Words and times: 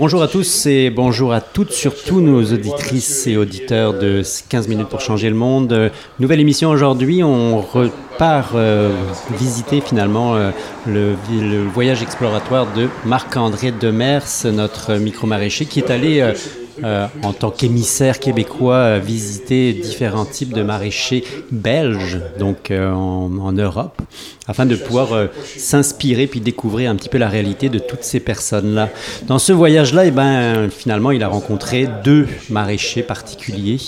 Bonjour 0.00 0.22
à 0.22 0.28
tous 0.28 0.66
et 0.66 0.90
bonjour 0.90 1.32
à 1.32 1.40
toutes, 1.40 1.72
surtout 1.72 2.20
nos 2.20 2.44
auditrices 2.52 3.26
et 3.26 3.36
auditeurs 3.36 3.94
de 3.94 4.22
15 4.48 4.68
minutes 4.68 4.88
pour 4.88 5.00
changer 5.00 5.28
le 5.28 5.34
monde. 5.34 5.90
Nouvelle 6.20 6.38
émission 6.38 6.70
aujourd'hui, 6.70 7.24
on 7.24 7.60
repart 7.60 8.54
euh, 8.54 8.94
visiter 9.40 9.80
finalement 9.80 10.36
euh, 10.36 10.52
le, 10.86 11.16
voyage 11.66 12.00
exploratoire 12.00 12.72
de 12.74 12.88
Marc-André 13.06 13.72
Demers, 13.72 14.22
notre 14.44 14.94
micro-maraîcher, 14.94 15.66
qui 15.66 15.80
est 15.80 15.90
allé 15.90 16.32
euh, 16.84 17.08
en 17.24 17.32
tant 17.32 17.50
qu'émissaire 17.50 18.20
québécois, 18.20 19.00
visiter 19.00 19.72
différents 19.72 20.26
types 20.26 20.52
de 20.52 20.62
maraîchers 20.62 21.24
belges, 21.50 22.20
donc 22.38 22.70
en, 22.70 23.52
Europe, 23.52 24.00
afin 24.48 24.66
de 24.66 24.74
pouvoir 24.74 25.08
s'inspirer 25.56 26.26
puis 26.26 26.40
découvrir 26.40 26.90
un 26.90 26.96
petit 26.96 27.08
peu 27.08 27.18
la 27.18 27.28
réalité 27.28 27.68
de 27.68 27.78
toutes 27.78 28.02
ces 28.02 28.20
personnes-là. 28.20 28.88
Dans 29.26 29.38
ce 29.38 29.52
voyage-là, 29.52 30.06
eh 30.06 30.10
ben, 30.10 30.68
finalement, 30.70 31.10
il 31.10 31.22
a 31.22 31.28
rencontré 31.28 31.88
deux 32.02 32.26
maraîchers 32.50 33.02
particuliers. 33.02 33.78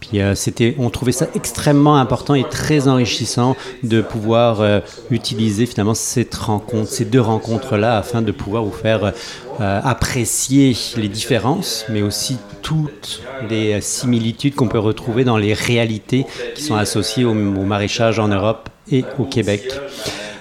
Puis 0.00 0.20
euh, 0.20 0.34
c'était, 0.34 0.74
on 0.78 0.90
trouvait 0.90 1.12
ça 1.12 1.26
extrêmement 1.34 1.96
important 1.96 2.34
et 2.34 2.44
très 2.44 2.88
enrichissant 2.88 3.56
de 3.82 4.00
pouvoir 4.00 4.60
euh, 4.60 4.80
utiliser 5.10 5.66
finalement 5.66 5.94
cette 5.94 6.34
rencontre, 6.34 6.90
ces 6.90 7.04
deux 7.04 7.20
rencontres-là, 7.20 7.98
afin 7.98 8.22
de 8.22 8.32
pouvoir 8.32 8.64
vous 8.64 8.72
faire 8.72 9.12
euh, 9.60 9.80
apprécier 9.82 10.76
les 10.96 11.08
différences, 11.08 11.86
mais 11.88 12.02
aussi 12.02 12.36
toutes 12.62 13.22
les 13.48 13.80
similitudes 13.80 14.54
qu'on 14.54 14.68
peut 14.68 14.78
retrouver 14.78 15.24
dans 15.24 15.36
les 15.36 15.54
réalités 15.54 16.26
qui 16.54 16.62
sont 16.62 16.76
associées 16.76 17.24
au 17.24 17.34
maraîchage 17.34 18.18
en 18.18 18.28
Europe 18.28 18.68
et 18.90 19.04
au 19.18 19.24
Québec. 19.24 19.62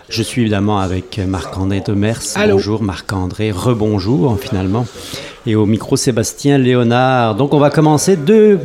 Je 0.09 0.23
suis 0.23 0.41
évidemment 0.41 0.79
avec 0.79 1.20
Marc-André 1.20 1.81
Demers. 1.85 2.21
Bonjour 2.49 2.81
Marc-André, 2.81 3.52
rebonjour 3.52 4.39
finalement. 4.39 4.85
Et 5.45 5.55
au 5.55 5.65
micro 5.65 5.95
Sébastien 5.98 6.57
Léonard. 6.57 7.35
Donc 7.35 7.53
on 7.53 7.59
va 7.59 7.70
commencer 7.70 8.15
deux 8.15 8.59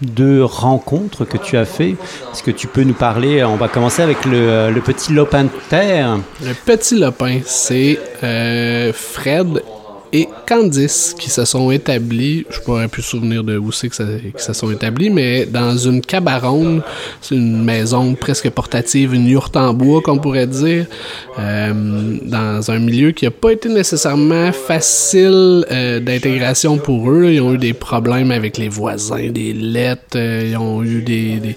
deux 0.00 0.44
rencontres 0.44 1.24
que 1.24 1.38
tu 1.38 1.56
as 1.56 1.64
fait. 1.64 1.90
Est-ce 2.32 2.42
que 2.42 2.50
tu 2.50 2.66
peux 2.66 2.82
nous 2.82 2.94
parler? 2.94 3.44
On 3.44 3.54
va 3.54 3.68
commencer 3.68 4.02
avec 4.02 4.24
le, 4.24 4.70
le 4.70 4.80
petit 4.80 5.12
lopin 5.12 5.44
de 5.44 5.50
terre. 5.70 6.18
Le 6.44 6.54
petit 6.54 6.98
lopin, 6.98 7.38
c'est 7.44 8.00
euh, 8.24 8.92
Fred 8.92 9.62
et 10.12 10.28
Candice 10.46 11.14
qui 11.18 11.30
se 11.30 11.44
sont 11.44 11.70
établis, 11.70 12.44
je 12.50 12.60
pourrais 12.60 12.88
plus 12.88 13.02
souvenir 13.02 13.42
de 13.44 13.56
où 13.56 13.72
c'est 13.72 13.88
que, 13.88 14.30
que 14.30 14.42
se 14.42 14.52
sont 14.52 14.70
établis, 14.70 15.08
mais 15.08 15.46
dans 15.46 15.76
une 15.76 16.02
cabaronne, 16.02 16.82
c'est 17.20 17.34
une 17.34 17.64
maison 17.64 18.14
presque 18.14 18.50
portative, 18.50 19.14
une 19.14 19.26
yourte 19.26 19.56
en 19.56 19.72
bois 19.72 20.02
qu'on 20.02 20.18
pourrait 20.18 20.46
dire, 20.46 20.86
euh, 21.38 21.72
dans 22.22 22.70
un 22.70 22.78
milieu 22.78 23.12
qui 23.12 23.24
n'a 23.24 23.30
pas 23.30 23.52
été 23.52 23.68
nécessairement 23.68 24.52
facile 24.52 25.64
euh, 25.70 26.00
d'intégration 26.00 26.76
pour 26.76 27.10
eux. 27.10 27.30
Ils 27.32 27.40
ont 27.40 27.54
eu 27.54 27.58
des 27.58 27.72
problèmes 27.72 28.30
avec 28.30 28.58
les 28.58 28.68
voisins, 28.68 29.30
des 29.30 29.54
lettres, 29.54 30.16
euh, 30.16 30.48
ils 30.50 30.56
ont 30.56 30.82
eu 30.82 31.00
des 31.00 31.56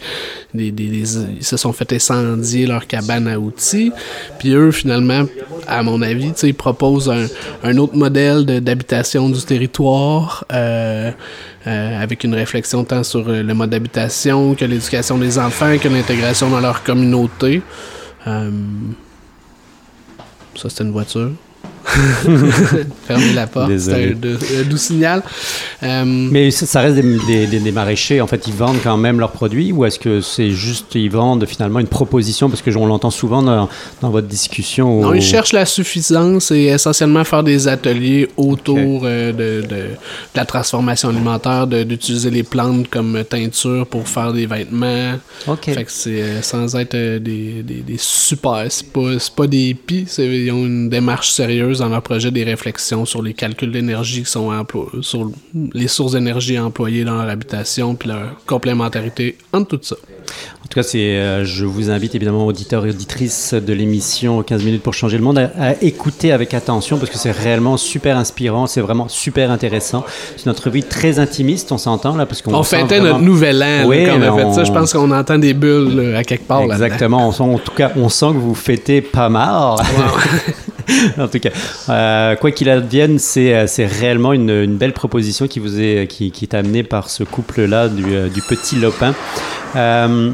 ils 0.59 1.43
se 1.43 1.57
sont 1.57 1.73
fait 1.73 1.91
incendier 1.93 2.65
leur 2.65 2.87
cabane 2.87 3.27
à 3.27 3.39
outils. 3.39 3.91
Puis 4.39 4.53
eux, 4.53 4.71
finalement, 4.71 5.25
à 5.67 5.83
mon 5.83 6.01
avis, 6.01 6.31
ils 6.43 6.53
proposent 6.53 7.09
un, 7.09 7.27
un, 7.63 7.77
autre 7.77 7.95
modèle 7.95 8.45
d'habitation 8.45 9.29
du 9.29 9.41
territoire. 9.41 10.45
Euh, 10.53 11.11
euh, 11.67 11.99
avec 11.99 12.23
une 12.23 12.35
réflexion 12.35 12.83
tant 12.83 13.01
sur 13.01 13.27
le 13.27 13.53
mode 13.55 13.71
d'habitation 13.71 14.53
que 14.53 14.65
l'éducation 14.65 15.17
des 15.17 15.39
enfants, 15.39 15.79
que 15.79 15.87
l'intégration 15.87 16.47
dans 16.47 16.59
leur 16.59 16.83
communauté. 16.83 17.63
Euh, 18.27 18.51
ça, 20.55 20.69
c'était 20.69 20.83
une 20.83 20.91
voiture. 20.91 21.31
Fermez 23.07 23.33
la 23.33 23.47
porte, 23.47 23.77
c'est 23.77 24.11
un, 24.13 24.63
doux 24.69 24.77
signal. 24.77 25.23
Euh, 25.83 26.03
Mais 26.05 26.51
ça, 26.51 26.65
ça 26.65 26.81
reste 26.81 26.95
des, 26.95 27.47
des, 27.47 27.59
des, 27.59 27.71
maraîchers, 27.71 28.21
en 28.21 28.27
fait, 28.27 28.47
ils 28.47 28.53
vendent 28.53 28.79
quand 28.83 28.97
même 28.97 29.19
leurs 29.19 29.31
produits 29.31 29.71
ou 29.71 29.85
est-ce 29.85 29.99
que 29.99 30.21
c'est 30.21 30.51
juste, 30.51 30.95
ils 30.95 31.09
vendent 31.09 31.45
finalement 31.45 31.79
une 31.79 31.87
proposition 31.87 32.49
Parce 32.49 32.61
que 32.61 32.75
on 32.75 32.85
l'entend 32.85 33.09
souvent 33.09 33.41
dans, 33.41 33.69
dans, 34.01 34.09
votre 34.09 34.27
discussion. 34.27 35.01
Non, 35.01 35.13
ils 35.13 35.21
cherchent 35.21 35.53
la 35.53 35.65
suffisance 35.65 36.51
et 36.51 36.65
essentiellement 36.65 37.23
faire 37.23 37.43
des 37.43 37.67
ateliers 37.67 38.27
autour 38.37 39.03
okay. 39.03 39.07
euh, 39.07 39.31
de, 39.31 39.61
de, 39.61 39.67
de, 39.67 39.85
la 40.35 40.45
transformation 40.45 41.09
alimentaire, 41.09 41.67
d'utiliser 41.67 42.29
les 42.29 42.43
plantes 42.43 42.89
comme 42.89 43.23
teinture 43.23 43.87
pour 43.87 44.07
faire 44.07 44.33
des 44.33 44.45
vêtements. 44.45 45.13
OK. 45.47 45.65
Fait 45.65 45.83
que 45.83 45.91
c'est 45.91 46.21
euh, 46.21 46.41
sans 46.41 46.75
être 46.75 46.95
euh, 46.95 47.19
des, 47.19 47.97
super, 47.97 48.65
c'est 48.69 48.91
pas, 48.91 49.11
pas 49.35 49.47
des 49.47 49.69
hippies, 49.69 50.07
ils 50.17 50.51
ont 50.51 50.65
une 50.65 50.89
démarche 50.89 51.29
sérieuse 51.31 51.74
dans 51.79 51.89
leur 51.89 52.01
projet 52.01 52.31
des 52.31 52.43
réflexions 52.43 53.05
sur 53.05 53.21
les 53.21 53.33
calculs 53.33 53.71
d'énergie 53.71 54.23
qui 54.23 54.29
sont 54.29 54.51
sur 55.01 55.31
les 55.73 55.87
sources 55.87 56.13
d'énergie 56.13 56.59
employées 56.59 57.03
dans 57.03 57.15
leur 57.15 57.29
habitation, 57.29 57.95
puis 57.95 58.09
leur 58.09 58.35
complémentarité 58.45 59.37
entre 59.53 59.77
tout 59.77 59.83
ça. 59.83 59.95
En 60.65 60.67
tout 60.67 60.79
cas, 60.79 60.83
c'est, 60.83 60.97
euh, 60.97 61.45
je 61.45 61.63
vous 61.63 61.91
invite 61.91 62.15
évidemment, 62.15 62.45
auditeurs 62.47 62.85
et 62.87 62.89
auditrices 62.89 63.53
de 63.53 63.71
l'émission 63.71 64.41
15 64.41 64.63
minutes 64.63 64.81
pour 64.81 64.95
changer 64.95 65.17
le 65.17 65.23
monde, 65.23 65.37
à, 65.37 65.51
à 65.59 65.73
écouter 65.81 66.31
avec 66.31 66.55
attention 66.55 66.97
parce 66.97 67.11
que 67.11 67.19
c'est 67.19 67.31
réellement 67.31 67.77
super 67.77 68.17
inspirant, 68.17 68.65
c'est 68.65 68.81
vraiment 68.81 69.07
super 69.07 69.51
intéressant. 69.51 70.03
C'est 70.37 70.47
notre 70.47 70.71
vie 70.71 70.83
très 70.83 71.19
intimiste, 71.19 71.71
on 71.71 71.77
s'entend 71.77 72.15
là, 72.15 72.25
parce 72.25 72.41
qu'on 72.41 72.55
on 72.55 72.63
fêtait 72.63 72.99
vraiment... 72.99 73.19
notre 73.19 73.25
nouvel 73.25 73.61
an 73.61 73.85
oui, 73.85 74.05
là, 74.05 74.13
quand 74.13 74.19
on 74.19 74.37
a 74.37 74.47
fait 74.47 74.53
ça. 74.55 74.63
Je 74.63 74.71
pense 74.71 74.93
qu'on 74.93 75.11
entend 75.11 75.37
des 75.37 75.53
bulles 75.53 75.95
là, 75.95 76.19
à 76.19 76.23
quelque 76.23 76.47
part. 76.47 76.63
Exactement. 76.63 77.31
On, 77.39 77.43
en 77.43 77.59
tout 77.59 77.73
cas, 77.73 77.91
on 77.95 78.09
sent 78.09 78.29
que 78.29 78.39
vous 78.39 78.55
fêtez 78.55 79.01
pas 79.01 79.29
mal. 79.29 79.75
Wow. 79.75 79.77
en 81.17 81.27
tout 81.27 81.39
cas, 81.39 81.49
euh, 81.89 82.35
quoi 82.35 82.51
qu'il 82.51 82.69
advienne, 82.69 83.19
c'est, 83.19 83.67
c'est 83.67 83.85
réellement 83.85 84.33
une, 84.33 84.77
belle 84.77 84.93
proposition 84.93 85.47
qui 85.47 85.59
est, 85.59 86.53
amenée 86.53 86.83
par 86.83 87.09
ce 87.09 87.23
couple-là 87.23 87.89
du, 87.89 88.15
euh, 88.15 88.29
petit 88.47 88.75
Lopin. 88.75 89.13
Euh, 89.75 90.31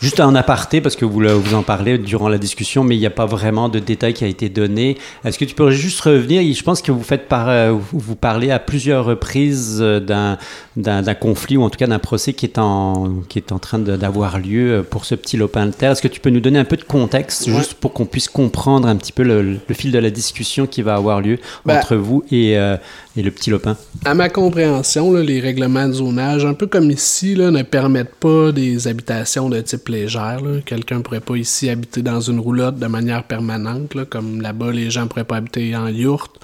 Juste 0.00 0.20
un 0.20 0.34
aparté, 0.34 0.80
parce 0.80 0.96
que 0.96 1.04
vous, 1.04 1.20
vous 1.20 1.54
en 1.54 1.62
parlez 1.62 1.98
durant 1.98 2.28
la 2.28 2.38
discussion, 2.38 2.84
mais 2.84 2.96
il 2.96 3.00
n'y 3.00 3.06
a 3.06 3.10
pas 3.10 3.26
vraiment 3.26 3.68
de 3.68 3.78
détails 3.78 4.14
qui 4.14 4.24
a 4.24 4.28
été 4.28 4.48
donné. 4.48 4.96
Est-ce 5.24 5.38
que 5.38 5.44
tu 5.44 5.54
peux 5.54 5.70
juste 5.70 6.00
revenir? 6.00 6.42
Je 6.54 6.62
pense 6.62 6.82
que 6.82 6.92
vous 6.92 7.02
faites 7.02 7.28
par, 7.28 7.48
euh, 7.48 7.74
vous 7.92 8.14
parlez 8.14 8.50
à 8.50 8.58
plusieurs 8.58 9.04
reprises 9.04 9.80
d'un, 9.80 10.38
d'un, 10.76 11.14
conflit, 11.14 11.56
ou 11.56 11.62
en 11.62 11.70
tout 11.70 11.78
cas 11.78 11.86
d'un 11.86 11.98
procès 11.98 12.32
qui 12.32 12.46
est 12.46 12.58
en, 12.58 13.22
qui 13.28 13.38
est 13.38 13.52
en 13.52 13.58
train 13.58 13.78
d'avoir 13.78 14.38
lieu 14.38 14.86
pour 14.88 15.04
ce 15.04 15.14
petit 15.14 15.36
lopin 15.36 15.66
de 15.66 15.72
terre. 15.72 15.92
Est-ce 15.92 16.02
que 16.02 16.08
tu 16.08 16.20
peux 16.20 16.30
nous 16.30 16.40
donner 16.40 16.58
un 16.58 16.64
peu 16.64 16.76
de 16.76 16.84
contexte, 16.84 17.48
ouais. 17.48 17.54
juste 17.54 17.74
pour 17.74 17.92
qu'on 17.92 18.06
puisse 18.06 18.28
comprendre 18.28 18.86
un 18.86 18.96
petit 18.96 19.12
peu 19.12 19.22
le, 19.22 19.42
le, 19.42 19.74
fil 19.74 19.90
de 19.90 19.98
la 19.98 20.10
discussion 20.10 20.66
qui 20.66 20.82
va 20.82 20.94
avoir 20.94 21.20
lieu 21.20 21.38
ben, 21.64 21.78
entre 21.78 21.96
vous 21.96 22.24
et, 22.30 22.56
euh, 22.56 22.76
et 23.18 23.22
le 23.22 23.32
petit 23.32 23.50
lopin 23.50 23.76
À 24.04 24.14
ma 24.14 24.28
compréhension, 24.28 25.12
les 25.12 25.40
règlements 25.40 25.88
de 25.88 25.94
zonage, 25.94 26.44
un 26.44 26.54
peu 26.54 26.68
comme 26.68 26.88
ici, 26.90 27.34
ne 27.34 27.62
permettent 27.62 28.14
pas 28.14 28.52
des 28.52 28.86
habitations 28.86 29.48
de 29.48 29.60
type 29.60 29.88
légère. 29.88 30.40
Quelqu'un 30.64 30.98
ne 30.98 31.02
pourrait 31.02 31.20
pas 31.20 31.34
ici 31.34 31.68
habiter 31.68 32.02
dans 32.02 32.20
une 32.20 32.38
roulotte 32.38 32.78
de 32.78 32.86
manière 32.86 33.24
permanente, 33.24 33.96
comme 34.08 34.40
là-bas, 34.40 34.70
les 34.70 34.90
gens 34.90 35.02
ne 35.02 35.06
pourraient 35.06 35.24
pas 35.24 35.36
habiter 35.36 35.74
en 35.74 35.88
yourte. 35.88 36.36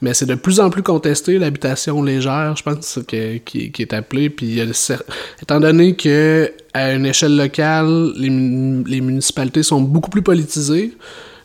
Mais 0.00 0.14
c'est 0.14 0.24
de 0.24 0.34
plus 0.34 0.58
en 0.58 0.70
plus 0.70 0.82
contesté, 0.82 1.38
l'habitation 1.38 2.02
légère, 2.02 2.54
je 2.56 2.62
pense, 2.62 2.98
qui, 3.06 3.72
est 3.78 3.92
appelée. 3.92 4.30
Puis, 4.30 4.58
étant 5.42 5.60
donné 5.60 5.96
que 5.96 6.50
à 6.72 6.94
une 6.94 7.04
échelle 7.04 7.36
locale, 7.36 8.12
les, 8.16 8.30
les 8.30 9.00
municipalités 9.02 9.62
sont 9.62 9.82
beaucoup 9.82 10.08
plus 10.08 10.22
politisées, 10.22 10.94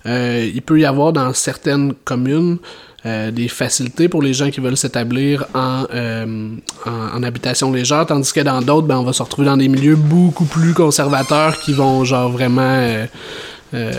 euh, 0.05 0.49
il 0.53 0.61
peut 0.61 0.79
y 0.79 0.85
avoir 0.85 1.11
dans 1.11 1.33
certaines 1.33 1.93
communes 2.05 2.59
euh, 3.07 3.31
des 3.31 3.47
facilités 3.47 4.09
pour 4.09 4.21
les 4.21 4.33
gens 4.33 4.49
qui 4.49 4.59
veulent 4.59 4.77
s'établir 4.77 5.45
en, 5.53 5.85
euh, 5.93 6.49
en, 6.85 7.17
en, 7.17 7.23
habitation 7.23 7.71
légère, 7.71 8.05
tandis 8.05 8.31
que 8.33 8.41
dans 8.41 8.61
d'autres, 8.61 8.87
ben, 8.87 8.97
on 8.97 9.03
va 9.03 9.13
se 9.13 9.23
retrouver 9.23 9.47
dans 9.47 9.57
des 9.57 9.67
milieux 9.67 9.95
beaucoup 9.95 10.45
plus 10.45 10.73
conservateurs 10.73 11.59
qui 11.59 11.73
vont 11.73 12.03
genre 12.03 12.29
vraiment 12.29 13.07
euh, 13.73 13.93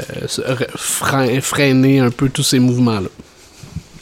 freiner 0.76 2.00
un 2.00 2.10
peu 2.10 2.28
tous 2.28 2.42
ces 2.42 2.58
mouvements-là. 2.58 3.08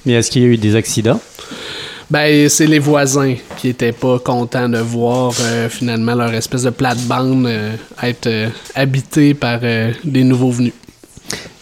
Mais 0.04 0.12
est-ce 0.12 0.30
qu'il 0.30 0.42
y 0.42 0.44
a 0.44 0.48
eu 0.48 0.56
des 0.56 0.76
accidents? 0.76 1.20
Ben, 2.08 2.48
c'est 2.48 2.68
les 2.68 2.78
voisins 2.78 3.34
qui 3.56 3.68
étaient 3.68 3.92
pas 3.92 4.20
contents 4.20 4.68
de 4.68 4.78
voir 4.78 5.32
euh, 5.40 5.68
finalement 5.68 6.14
leur 6.14 6.32
espèce 6.32 6.62
de 6.62 6.70
plate-bande 6.70 7.46
euh, 7.46 7.74
être 8.00 8.28
euh, 8.28 8.48
habitée 8.76 9.34
par 9.34 9.58
des 10.04 10.22
nouveaux 10.22 10.52
venus. 10.52 10.72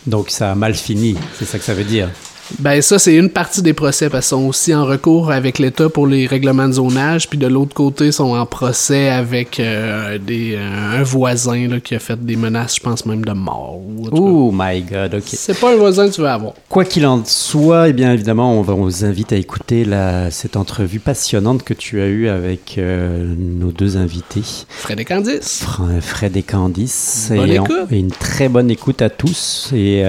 Donc 0.06 0.28
ça 0.28 0.52
a 0.52 0.54
mal 0.54 0.74
fini, 0.74 1.16
c'est 1.38 1.46
ça 1.46 1.58
que 1.58 1.64
ça 1.64 1.72
veut 1.72 1.84
dire. 1.84 2.10
Ben 2.58 2.82
ça, 2.82 2.98
c'est 2.98 3.14
une 3.14 3.30
partie 3.30 3.62
des 3.62 3.72
procès 3.72 4.10
parce 4.10 4.26
qu'ils 4.26 4.36
sont 4.36 4.46
aussi 4.46 4.74
en 4.74 4.84
recours 4.84 5.30
avec 5.30 5.58
l'État 5.58 5.88
pour 5.88 6.06
les 6.06 6.26
règlements 6.26 6.68
de 6.68 6.74
zonage, 6.74 7.28
puis 7.28 7.38
de 7.38 7.46
l'autre 7.46 7.74
côté, 7.74 8.06
ils 8.06 8.12
sont 8.12 8.36
en 8.36 8.46
procès 8.46 9.08
avec 9.08 9.58
euh, 9.60 10.18
des, 10.18 10.54
euh, 10.54 11.00
un 11.00 11.02
voisin 11.02 11.68
là, 11.68 11.80
qui 11.80 11.94
a 11.94 11.98
fait 11.98 12.22
des 12.22 12.36
menaces, 12.36 12.76
je 12.76 12.80
pense 12.80 13.06
même 13.06 13.24
de 13.24 13.32
mort. 13.32 13.80
Oh 14.12 14.50
my 14.52 14.82
God, 14.82 15.14
ok. 15.14 15.22
C'est 15.26 15.58
pas 15.58 15.72
un 15.72 15.76
voisin 15.76 16.08
que 16.08 16.14
tu 16.14 16.20
veux 16.20 16.28
avoir. 16.28 16.52
Quoi 16.68 16.84
qu'il 16.84 17.06
en 17.06 17.24
soit, 17.24 17.88
eh 17.88 17.92
bien 17.92 18.12
évidemment, 18.12 18.58
on, 18.58 18.62
va, 18.62 18.74
on 18.74 18.84
vous 18.84 19.04
invite 19.04 19.32
à 19.32 19.36
écouter 19.36 19.84
la, 19.84 20.30
cette 20.30 20.56
entrevue 20.56 21.00
passionnante 21.00 21.62
que 21.62 21.74
tu 21.74 22.00
as 22.00 22.06
eue 22.06 22.28
avec 22.28 22.76
euh, 22.78 23.34
nos 23.38 23.72
deux 23.72 23.96
invités. 23.96 24.42
Fred 24.68 25.00
et 25.00 25.04
Candice. 25.04 25.64
Fred 26.00 26.36
et 26.36 26.42
Candice. 26.42 27.32
Bonne 27.34 27.50
et, 27.50 27.54
écoute. 27.54 27.88
On, 27.90 27.94
et 27.94 27.98
une 27.98 28.10
très 28.10 28.48
bonne 28.48 28.70
écoute 28.70 29.02
à 29.02 29.10
tous 29.10 29.70
et 29.74 30.04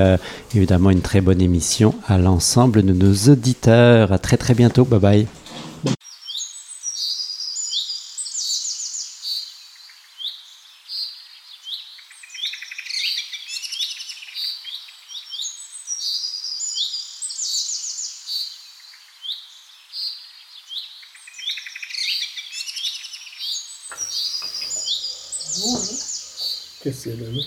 évidemment 0.56 0.90
une 0.90 1.02
très 1.02 1.22
bonne 1.22 1.42
émission 1.42 1.94
à 2.08 2.18
l'ensemble 2.25 2.81
de 2.81 2.92
nos 2.92 3.13
auditeurs. 3.31 4.12
À 4.12 4.18
très 4.18 4.38
très 4.38 4.56
bientôt. 4.56 4.83
Bye 4.83 5.00
bye. 5.00 5.27
Qu'est-ce 26.81 27.04
qu'il 27.04 27.12
y 27.12 27.16
a 27.16 27.25
donné? 27.25 27.42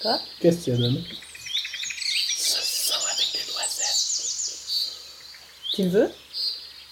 Quoi? 0.00 0.18
Qu'est-ce 0.40 0.64
qu'il 0.64 0.72
y 0.72 0.76
a 0.76 0.78
donné? 0.80 1.04
Saucisson 2.36 2.94
avec 3.14 3.28
des 3.32 3.52
noisettes. 3.52 3.92
Tu 5.74 5.84
le 5.84 5.88
veux? 5.88 6.08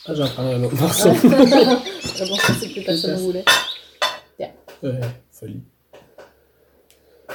Ah, 0.06 0.14
j'en 0.14 0.26
prends 0.28 0.46
un 0.46 0.62
autre 0.62 0.76
morceau. 0.76 1.10
Ah 2.22 2.26
bon, 2.26 2.36
ça, 2.36 2.52
c'est 2.60 2.68
plus 2.68 2.82
personne 2.82 3.12
ne 3.16 3.20
voulait. 3.20 3.44
Ouais, 4.82 5.00
folie. 5.30 5.62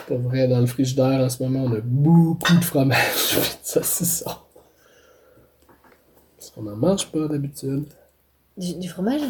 Pour 0.07 0.19
vrai, 0.19 0.47
dans 0.47 0.59
le 0.59 0.65
frigidaire, 0.68 1.21
en 1.21 1.30
ce 1.30 1.42
moment, 1.42 1.63
on 1.63 1.74
a 1.74 1.80
beaucoup 1.81 2.56
de 2.56 2.63
fromage. 2.63 3.39
ça, 3.63 3.81
c'est 3.83 4.06
ça. 4.06 4.44
Parce 6.38 6.51
qu'on 6.51 6.63
n'en 6.63 6.75
mange 6.75 7.12
pas 7.12 7.27
d'habitude. 7.27 7.86
Du, 8.57 8.75
du 8.75 8.89
fromage? 8.89 9.21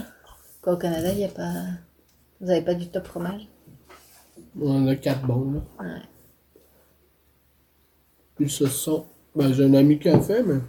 Quoi, 0.62 0.74
au 0.74 0.78
Canada, 0.78 1.12
il 1.12 1.18
n'y 1.18 1.26
a 1.26 1.30
pas. 1.30 1.54
Vous 2.42 2.50
avez 2.50 2.62
pas 2.62 2.74
du 2.74 2.88
top 2.88 3.08
fromage? 3.08 3.48
On 4.60 4.84
en 4.84 4.88
a 4.88 4.96
quatre 4.96 5.26
bons, 5.26 5.54
là. 5.54 5.86
Ouais. 5.86 6.02
Puis 8.36 8.50
ce 8.50 8.68
sont. 8.68 9.06
Ben, 9.36 9.54
j'ai 9.54 9.66
un 9.66 9.74
ami 9.74 10.00
qui 10.00 10.10
a 10.10 10.20
fait, 10.20 10.44
mais. 10.44 10.60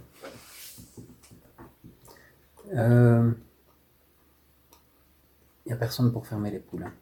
Euh... 2.75 3.31
Y 5.65 5.73
a 5.73 5.75
personne 5.75 6.11
pour 6.11 6.25
fermer 6.27 6.51
les 6.51 6.59
poules, 6.59 6.83
hein. 6.83 6.93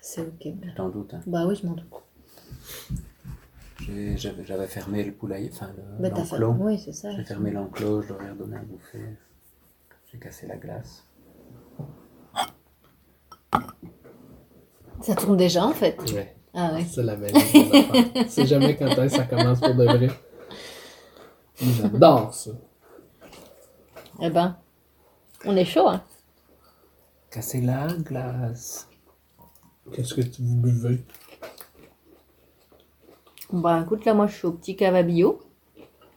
C'est 0.00 0.22
ok. 0.22 0.38
tu 0.40 0.74
t'en 0.76 0.88
doutes. 0.88 1.14
Hein. 1.14 1.20
Bah 1.26 1.46
oui, 1.46 1.54
je 1.54 1.66
m'en 1.66 1.74
doute. 1.74 1.86
J'ai- 3.80 4.16
J'avais 4.16 4.44
j'avais 4.44 4.66
fermé 4.66 5.04
le 5.04 5.12
poulailler, 5.12 5.50
enfin 5.52 5.70
le- 5.76 6.02
Bah 6.02 6.10
t'as 6.10 6.24
fait. 6.24 6.38
l'enclos. 6.38 6.64
Oui, 6.66 6.78
c'est 6.78 6.92
ça. 6.92 7.10
J'ai 7.16 7.24
fermé 7.24 7.50
l'enclos, 7.50 8.02
je 8.02 8.08
leur 8.08 8.22
ai 8.22 8.30
redonné 8.30 8.56
à 8.56 8.60
bouffer. 8.62 9.16
J'ai 10.10 10.18
cassé 10.18 10.46
la 10.46 10.56
glace. 10.56 11.04
Ça 15.02 15.14
tourne 15.14 15.36
déjà 15.36 15.64
en 15.64 15.72
fait. 15.72 15.96
Ouais. 16.12 16.34
Ah 16.52 16.72
ouais. 16.74 16.84
C'est 16.90 17.02
la 17.02 17.16
même. 17.16 17.34
C'est 18.28 18.46
jamais 18.46 18.76
quand 18.76 19.08
ça 19.08 19.24
commence 19.24 19.60
pour 19.60 19.74
de 19.74 19.84
vrai. 19.84 20.08
J'adore 21.60 22.34
ça. 22.34 22.50
Eh 24.22 24.30
ben, 24.30 24.56
on 25.44 25.56
est 25.56 25.64
chaud, 25.64 25.88
hein. 25.88 26.02
Casser 27.30 27.60
la 27.60 27.86
glace. 27.86 28.88
Qu'est-ce 29.92 30.14
que 30.14 30.20
tu 30.20 30.42
vous 30.42 30.56
buvez? 30.56 31.04
Bah 33.52 33.80
écoute, 33.84 34.04
là, 34.04 34.14
moi, 34.14 34.26
je 34.26 34.36
suis 34.36 34.46
au 34.46 34.52
petit 34.52 34.76
cava 34.76 35.02
bio. 35.02 35.40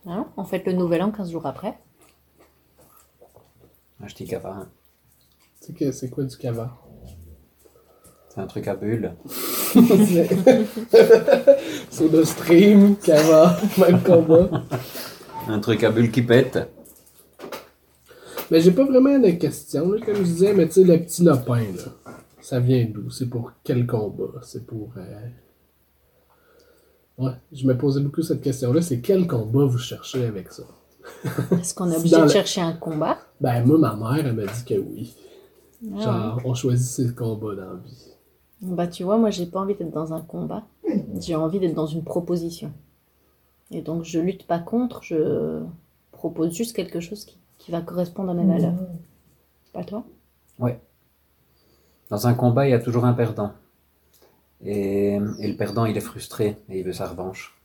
Hein 0.05 0.27
on 0.37 0.43
fête 0.43 0.65
le 0.65 0.73
nouvel 0.73 1.01
an 1.01 1.11
15 1.11 1.31
jours 1.31 1.45
après. 1.45 1.77
Un 4.01 4.05
petit 4.07 4.25
cava. 4.25 4.49
hein. 4.61 4.67
C'est 5.61 5.73
que- 5.73 5.91
c'est 5.93 6.09
quoi 6.09 6.25
du 6.25 6.35
cava? 6.37 6.75
C'est 8.29 8.41
un 8.41 8.47
truc 8.47 8.67
à 8.67 8.75
bulles. 8.75 9.13
Soda 11.89 12.25
stream, 12.25 12.95
cava, 12.97 13.57
même 13.77 14.01
combat. 14.03 14.49
Un 15.47 15.59
truc 15.59 15.83
à 15.83 15.91
bulles 15.91 16.11
qui 16.11 16.21
pète. 16.23 16.59
Mais 18.51 18.61
j'ai 18.61 18.71
pas 18.71 18.85
vraiment 18.85 19.17
de 19.19 19.31
questions, 19.31 19.91
là, 19.91 20.05
comme 20.05 20.15
je 20.15 20.21
disais, 20.23 20.53
mais 20.53 20.67
tu 20.67 20.73
sais, 20.73 20.83
le 20.83 20.97
petit 21.03 21.23
lopin, 21.23 21.61
là, 21.61 22.13
ça 22.41 22.59
vient 22.59 22.85
d'où? 22.85 23.09
C'est 23.09 23.27
pour 23.29 23.51
quel 23.63 23.87
combat? 23.87 24.39
C'est 24.41 24.65
pour... 24.65 24.89
euh, 24.97 25.27
Ouais, 27.17 27.31
je 27.51 27.67
me 27.67 27.77
posais 27.77 28.01
beaucoup 28.01 28.23
cette 28.23 28.41
question-là, 28.41 28.81
c'est 28.81 28.99
quel 28.99 29.27
combat 29.27 29.65
vous 29.65 29.77
cherchez 29.77 30.25
avec 30.25 30.51
ça? 30.51 30.63
Est-ce 31.51 31.73
qu'on 31.75 31.91
est 31.91 31.97
obligé 31.97 32.19
de 32.19 32.27
chercher 32.27 32.61
un 32.61 32.73
combat? 32.73 33.17
Ben, 33.39 33.63
moi, 33.65 33.77
ma 33.77 33.95
mère, 33.95 34.25
elle 34.25 34.33
m'a 34.33 34.45
dit 34.45 34.65
que 34.65 34.73
oui. 34.79 35.15
Ah 35.95 35.99
Genre, 36.01 36.41
on 36.45 36.53
choisit 36.55 36.87
ses 36.87 37.13
combats 37.13 37.55
dans 37.55 37.73
la 37.73 37.75
vie. 37.85 38.07
Bah 38.61 38.87
tu 38.87 39.03
vois, 39.03 39.17
moi 39.17 39.29
j'ai 39.29 39.45
pas 39.45 39.59
envie 39.59 39.75
d'être 39.75 39.91
dans 39.91 40.13
un 40.13 40.21
combat, 40.21 40.63
j'ai 41.19 41.35
envie 41.35 41.59
d'être 41.59 41.73
dans 41.73 41.85
une 41.85 42.05
proposition. 42.05 42.71
Et 43.71 43.81
donc 43.81 44.05
je 44.05 44.19
lutte 44.19 44.47
pas 44.47 44.59
contre, 44.59 45.03
je 45.03 45.61
propose 46.13 46.53
juste 46.53 46.73
quelque 46.73 47.01
chose 47.01 47.25
qui, 47.25 47.37
qui 47.63 47.71
va 47.71 47.81
correspondre 47.81 48.31
à 48.31 48.33
mes 48.33 48.45
valeurs. 48.45 48.75
Pas 49.71 49.85
toi? 49.85 50.03
Dans 52.09 52.27
un 52.27 52.33
combat, 52.33 52.67
il 52.67 52.71
y 52.71 52.73
a 52.73 52.79
toujours 52.79 53.05
un 53.05 53.13
perdant. 53.13 53.53
Et, 54.65 55.13
et 55.39 55.47
le 55.47 55.55
perdant, 55.55 55.85
il 55.85 55.95
est 55.95 56.01
frustré 56.01 56.57
et 56.67 56.79
il 56.79 56.85
veut 56.85 56.91
sa 56.91 57.07
revanche. 57.07 57.57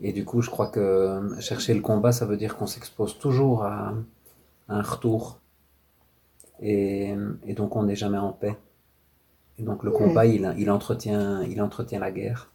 Et 0.00 0.12
du 0.12 0.24
coup, 0.24 0.40
je 0.40 0.48
crois 0.48 0.68
que 0.68 1.36
chercher 1.38 1.74
le 1.74 1.82
combat, 1.82 2.12
ça 2.12 2.24
veut 2.24 2.38
dire 2.38 2.56
qu'on 2.56 2.66
s'expose 2.66 3.18
toujours 3.18 3.64
à, 3.64 3.94
à 4.68 4.78
un 4.78 4.82
retour. 4.82 5.38
Et, 6.60 7.14
et 7.44 7.52
donc, 7.52 7.76
on 7.76 7.82
n'est 7.82 7.96
jamais 7.96 8.18
en 8.18 8.32
paix. 8.32 8.56
Et 9.58 9.64
donc, 9.64 9.84
le 9.84 9.90
combat, 9.90 10.24
il, 10.24 10.54
il, 10.56 10.70
entretient, 10.70 11.42
il 11.42 11.60
entretient 11.60 12.00
la 12.00 12.10
guerre. 12.10 12.50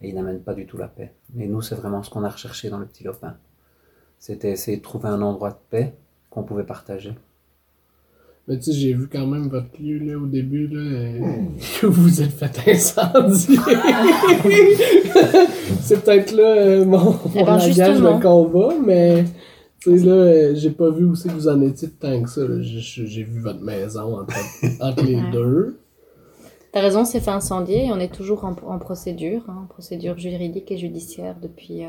Et 0.00 0.08
il 0.08 0.16
n'amène 0.16 0.40
pas 0.42 0.52
du 0.52 0.66
tout 0.66 0.78
la 0.78 0.88
paix. 0.88 1.14
Mais 1.32 1.46
nous, 1.46 1.62
c'est 1.62 1.76
vraiment 1.76 2.02
ce 2.02 2.10
qu'on 2.10 2.24
a 2.24 2.28
recherché 2.28 2.70
dans 2.70 2.78
le 2.78 2.86
petit 2.86 3.04
lopin. 3.04 3.36
C'était 4.18 4.50
essayer 4.50 4.78
de 4.78 4.82
trouver 4.82 5.08
un 5.08 5.22
endroit 5.22 5.50
de 5.50 5.56
paix 5.70 5.94
qu'on 6.30 6.42
pouvait 6.42 6.64
partager. 6.64 7.12
Mais 8.48 8.56
tu 8.58 8.64
sais, 8.66 8.72
j'ai 8.72 8.92
vu 8.94 9.08
quand 9.08 9.26
même 9.26 9.48
votre 9.48 9.70
lieu, 9.80 9.98
là, 9.98 10.16
au 10.18 10.26
début, 10.26 10.68
là, 10.68 10.80
euh, 10.80 11.20
que 11.80 11.86
vous 11.86 12.02
vous 12.04 12.22
êtes 12.22 12.30
fait 12.30 12.70
incendier. 12.70 13.58
c'est 15.80 16.02
peut-être 16.04 16.32
là 16.32 16.42
euh, 16.56 16.84
mon, 16.84 16.98
mon 16.98 17.18
Eh 17.34 17.38
ben, 17.40 17.46
langage 17.46 17.66
justement. 17.66 18.18
de 18.18 18.22
combat, 18.22 18.74
mais 18.84 19.24
tu 19.80 19.98
sais, 19.98 20.04
là, 20.04 20.12
euh, 20.12 20.54
j'ai 20.54 20.70
pas 20.70 20.90
vu 20.90 21.04
où 21.04 21.14
c'est 21.14 21.28
que 21.28 21.34
vous 21.34 21.48
en 21.48 21.60
étiez 21.62 21.88
tant 21.90 22.22
que 22.22 22.30
ça. 22.30 22.42
J'ai 22.60 23.22
vu 23.24 23.40
votre 23.40 23.60
maison 23.62 24.20
entre, 24.20 24.34
entre 24.80 25.04
les 25.04 25.16
Ouais. 25.16 25.30
deux. 25.32 25.78
T'as 26.72 26.80
raison, 26.82 27.04
c'est 27.04 27.20
fait 27.20 27.30
incendier 27.30 27.86
et 27.86 27.92
on 27.92 27.98
est 27.98 28.12
toujours 28.14 28.44
en, 28.44 28.54
en 28.66 28.78
procédure, 28.78 29.42
hein, 29.48 29.66
procédure 29.70 30.18
juridique 30.18 30.70
et 30.70 30.76
judiciaire 30.78 31.34
depuis 31.40 31.84
euh, 31.84 31.88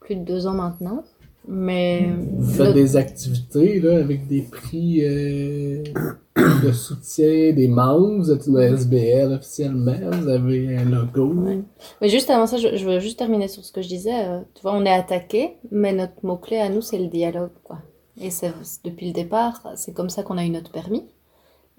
plus 0.00 0.16
de 0.16 0.24
deux 0.24 0.46
ans 0.46 0.54
maintenant. 0.54 1.04
Mais 1.48 2.08
Vous 2.38 2.52
faites 2.52 2.74
des 2.74 2.96
activités 2.96 3.80
là, 3.80 3.96
avec 3.98 4.28
des 4.28 4.42
prix 4.42 5.00
euh, 5.04 5.82
de 6.36 6.72
soutien 6.72 7.52
des 7.52 7.68
membres. 7.68 8.18
Vous 8.18 8.30
êtes 8.30 8.46
une 8.46 8.58
SBL 8.58 9.32
officiellement. 9.32 9.96
Vous 10.12 10.28
avez 10.28 10.76
un 10.76 10.84
logo. 10.84 11.26
Ouais. 11.34 11.58
Mais 12.00 12.08
juste 12.08 12.30
avant 12.30 12.46
ça, 12.46 12.58
je, 12.58 12.76
je 12.76 12.84
veux 12.86 13.00
juste 13.00 13.18
terminer 13.18 13.48
sur 13.48 13.64
ce 13.64 13.72
que 13.72 13.82
je 13.82 13.88
disais. 13.88 14.24
euh, 14.28 14.40
tu 14.54 14.62
vois, 14.62 14.74
on 14.74 14.84
est 14.84 14.92
attaqué, 14.92 15.56
mais 15.72 15.92
notre 15.92 16.14
mot-clé 16.24 16.58
à 16.58 16.68
nous, 16.68 16.80
c'est 16.80 16.98
le 16.98 17.08
dialogue, 17.08 17.50
quoi. 17.64 17.78
Et 18.20 18.30
c'est 18.30 18.52
depuis 18.84 19.06
le 19.06 19.12
départ, 19.12 19.62
c'est 19.74 19.92
comme 19.94 20.10
ça 20.10 20.22
qu'on 20.22 20.38
a 20.38 20.44
eu 20.44 20.50
notre 20.50 20.70
permis. 20.70 21.04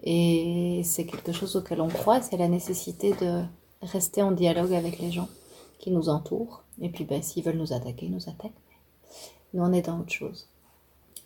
Et 0.03 0.81
c'est 0.83 1.05
quelque 1.05 1.31
chose 1.31 1.55
auquel 1.55 1.79
on 1.79 1.87
croit, 1.87 2.21
c'est 2.21 2.35
la 2.37 2.49
nécessité 2.49 3.13
de 3.21 3.41
rester 3.81 4.21
en 4.21 4.31
dialogue 4.31 4.73
avec 4.73 4.99
les 4.99 5.11
gens 5.11 5.29
qui 5.79 5.91
nous 5.91 6.09
entourent. 6.09 6.63
Et 6.81 6.89
puis, 6.89 7.05
ben, 7.05 7.21
s'ils 7.21 7.43
veulent 7.43 7.57
nous 7.57 7.71
attaquer, 7.71 8.07
ils 8.07 8.11
nous 8.11 8.27
attaquent. 8.29 8.51
Mais 9.53 9.61
on 9.61 9.71
est 9.73 9.83
dans 9.83 9.99
autre 9.99 10.11
chose. 10.11 10.47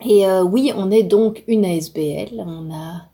Et 0.06 0.28
euh, 0.28 0.44
oui, 0.44 0.72
on 0.76 0.92
est 0.92 1.04
donc 1.04 1.44
une 1.48 1.66
ASBL. 1.66 2.34
On 2.40 2.72
a, 2.74 3.08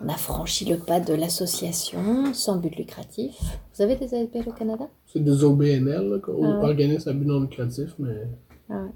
on 0.00 0.08
a 0.08 0.16
franchi 0.16 0.64
le 0.66 0.78
pas 0.78 1.00
de 1.00 1.14
l'association 1.14 2.32
sans 2.34 2.56
but 2.58 2.76
lucratif. 2.76 3.34
Vous 3.74 3.82
avez 3.82 3.96
des 3.96 4.14
ASBL 4.14 4.48
au 4.48 4.52
Canada? 4.52 4.88
C'est 5.06 5.22
des 5.24 5.42
OBNL, 5.42 6.20
Ah 6.26 6.30
organismes 6.64 7.08
à 7.08 7.12
but 7.12 7.26
non 7.26 7.40
lucratif, 7.40 7.94
mais 7.98 8.28
Ah 8.70 8.82
ouais. 8.84 8.90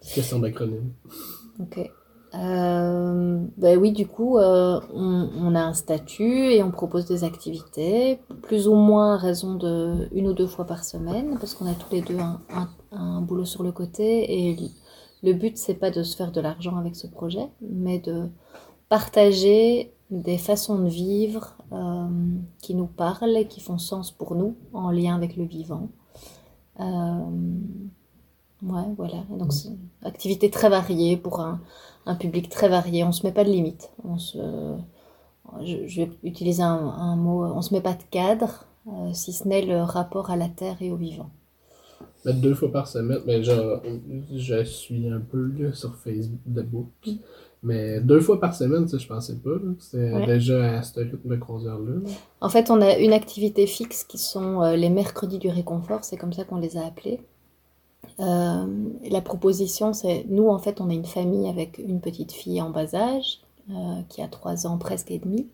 c'est 0.00 0.14
question 0.14 0.38
d'acronyme. 0.38 0.92
Ok. 1.60 1.90
Euh, 2.34 3.38
ben 3.56 3.78
oui, 3.78 3.92
du 3.92 4.06
coup, 4.06 4.38
euh, 4.38 4.80
on, 4.92 5.54
a 5.54 5.60
un 5.60 5.72
statut 5.72 6.50
et 6.52 6.62
on 6.62 6.70
propose 6.70 7.06
des 7.06 7.22
activités, 7.22 8.18
plus 8.42 8.66
ou 8.66 8.74
moins 8.74 9.14
à 9.14 9.16
raison 9.16 9.54
de 9.54 10.08
une 10.12 10.28
ou 10.28 10.32
deux 10.32 10.46
fois 10.46 10.66
par 10.66 10.84
semaine, 10.84 11.36
parce 11.38 11.54
qu'on 11.54 11.66
a 11.66 11.74
tous 11.74 11.92
les 11.92 12.02
deux 12.02 12.18
un 12.90 13.20
boulot 13.20 13.44
sur 13.44 13.62
le 13.62 13.72
côté. 13.72 14.50
Et 14.50 14.56
le 15.22 15.32
but, 15.32 15.56
c'est 15.56 15.74
pas 15.74 15.90
de 15.90 16.02
se 16.02 16.16
faire 16.16 16.32
de 16.32 16.40
l'argent 16.40 16.76
avec 16.76 16.96
ce 16.96 17.06
projet, 17.06 17.48
mais 17.60 17.98
de 17.98 18.28
partager 18.88 19.92
des 20.10 20.38
façons 20.38 20.78
de 20.78 20.88
vivre 20.88 21.56
euh, 21.72 22.08
qui 22.60 22.74
nous 22.74 22.86
parlent 22.86 23.36
et 23.36 23.46
qui 23.46 23.60
font 23.60 23.78
sens 23.78 24.10
pour 24.10 24.34
nous, 24.34 24.56
en 24.72 24.90
lien 24.90 25.14
avec 25.14 25.36
le 25.36 25.44
vivant. 25.44 25.88
Ouais, 28.64 28.82
voilà. 28.96 29.18
Donc, 29.30 29.52
c'est 29.52 29.68
une 29.68 29.78
activité 30.02 30.50
très 30.50 30.68
variée 30.70 31.16
pour 31.16 31.40
un, 31.40 31.60
un 32.06 32.14
public 32.14 32.48
très 32.48 32.68
varié. 32.68 33.04
On 33.04 33.12
se 33.12 33.26
met 33.26 33.32
pas 33.32 33.44
de 33.44 33.50
limite. 33.50 33.90
On 34.04 34.16
se, 34.18 34.38
je, 35.62 35.86
je 35.86 36.02
vais 36.02 36.10
utiliser 36.22 36.62
un, 36.62 36.88
un 36.88 37.16
mot. 37.16 37.44
On 37.44 37.62
se 37.62 37.74
met 37.74 37.80
pas 37.82 37.92
de 37.92 38.02
cadre, 38.10 38.66
euh, 38.88 39.12
si 39.12 39.32
ce 39.32 39.46
n'est 39.46 39.62
le 39.62 39.82
rapport 39.82 40.30
à 40.30 40.36
la 40.36 40.48
terre 40.48 40.76
et 40.80 40.90
au 40.90 40.96
vivant. 40.96 41.30
deux 42.24 42.54
fois 42.54 42.72
par 42.72 42.88
semaine. 42.88 43.18
Mais 43.26 43.42
genre, 43.42 43.82
je 44.34 44.64
suis 44.64 45.08
un 45.08 45.20
peu 45.20 45.50
là, 45.58 45.72
sur 45.74 45.94
Facebook. 45.96 46.88
Mais 47.62 48.00
deux 48.00 48.20
fois 48.20 48.40
par 48.40 48.54
semaine, 48.54 48.88
ça, 48.88 48.98
je 48.98 49.06
pensais 49.06 49.36
pas. 49.36 49.56
C'est 49.78 50.12
Ouais. 50.12 50.26
déjà 50.26 50.78
à 50.78 50.82
ce 50.82 51.00
rythme 51.00 51.34
là. 51.34 51.78
En 52.40 52.48
fait, 52.48 52.70
on 52.70 52.80
a 52.80 52.96
une 52.98 53.12
activité 53.12 53.66
fixe 53.66 54.04
qui 54.04 54.18
sont 54.18 54.62
euh, 54.62 54.76
les 54.76 54.90
mercredis 54.90 55.38
du 55.38 55.48
réconfort, 55.48 56.04
c'est 56.04 56.16
comme 56.16 56.32
ça 56.32 56.44
qu'on 56.44 56.56
les 56.58 56.76
a 56.76 56.84
appelés. 56.86 57.20
Euh, 58.20 58.66
la 59.10 59.20
proposition, 59.20 59.92
c'est 59.92 60.24
nous, 60.28 60.48
en 60.48 60.58
fait, 60.58 60.80
on 60.80 60.90
est 60.90 60.94
une 60.94 61.04
famille 61.04 61.48
avec 61.48 61.78
une 61.78 62.00
petite 62.00 62.32
fille 62.32 62.60
en 62.60 62.70
bas 62.70 62.94
âge, 62.94 63.40
euh, 63.70 64.02
qui 64.08 64.22
a 64.22 64.28
trois 64.28 64.66
ans 64.66 64.78
presque 64.78 65.10
et 65.10 65.18
demi, 65.18 65.48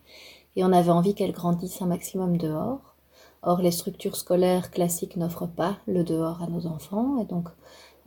et 0.57 0.65
on 0.65 0.73
avait 0.73 0.91
envie 0.91 1.15
qu'elle 1.15 1.33
grandisse 1.33 1.81
un 1.83 1.87
maximum 1.87 2.37
dehors. 2.37 2.97
Or, 3.43 3.61
les 3.63 3.71
structures 3.71 4.17
scolaires 4.17 4.71
classiques 4.71 5.17
n'offrent 5.17 5.49
pas 5.49 5.79
le 5.87 6.05
dehors 6.05 6.43
à 6.43 6.47
nos 6.47 6.67
enfants, 6.67 7.19
et 7.21 7.25
donc, 7.25 7.49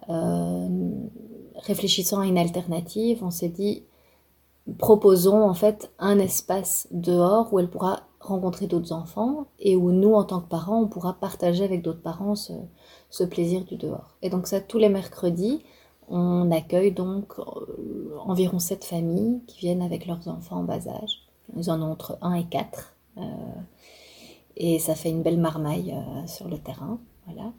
euh, 0.10 0.92
réfléchissant 1.56 2.20
à 2.20 2.26
une 2.26 2.38
alternative, 2.38 3.24
on 3.24 3.32
s'est 3.32 3.50
dit, 3.50 3.84
proposons 4.78 5.44
en 5.44 5.54
fait 5.54 5.92
un 6.00 6.20
espace 6.20 6.88
dehors 6.92 7.54
où 7.54 7.60
elle 7.60 7.70
pourra 7.70 8.02
rencontrer 8.24 8.68
d'autres 8.68 8.94
enfants 8.94 9.48
et 9.60 9.76
où 9.76 9.92
nous, 9.92 10.14
en 10.14 10.24
tant 10.24 10.40
que 10.40 10.48
parents, 10.48 10.82
on 10.82 10.88
pourra 10.88 11.14
partager 11.14 11.64
avec 11.64 11.82
d'autres 11.82 12.02
parents 12.02 12.36
ce, 12.36 13.24
plaisir 13.26 13.64
du 13.66 13.76
dehors. 13.76 14.16
Et 14.22 14.30
donc 14.30 14.48
ça, 14.48 14.62
tous 14.62 14.78
les 14.78 14.90
mercredis, 14.90 15.64
on 16.10 16.52
accueille 16.52 16.92
donc 16.92 17.40
euh, 17.40 18.18
environ 18.26 18.60
sept 18.60 18.84
familles 18.84 19.42
qui 19.48 19.60
viennent 19.60 19.82
avec 19.82 20.06
leurs 20.06 20.28
enfants 20.28 20.58
en 20.58 20.64
bas 20.64 20.88
âge. 20.88 21.22
Ils 21.56 21.70
en 21.70 21.82
ont 21.82 21.92
entre 21.92 22.18
1 22.22 22.34
et 22.34 22.46
4. 22.46 22.96
euh, 23.18 23.22
et 24.56 24.80
ça 24.80 24.96
fait 24.96 25.10
une 25.10 25.24
belle 25.24 25.40
marmaille 25.40 25.94
euh, 25.96 26.28
sur 26.28 26.48
le 26.48 26.58
terrain. 26.58 27.00
Voilà. 27.26 27.52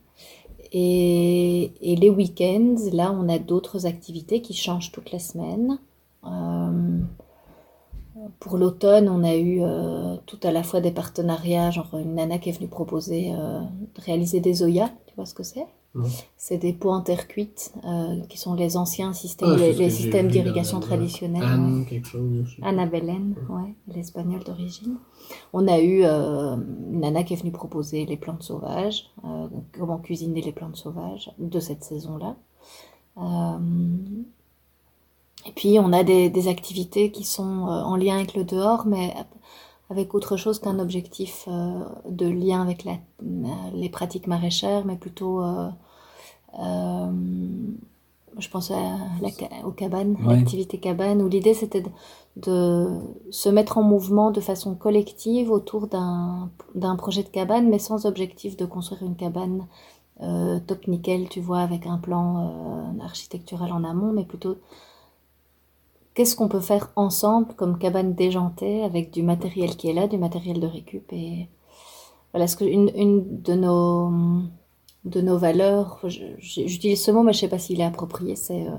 Et, 0.73 1.73
les 1.83 2.11
week-ends, 2.11 2.77
là, 2.93 3.13
on 3.13 3.29
a 3.29 3.39
d'autres 3.39 3.87
activités 3.87 4.43
qui 4.43 4.55
changent 4.55 4.93
toute 4.93 5.13
la 5.13 5.19
semaine. 5.19 5.79
Pour 8.41 8.59
l'automne, 8.59 9.09
on 9.09 9.23
a 9.25 9.37
eu 9.37 9.59
euh, 9.63 10.17
tout 10.27 10.39
à 10.43 10.53
la 10.53 10.63
fois 10.63 10.81
des 10.81 10.91
partenariats, 10.91 11.71
genre 11.71 11.91
une 11.95 12.15
nana 12.15 12.39
qui 12.39 12.49
est 12.51 12.53
venue 12.53 12.69
proposer 12.69 13.33
euh, 13.33 13.61
de 13.61 14.01
réaliser 14.01 14.41
des 14.41 14.55
Zoya, 14.55 14.91
tu 15.07 15.15
vois 15.17 15.27
ce 15.27 15.35
que 15.35 15.43
c'est? 15.43 15.67
C'est 16.37 16.59
des 16.59 16.73
pots 16.73 16.91
en 16.91 17.03
terre 17.03 17.29
cuite, 17.29 17.73
euh, 17.85 18.21
qui 18.29 18.37
sont 18.37 18.55
les 18.55 18.77
anciens 18.77 19.13
systèmes, 19.13 19.51
Ah, 19.53 19.57
les, 19.57 19.91
systèmes 19.91 20.27
d'irrigation 20.27 20.81
traditionnels. 20.81 21.43
ouais. 21.43 21.49
Anne, 21.49 21.87
quelque 21.89 22.09
chose. 22.09 22.57
ouais, 23.49 23.75
l'espagnol 23.95 24.43
d'origine. 24.43 24.97
On 25.53 25.69
a 25.69 25.79
eu 25.81 26.03
une 26.05 26.99
nana 27.01 27.23
qui 27.23 27.35
est 27.35 27.37
venue 27.37 27.53
proposer 27.53 28.07
les 28.07 28.17
plantes 28.17 28.43
sauvages, 28.43 29.09
comment 29.79 29.99
cuisiner 29.99 30.43
les 30.43 30.53
plantes 30.53 30.75
sauvages 30.77 31.31
de 31.39 31.61
cette 31.61 31.85
saison-là. 31.85 32.35
Euh, 35.47 35.49
et 35.49 35.53
puis 35.53 35.79
on 35.81 35.93
a 35.93 36.05
des, 36.05 36.31
des 36.31 36.49
activités 36.49 37.11
qui 37.11 37.25
sont 37.25 37.69
euh, 37.69 37.83
en 37.83 37.97
lien 37.97 38.17
avec 38.17 38.35
le 38.35 38.45
dehors, 38.45 38.87
mais 38.87 39.15
avec 39.91 40.15
autre 40.15 40.37
chose 40.37 40.59
qu'un 40.61 40.79
objectif 40.79 41.47
euh, 41.49 41.85
de 42.09 42.27
lien 42.29 42.63
avec 42.63 42.85
la- 42.85 42.99
les 43.75 43.89
pratiques 43.91 44.27
maraîchères, 44.27 44.85
mais 44.87 44.97
plutôt, 44.97 45.43
euh, 45.43 45.71
euh, 46.61 47.13
je 48.39 48.49
pense 48.49 48.71
à 48.71 48.81
la, 49.23 49.31
aux 49.67 49.71
cabanes, 49.73 50.17
Ouais. 50.25 50.35
l'activité 50.37 50.79
cabane, 50.79 51.23
où 51.23 51.29
l'idée 51.29 51.55
c'était 51.55 51.83
de, 51.83 51.91
de 52.37 52.89
se 53.31 53.49
mettre 53.49 53.79
en 53.79 53.83
mouvement 53.83 54.31
de 54.33 54.41
façon 54.41 54.75
collective 54.75 55.51
autour 55.51 55.87
d'un 55.87 56.97
projet 56.97 57.23
de 57.23 57.29
cabane, 57.29 57.69
mais 57.69 57.79
sans 57.79 58.07
objectif 58.07 58.57
de 58.57 58.67
construire 58.67 59.03
une 59.05 59.15
cabane 59.17 59.67
euh, 60.23 60.61
top 60.67 60.89
nickel, 60.89 61.29
tu 61.29 61.41
vois, 61.41 61.61
avec 61.61 61.87
un 61.87 61.99
plan 61.99 62.49
euh, 63.01 63.05
architectural 63.05 63.73
en 63.73 63.85
amont, 63.85 64.13
mais 64.13 64.25
plutôt 64.25 64.57
qu'est-ce 66.15 66.37
qu'on 66.37 66.49
peut 66.49 66.61
faire 66.61 66.91
ensemble 66.97 67.55
comme 67.55 67.79
cabane 67.79 68.15
déjantée 68.15 68.83
avec 68.83 69.11
du 69.11 69.23
matériel 69.23 69.77
qui 69.77 69.91
est 69.91 69.93
là, 69.93 70.07
du 70.07 70.19
matériel 70.19 70.61
de 70.61 70.67
récup 70.67 71.13
et 71.13 71.49
voilà 72.33 72.47
ce 72.47 72.57
que 72.57 72.65
une, 72.65 72.91
une 72.97 73.43
de 73.43 73.55
nos 73.55 74.13
de 75.05 75.21
nos 75.21 75.37
valeurs, 75.37 76.01
j'utilise 76.39 77.03
ce 77.03 77.11
mot 77.11 77.23
mais 77.23 77.35
je 77.35 77.41
sais 77.41 77.49
pas 77.49 77.59
s'il 77.59 77.81
est 77.81 77.85
approprié, 77.85 78.37
c'est 78.37 78.67
euh, 78.67 78.77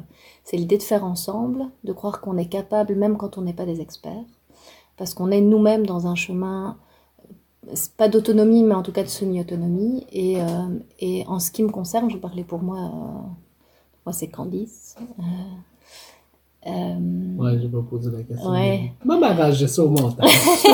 l'idée 0.54 0.78
de 0.80 0.84
faire 0.84 1.04
ensemble, 1.04 1.70
de 1.84 1.94
croire 1.94 2.20
qu'on 2.20 2.38
est 2.38 2.48
capable 2.48 2.96
même 2.96 3.16
quand 3.16 3.38
on 3.38 3.42
n'est 3.42 3.54
pas 3.54 3.66
des 3.66 3.80
experts, 3.80 4.26
parce 4.98 5.14
qu'on 5.14 5.30
est 5.30 5.42
nous-mêmes 5.42 5.86
dans 5.86 6.08
un 6.08 6.16
chemin 6.16 6.78
euh, 7.70 7.76
pas 7.98 8.10
d'autonomie 8.10 8.64
mais 8.64 8.74
en 8.74 8.82
tout 8.82 8.92
cas 8.92 9.04
de 9.04 9.08
semi-autonomie 9.08 10.08
et, 10.12 10.42
euh, 10.42 10.80
et 11.00 11.26
en 11.28 11.40
ce 11.40 11.52
qui 11.52 11.62
me 11.64 11.70
concerne, 11.70 12.10
je 12.10 12.18
parlais 12.18 12.44
pour 12.44 12.64
moi, 12.64 12.80
euh, 12.80 13.28
moi 14.06 14.14
c'est 14.14 14.28
Candice. 14.28 14.96
Euh, 16.68 16.70
euh, 16.70 17.38
Ouais, 17.38 17.60
j'ai 17.62 17.68
pas 17.68 17.84
posé 17.90 18.10
la 18.12 18.24
question. 18.24 18.50
Ouais. 18.52 18.92
Moi, 19.04 19.18
m'arranger 19.20 19.68
ça 19.68 19.84
au 19.84 19.90
montage. 19.90 20.30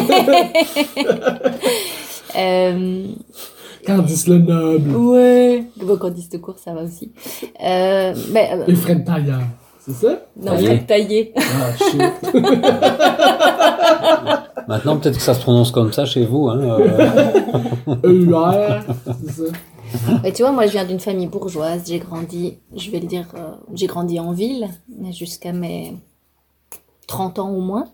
euh, 2.37 3.05
Candice 3.85 4.27
le 4.27 4.37
Noble? 4.37 4.95
Ouais. 4.95 5.63
Bon, 5.81 5.97
dit 6.09 6.29
de 6.29 6.37
cours, 6.37 6.57
ça 6.59 6.73
va 6.73 6.83
aussi. 6.83 7.11
Euh, 7.63 8.13
mais, 8.31 8.49
euh, 8.53 8.65
Et 8.67 8.75
Fred 8.75 9.03
Taillard. 9.05 9.41
C'est 9.83 9.93
ça? 9.93 10.09
non. 10.39 10.55
Fred 10.57 10.85
taillé. 10.85 11.33
Ah, 11.35 11.73
shit. 11.75 11.99
Maintenant, 14.67 14.97
peut-être 14.97 15.15
que 15.17 15.23
ça 15.23 15.33
se 15.33 15.41
prononce 15.41 15.71
comme 15.71 15.91
ça 15.91 16.05
chez 16.05 16.23
vous. 16.23 16.49
Hein, 16.49 16.59
euh, 16.61 17.95
EUR. 18.03 18.83
C'est 19.25 19.31
ça? 19.31 19.43
Tu 20.35 20.41
vois, 20.41 20.51
moi, 20.51 20.65
je 20.67 20.71
viens 20.71 20.85
d'une 20.85 20.99
famille 20.99 21.27
bourgeoise. 21.27 21.83
J'ai 21.87 21.99
grandi, 21.99 22.57
je 22.75 22.89
vais 22.91 22.99
le 22.99 23.07
dire, 23.07 23.27
euh, 23.35 23.53
j'ai 23.73 23.87
grandi 23.87 24.19
en 24.19 24.31
ville 24.33 24.69
jusqu'à 25.11 25.51
mes 25.51 25.93
30 27.07 27.39
ans 27.39 27.51
au 27.51 27.61
moins. 27.61 27.89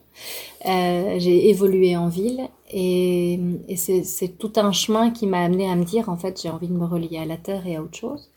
Euh, 0.66 1.16
j'ai 1.20 1.50
évolué 1.50 1.96
en 1.96 2.08
ville 2.08 2.42
et, 2.72 3.40
c'est 3.76 4.38
tout 4.38 4.54
un 4.56 4.72
chemin 4.72 5.12
qui 5.12 5.28
m'a 5.28 5.44
amené 5.44 5.70
à 5.70 5.76
me 5.76 5.84
dire, 5.84 6.10
en 6.10 6.18
fait, 6.18 6.42
j'ai 6.42 6.50
envie 6.50 6.68
de 6.68 6.74
me 6.74 6.86
relier 6.86 7.18
à 7.18 7.26
la 7.26 7.38
terre 7.38 7.66
et 7.68 7.76
à 7.76 7.82
autre 7.82 7.98
chose. 7.98 8.30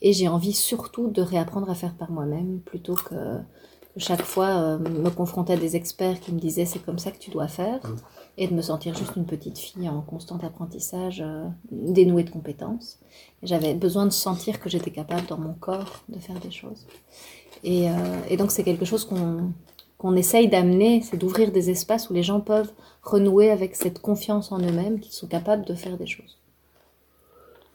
Et 0.00 0.12
j'ai 0.12 0.28
envie 0.28 0.52
surtout 0.52 1.08
de 1.08 1.22
réapprendre 1.22 1.68
à 1.70 1.74
faire 1.74 1.94
par 1.94 2.10
moi-même 2.10 2.60
plutôt 2.64 2.94
que, 2.94 3.38
que 3.94 4.00
chaque 4.00 4.22
fois 4.22 4.46
euh, 4.46 4.78
me 4.78 5.10
confronter 5.10 5.54
à 5.54 5.56
des 5.56 5.74
experts 5.76 6.20
qui 6.20 6.32
me 6.32 6.38
disaient 6.38 6.66
c'est 6.66 6.78
comme 6.78 7.00
ça 7.00 7.10
que 7.10 7.18
tu 7.18 7.30
dois 7.30 7.48
faire 7.48 7.80
et 8.38 8.46
de 8.46 8.54
me 8.54 8.62
sentir 8.62 8.94
juste 8.94 9.16
une 9.16 9.26
petite 9.26 9.58
fille 9.58 9.88
en 9.88 10.00
constant 10.00 10.38
apprentissage, 10.38 11.20
euh, 11.20 11.44
dénouée 11.70 12.22
de 12.22 12.30
compétences. 12.30 12.98
J'avais 13.42 13.74
besoin 13.74 14.06
de 14.06 14.12
sentir 14.12 14.60
que 14.60 14.70
j'étais 14.70 14.92
capable 14.92 15.26
dans 15.26 15.38
mon 15.38 15.54
corps 15.54 16.04
de 16.08 16.18
faire 16.18 16.38
des 16.38 16.52
choses. 16.52 16.86
Et, 17.64 17.90
euh, 17.90 17.94
et 18.30 18.36
donc 18.36 18.52
c'est 18.52 18.64
quelque 18.64 18.84
chose 18.84 19.04
qu'on 19.04 19.52
qu'on 19.98 20.14
essaye 20.14 20.48
d'amener, 20.48 21.02
c'est 21.02 21.16
d'ouvrir 21.16 21.50
des 21.50 21.70
espaces 21.70 22.08
où 22.08 22.14
les 22.14 22.22
gens 22.22 22.40
peuvent 22.40 22.70
renouer 23.02 23.50
avec 23.50 23.74
cette 23.74 23.98
confiance 23.98 24.52
en 24.52 24.60
eux-mêmes, 24.60 25.00
qu'ils 25.00 25.12
sont 25.12 25.26
capables 25.26 25.64
de 25.64 25.74
faire 25.74 25.98
des 25.98 26.06
choses. 26.06 26.38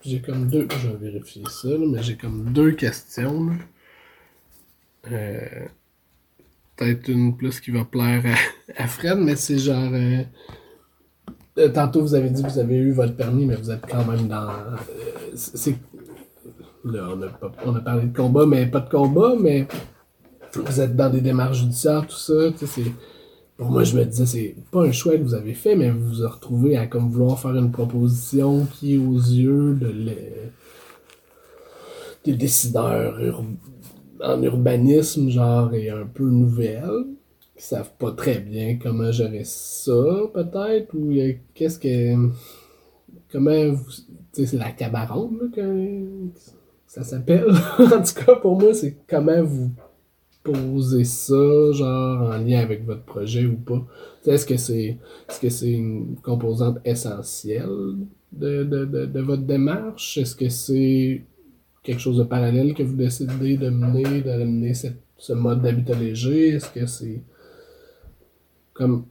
J'ai 0.05 0.22
comme 0.22 0.50
deux. 0.50 0.67
Je 0.70 0.88
vais 0.88 1.12
vérifier 1.12 1.43
ça, 1.50 1.67
mais 1.77 2.01
j'ai 2.01 2.15
comme 2.15 2.53
deux 2.53 2.72
questions. 2.72 3.51
Euh, 5.12 5.67
Peut-être 6.75 7.08
une 7.10 7.36
plus 7.38 7.60
qui 7.60 7.72
va 7.72 7.86
plaire 7.86 8.24
à, 8.77 8.88
Fred, 8.88 9.18
mais 9.20 9.36
c'est 9.36 9.58
genre. 9.60 9.92
euh, 9.94 10.24
euh, 11.60 11.70
tantôt, 11.70 12.01
vous 12.01 12.15
avez 12.15 12.30
dit 12.32 12.42
que 12.42 12.48
vous 12.50 12.60
avez 12.60 12.75
eu 12.77 12.92
votre 12.92 13.15
permis, 13.15 13.46
mais 13.46 13.56
vous 13.56 13.70
êtes 13.70 13.86
quand 13.89 14.03
même 14.06 14.27
dans. 14.27 14.50
euh, 14.50 14.75
c'est. 15.36 15.75
Là, 16.86 17.08
on 17.15 17.22
a, 17.22 17.27
pas- 17.27 17.51
on 17.65 17.75
a 17.75 17.80
parlé 17.80 18.08
de 18.08 18.15
combat, 18.18 18.46
mais 18.46 18.65
pas 18.65 18.80
de 18.82 18.89
combat, 18.89 19.36
mais 19.39 19.68
vous 20.56 20.82
êtes 20.82 20.96
dans 20.96 21.10
des 21.10 21.22
démarches 21.22 21.60
judiciaires, 21.60 22.06
tout 22.08 22.15
ça. 22.15 22.34
Pour 23.56 23.70
moi, 23.70 23.84
je 23.84 23.96
me 23.96 24.03
disais, 24.03 24.25
c'est 24.25 24.56
pas 24.72 24.82
un 24.82 24.92
choix 24.92 25.13
que 25.15 25.22
vous 25.24 25.36
avez 25.36 25.53
fait, 25.53 25.75
mais 25.75 25.92
vous 25.92 26.15
vous 26.15 26.27
retrouvez 26.27 26.75
à 26.75 26.88
comme 26.88 27.10
vouloir 27.10 27.39
faire 27.39 27.56
une 27.56 27.72
proposition 27.72 28.65
qui, 28.65 28.98
aux 28.98 29.13
yeux 29.13 29.75
de 29.75 29.88
les- 29.88 30.34
des 32.25 32.34
décideurs 32.34 33.20
ur- 33.20 33.44
en 34.24 34.42
urbanisme, 34.42 35.30
genre, 35.30 35.74
est 35.74 35.89
un 35.89 36.06
peu 36.06 36.24
nouvelle, 36.30 37.06
qui 37.56 37.63
savent 37.63 37.92
pas 38.00 38.12
très 38.12 38.39
bien 38.39 38.77
comment 38.82 39.12
gérer 39.12 39.44
ça, 39.44 39.94
peut-être, 40.34 40.94
ou 40.96 41.12
euh, 41.12 41.34
qu'est-ce 41.53 41.80
que. 41.80 42.30
Comment 43.32 43.72
vous. 43.72 43.92
Tu 44.34 44.42
sais, 44.42 44.46
c'est 44.46 44.58
la 44.58 44.72
cabaronde, 44.72 45.38
là, 45.42 45.48
que 45.53 46.06
ça 46.88 47.03
s'appelle. 47.03 47.51
en 47.80 48.01
tout 48.01 48.25
cas, 48.25 48.36
pour 48.36 48.60
moi, 48.60 48.74
c'est 48.74 48.98
comment 49.08 49.44
vous 49.44 49.72
posez 50.44 51.03
ça, 51.03 51.72
genre, 51.72 52.32
en 52.32 52.38
lien 52.38 52.60
avec 52.60 52.86
votre 52.86 53.03
projet 53.03 53.46
ou 53.46 53.56
pas. 53.56 53.86
Est-ce 54.25 54.46
que 54.46 54.58
c'est 54.58 54.98
est-ce 55.30 55.39
que 55.39 55.50
c'est 55.50 55.72
une 55.72 56.15
composante 56.22 56.80
essentielle 56.86 57.96
de, 58.32 58.63
de, 58.63 58.86
de, 58.86 59.06
de 59.06 59.20
votre 59.22 59.44
démarche? 59.44 60.18
Est-ce 60.18 60.36
que 60.36 60.50
c'est 60.50 61.24
quelque 61.84 62.00
chose 62.00 62.18
de 62.18 62.24
parallèle 62.24 62.74
que 62.74 62.84
vous 62.84 62.96
décidez 62.96 63.58
de 63.58 63.70
mener, 63.70 64.22
de 64.22 64.32
mener 64.44 64.74
cette- 64.74 65.02
ce 65.18 65.34
mode 65.34 65.62
d'habitat 65.62 65.96
léger? 65.96 66.50
Est-ce 66.56 66.70
que 66.70 66.86
c'est 66.86 67.22
comme 68.74 69.06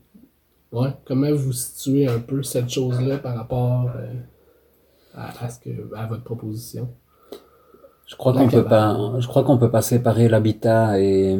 ouais, 0.71 0.89
comment 1.05 1.31
vous 1.33 1.53
situez 1.53 2.07
un 2.07 2.19
peu 2.19 2.43
cette 2.43 2.69
chose-là 2.69 3.17
par 3.17 3.35
rapport 3.35 3.89
euh, 3.95 4.13
à, 5.15 5.45
à 5.45 5.49
ce 5.49 5.59
que 5.59 5.69
à 5.95 6.07
votre 6.07 6.23
proposition? 6.23 6.89
Je 8.05 8.15
crois 8.15 8.33
qu'on 8.33 8.49
peut 8.49 8.65
pas, 8.65 9.13
je 9.19 9.27
crois 9.27 9.43
qu'on 9.43 9.57
peut 9.57 9.71
pas 9.71 9.81
séparer 9.81 10.27
l'habitat 10.27 10.99
et 10.99 11.39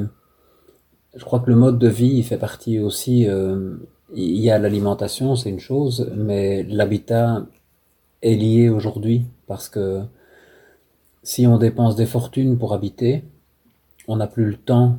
je 1.16 1.24
crois 1.24 1.40
que 1.40 1.50
le 1.50 1.56
mode 1.56 1.78
de 1.78 1.88
vie 1.88 2.14
il 2.18 2.24
fait 2.24 2.38
partie 2.38 2.80
aussi. 2.80 3.28
euh, 3.28 3.76
il 4.16 4.38
y 4.38 4.52
a 4.52 4.60
l'alimentation, 4.60 5.36
c'est 5.36 5.50
une 5.50 5.60
chose, 5.60 6.12
mais 6.16 6.62
l'habitat 6.64 7.48
est 8.22 8.36
lié 8.36 8.70
aujourd'hui 8.70 9.26
parce 9.48 9.70
que 9.70 10.02
si 11.24 11.48
on 11.48 11.58
dépense 11.58 11.96
des 11.96 12.06
fortunes 12.06 12.58
pour 12.58 12.74
habiter, 12.74 13.24
on 14.08 14.18
n'a 14.18 14.28
plus 14.28 14.46
le 14.46 14.58
temps 14.58 14.98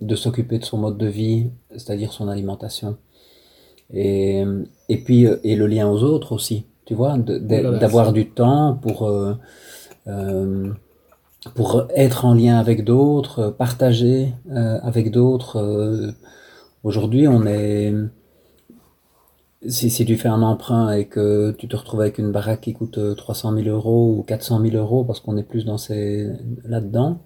de 0.00 0.14
s'occuper 0.14 0.58
de 0.58 0.64
son 0.64 0.78
mode 0.78 0.98
de 0.98 1.06
vie, 1.06 1.50
c'est-à-dire 1.70 2.12
son 2.12 2.28
alimentation. 2.28 2.96
Et, 3.92 4.44
et 4.88 4.98
puis, 4.98 5.26
euh, 5.26 5.38
et 5.42 5.56
le 5.56 5.66
lien 5.66 5.88
aux 5.88 6.02
autres 6.02 6.32
aussi, 6.32 6.66
tu 6.84 6.94
vois, 6.94 7.16
d'avoir 7.18 8.12
du 8.12 8.30
temps 8.30 8.78
pour, 8.80 9.06
euh, 9.06 9.34
euh, 10.06 10.72
pour 11.54 11.86
être 11.94 12.24
en 12.24 12.34
lien 12.34 12.58
avec 12.58 12.84
d'autres, 12.84 13.50
partager 13.50 14.32
euh, 14.50 14.78
avec 14.82 15.10
d'autres. 15.10 16.14
Aujourd'hui, 16.84 17.28
on 17.28 17.46
est... 17.46 17.92
Si, 19.66 19.90
si 19.90 20.06
tu 20.06 20.16
fais 20.16 20.28
un 20.28 20.42
emprunt 20.42 20.90
et 20.92 21.06
que 21.06 21.50
tu 21.52 21.68
te 21.68 21.76
retrouves 21.76 22.00
avec 22.00 22.18
une 22.18 22.32
baraque 22.32 22.62
qui 22.62 22.72
coûte 22.72 22.96
euh, 22.98 23.14
300 23.14 23.54
000 23.62 23.68
euros 23.68 24.16
ou 24.18 24.22
400 24.22 24.60
000 24.62 24.76
euros, 24.76 25.04
parce 25.04 25.20
qu'on 25.20 25.36
est 25.36 25.42
plus 25.42 25.66
dans 25.66 25.76
ces 25.76 26.30
là-dedans, 26.64 27.18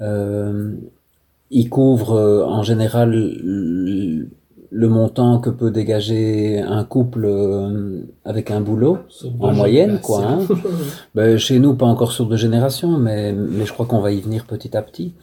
euh, 0.00 0.76
il 1.50 1.68
couvre 1.68 2.12
euh, 2.12 2.44
en 2.44 2.62
général 2.62 3.12
le 4.70 4.88
montant 4.88 5.38
que 5.38 5.50
peut 5.50 5.70
dégager 5.70 6.60
un 6.60 6.84
couple 6.84 7.24
euh, 7.24 8.02
avec 8.24 8.50
un 8.50 8.60
boulot, 8.60 8.98
en 9.40 9.52
moyenne, 9.52 10.00
quoi. 10.00 10.24
Hein. 10.24 10.38
Ben, 11.14 11.38
chez 11.38 11.58
nous, 11.58 11.74
pas 11.74 11.86
encore 11.86 12.12
sur 12.12 12.26
deux 12.26 12.36
générations, 12.36 12.98
mais, 12.98 13.32
mais 13.32 13.64
je 13.64 13.72
crois 13.72 13.86
qu'on 13.86 14.00
va 14.00 14.12
y 14.12 14.20
venir 14.20 14.44
petit 14.44 14.76
à 14.76 14.82
petit. 14.82 15.14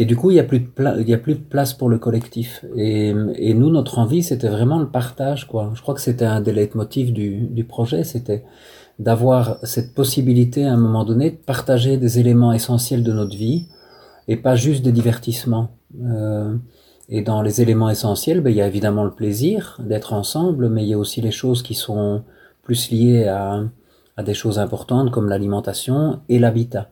Et 0.00 0.06
du 0.06 0.16
coup, 0.16 0.30
il 0.30 0.38
y 0.38 0.40
a 0.40 0.44
plus 0.44 0.60
de 0.60 1.02
y 1.02 1.12
a 1.12 1.18
plus 1.18 1.34
de 1.34 1.40
place 1.40 1.74
pour 1.74 1.90
le 1.90 1.98
collectif. 1.98 2.64
Et, 2.74 3.12
et 3.34 3.52
nous, 3.52 3.68
notre 3.68 3.98
envie, 3.98 4.22
c'était 4.22 4.48
vraiment 4.48 4.78
le 4.78 4.88
partage, 4.88 5.46
quoi. 5.46 5.72
Je 5.74 5.82
crois 5.82 5.92
que 5.92 6.00
c'était 6.00 6.24
un 6.24 6.40
des 6.40 6.52
leitmotifs 6.52 7.12
du, 7.12 7.48
du 7.48 7.64
projet, 7.64 8.02
c'était 8.02 8.42
d'avoir 8.98 9.58
cette 9.62 9.94
possibilité 9.94 10.64
à 10.64 10.72
un 10.72 10.78
moment 10.78 11.04
donné 11.04 11.32
de 11.32 11.36
partager 11.36 11.98
des 11.98 12.18
éléments 12.18 12.54
essentiels 12.54 13.04
de 13.04 13.12
notre 13.12 13.36
vie 13.36 13.66
et 14.26 14.38
pas 14.38 14.54
juste 14.54 14.82
des 14.82 14.92
divertissements. 14.92 15.68
Euh, 16.02 16.56
et 17.10 17.20
dans 17.20 17.42
les 17.42 17.60
éléments 17.60 17.90
essentiels, 17.90 18.40
ben, 18.40 18.48
il 18.48 18.56
y 18.56 18.62
a 18.62 18.66
évidemment 18.66 19.04
le 19.04 19.10
plaisir 19.10 19.78
d'être 19.84 20.14
ensemble, 20.14 20.70
mais 20.70 20.82
il 20.82 20.88
y 20.88 20.94
a 20.94 20.98
aussi 20.98 21.20
les 21.20 21.30
choses 21.30 21.62
qui 21.62 21.74
sont 21.74 22.22
plus 22.62 22.90
liées 22.90 23.26
à, 23.26 23.64
à 24.16 24.22
des 24.22 24.32
choses 24.32 24.58
importantes 24.58 25.10
comme 25.10 25.28
l'alimentation 25.28 26.20
et 26.30 26.38
l'habitat. 26.38 26.88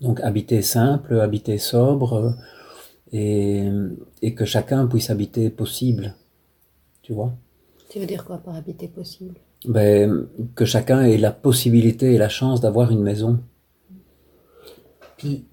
Donc 0.00 0.20
habiter 0.20 0.62
simple, 0.62 1.20
habiter 1.20 1.58
sobre 1.58 2.14
euh, 2.14 2.30
et, 3.12 3.68
et 4.22 4.34
que 4.34 4.44
chacun 4.44 4.86
puisse 4.86 5.10
habiter 5.10 5.50
possible. 5.50 6.14
Tu 7.02 7.12
vois? 7.12 7.32
Tu 7.88 8.00
veux 8.00 8.06
dire 8.06 8.24
quoi 8.24 8.38
par 8.38 8.54
habiter 8.56 8.88
possible? 8.88 9.34
Ben, 9.66 10.26
Que 10.54 10.64
chacun 10.64 11.02
ait 11.02 11.18
la 11.18 11.30
possibilité 11.30 12.14
et 12.14 12.18
la 12.18 12.28
chance 12.28 12.60
d'avoir 12.60 12.90
une 12.90 13.02
maison. 13.02 13.40
Puis, 15.16 15.46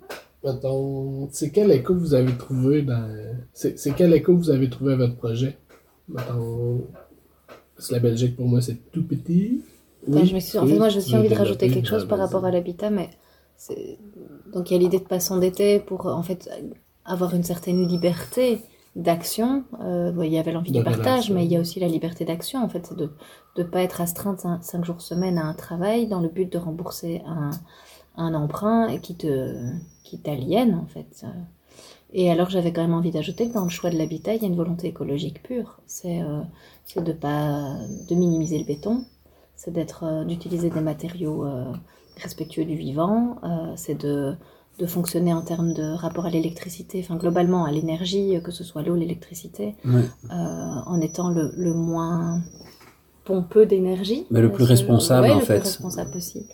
mettons, 0.43 1.29
c'est 1.31 1.51
quel 1.51 1.71
écho 1.71 1.93
vous 1.95 2.13
avez 2.13 2.35
trouvé 2.37 2.81
dans. 2.81 3.07
C'est 3.53 3.95
quel 3.95 4.13
écho 4.13 4.35
vous 4.35 4.49
avez 4.49 4.69
trouvé 4.69 4.93
à 4.93 4.95
votre 4.97 5.15
projet? 5.15 5.57
Mettons. 6.09 6.81
Parce 7.75 7.87
que 7.87 7.93
la 7.93 7.99
Belgique, 7.99 8.35
pour 8.35 8.47
moi, 8.47 8.61
c'est 8.61 8.91
tout 8.91 9.03
petit. 9.03 9.61
Je 10.05 10.33
m'excuse. 10.33 10.57
En 10.57 10.67
fait, 10.67 10.77
moi, 10.77 10.87
aussi 10.87 11.11
veux 11.11 11.19
envie 11.19 11.29
de 11.29 11.35
rajouter 11.35 11.69
quelque 11.69 11.87
chose 11.87 12.05
par 12.07 12.19
rapport 12.19 12.43
à 12.45 12.51
l'habitat, 12.51 12.89
mais 12.89 13.09
donc 14.53 14.69
il 14.69 14.73
y 14.73 14.77
a 14.77 14.79
l'idée 14.79 14.99
de 14.99 15.05
pas 15.05 15.19
s'endetter 15.19 15.79
pour 15.79 16.07
euh, 16.07 16.13
en 16.13 16.23
fait 16.23 16.49
avoir 17.05 17.33
une 17.35 17.43
certaine 17.43 17.87
liberté 17.87 18.61
d'action. 18.95 19.63
Euh, 19.81 20.13
il 20.23 20.31
y 20.31 20.37
avait 20.37 20.51
l'envie 20.51 20.71
De 20.71 20.79
du 20.79 20.83
partage, 20.83 21.31
mais 21.31 21.45
il 21.45 21.51
y 21.51 21.57
a 21.57 21.59
aussi 21.59 21.79
la 21.79 21.87
liberté 21.87 22.25
d'action. 22.25 22.63
En 22.63 22.69
fait, 22.69 22.85
c'est 22.87 22.97
de 22.97 23.09
ne 23.57 23.63
pas 23.63 23.81
être 23.81 24.01
astreinte 24.01 24.39
cin- 24.39 24.61
cinq 24.61 24.85
jours 24.85 25.01
semaine 25.01 25.37
à 25.37 25.45
un 25.45 25.53
travail 25.53 26.07
dans 26.07 26.19
le 26.19 26.29
but 26.29 26.51
de 26.51 26.57
rembourser 26.57 27.21
un, 27.25 27.49
un 28.17 28.33
emprunt 28.33 28.87
et 28.87 28.99
qui 28.99 29.15
te 29.15 29.55
qui 30.03 30.19
t'aliène 30.19 30.75
en 30.75 30.85
fait. 30.85 31.25
Et 32.15 32.29
alors 32.29 32.49
j'avais 32.51 32.71
quand 32.71 32.81
même 32.81 32.93
envie 32.93 33.09
d'ajouter 33.09 33.49
que 33.49 33.53
dans 33.53 33.63
le 33.63 33.69
choix 33.69 33.89
de 33.89 33.97
l'habitat, 33.97 34.35
il 34.35 34.41
y 34.41 34.45
a 34.45 34.47
une 34.47 34.55
volonté 34.55 34.87
écologique 34.87 35.41
pure. 35.41 35.79
C'est 35.87 36.21
euh, 36.21 36.41
de 37.01 37.13
pas 37.13 37.75
de 38.07 38.15
minimiser 38.15 38.59
le 38.59 38.65
béton, 38.65 39.05
c'est 39.55 39.71
d'être 39.71 40.03
euh, 40.03 40.23
d'utiliser 40.23 40.69
des 40.69 40.81
matériaux 40.81 41.45
respectueux 42.21 42.65
du 42.65 42.75
vivant, 42.75 43.37
euh, 43.43 43.73
c'est 43.75 43.95
de 43.95 44.35
de 44.79 44.87
fonctionner 44.87 45.31
en 45.35 45.43
termes 45.43 45.71
de 45.73 45.93
rapport 45.93 46.25
à 46.25 46.31
l'électricité, 46.31 46.99
enfin 47.03 47.15
globalement 47.15 47.63
à 47.65 47.71
l'énergie, 47.71 48.35
euh, 48.35 48.39
que 48.41 48.49
ce 48.51 48.63
soit 48.63 48.81
l'eau, 48.81 48.95
l'électricité, 48.95 49.75
euh, 49.85 49.95
en 50.31 50.99
étant 50.99 51.29
le, 51.29 51.51
le 51.55 51.75
moins 51.75 52.41
pompeux 53.23 53.67
d'énergie. 53.67 54.25
Mais 54.31 54.41
le 54.41 54.51
plus 54.51 54.63
responsable, 54.63 55.27
ouais, 55.27 55.33
en 55.33 55.39
le 55.39 55.45
fait. 55.45 55.59
plus 55.59 55.67
responsable 55.69 56.09
possible. 56.11 56.47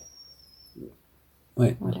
Ouais. 1.56 1.76
Voilà. 1.80 1.98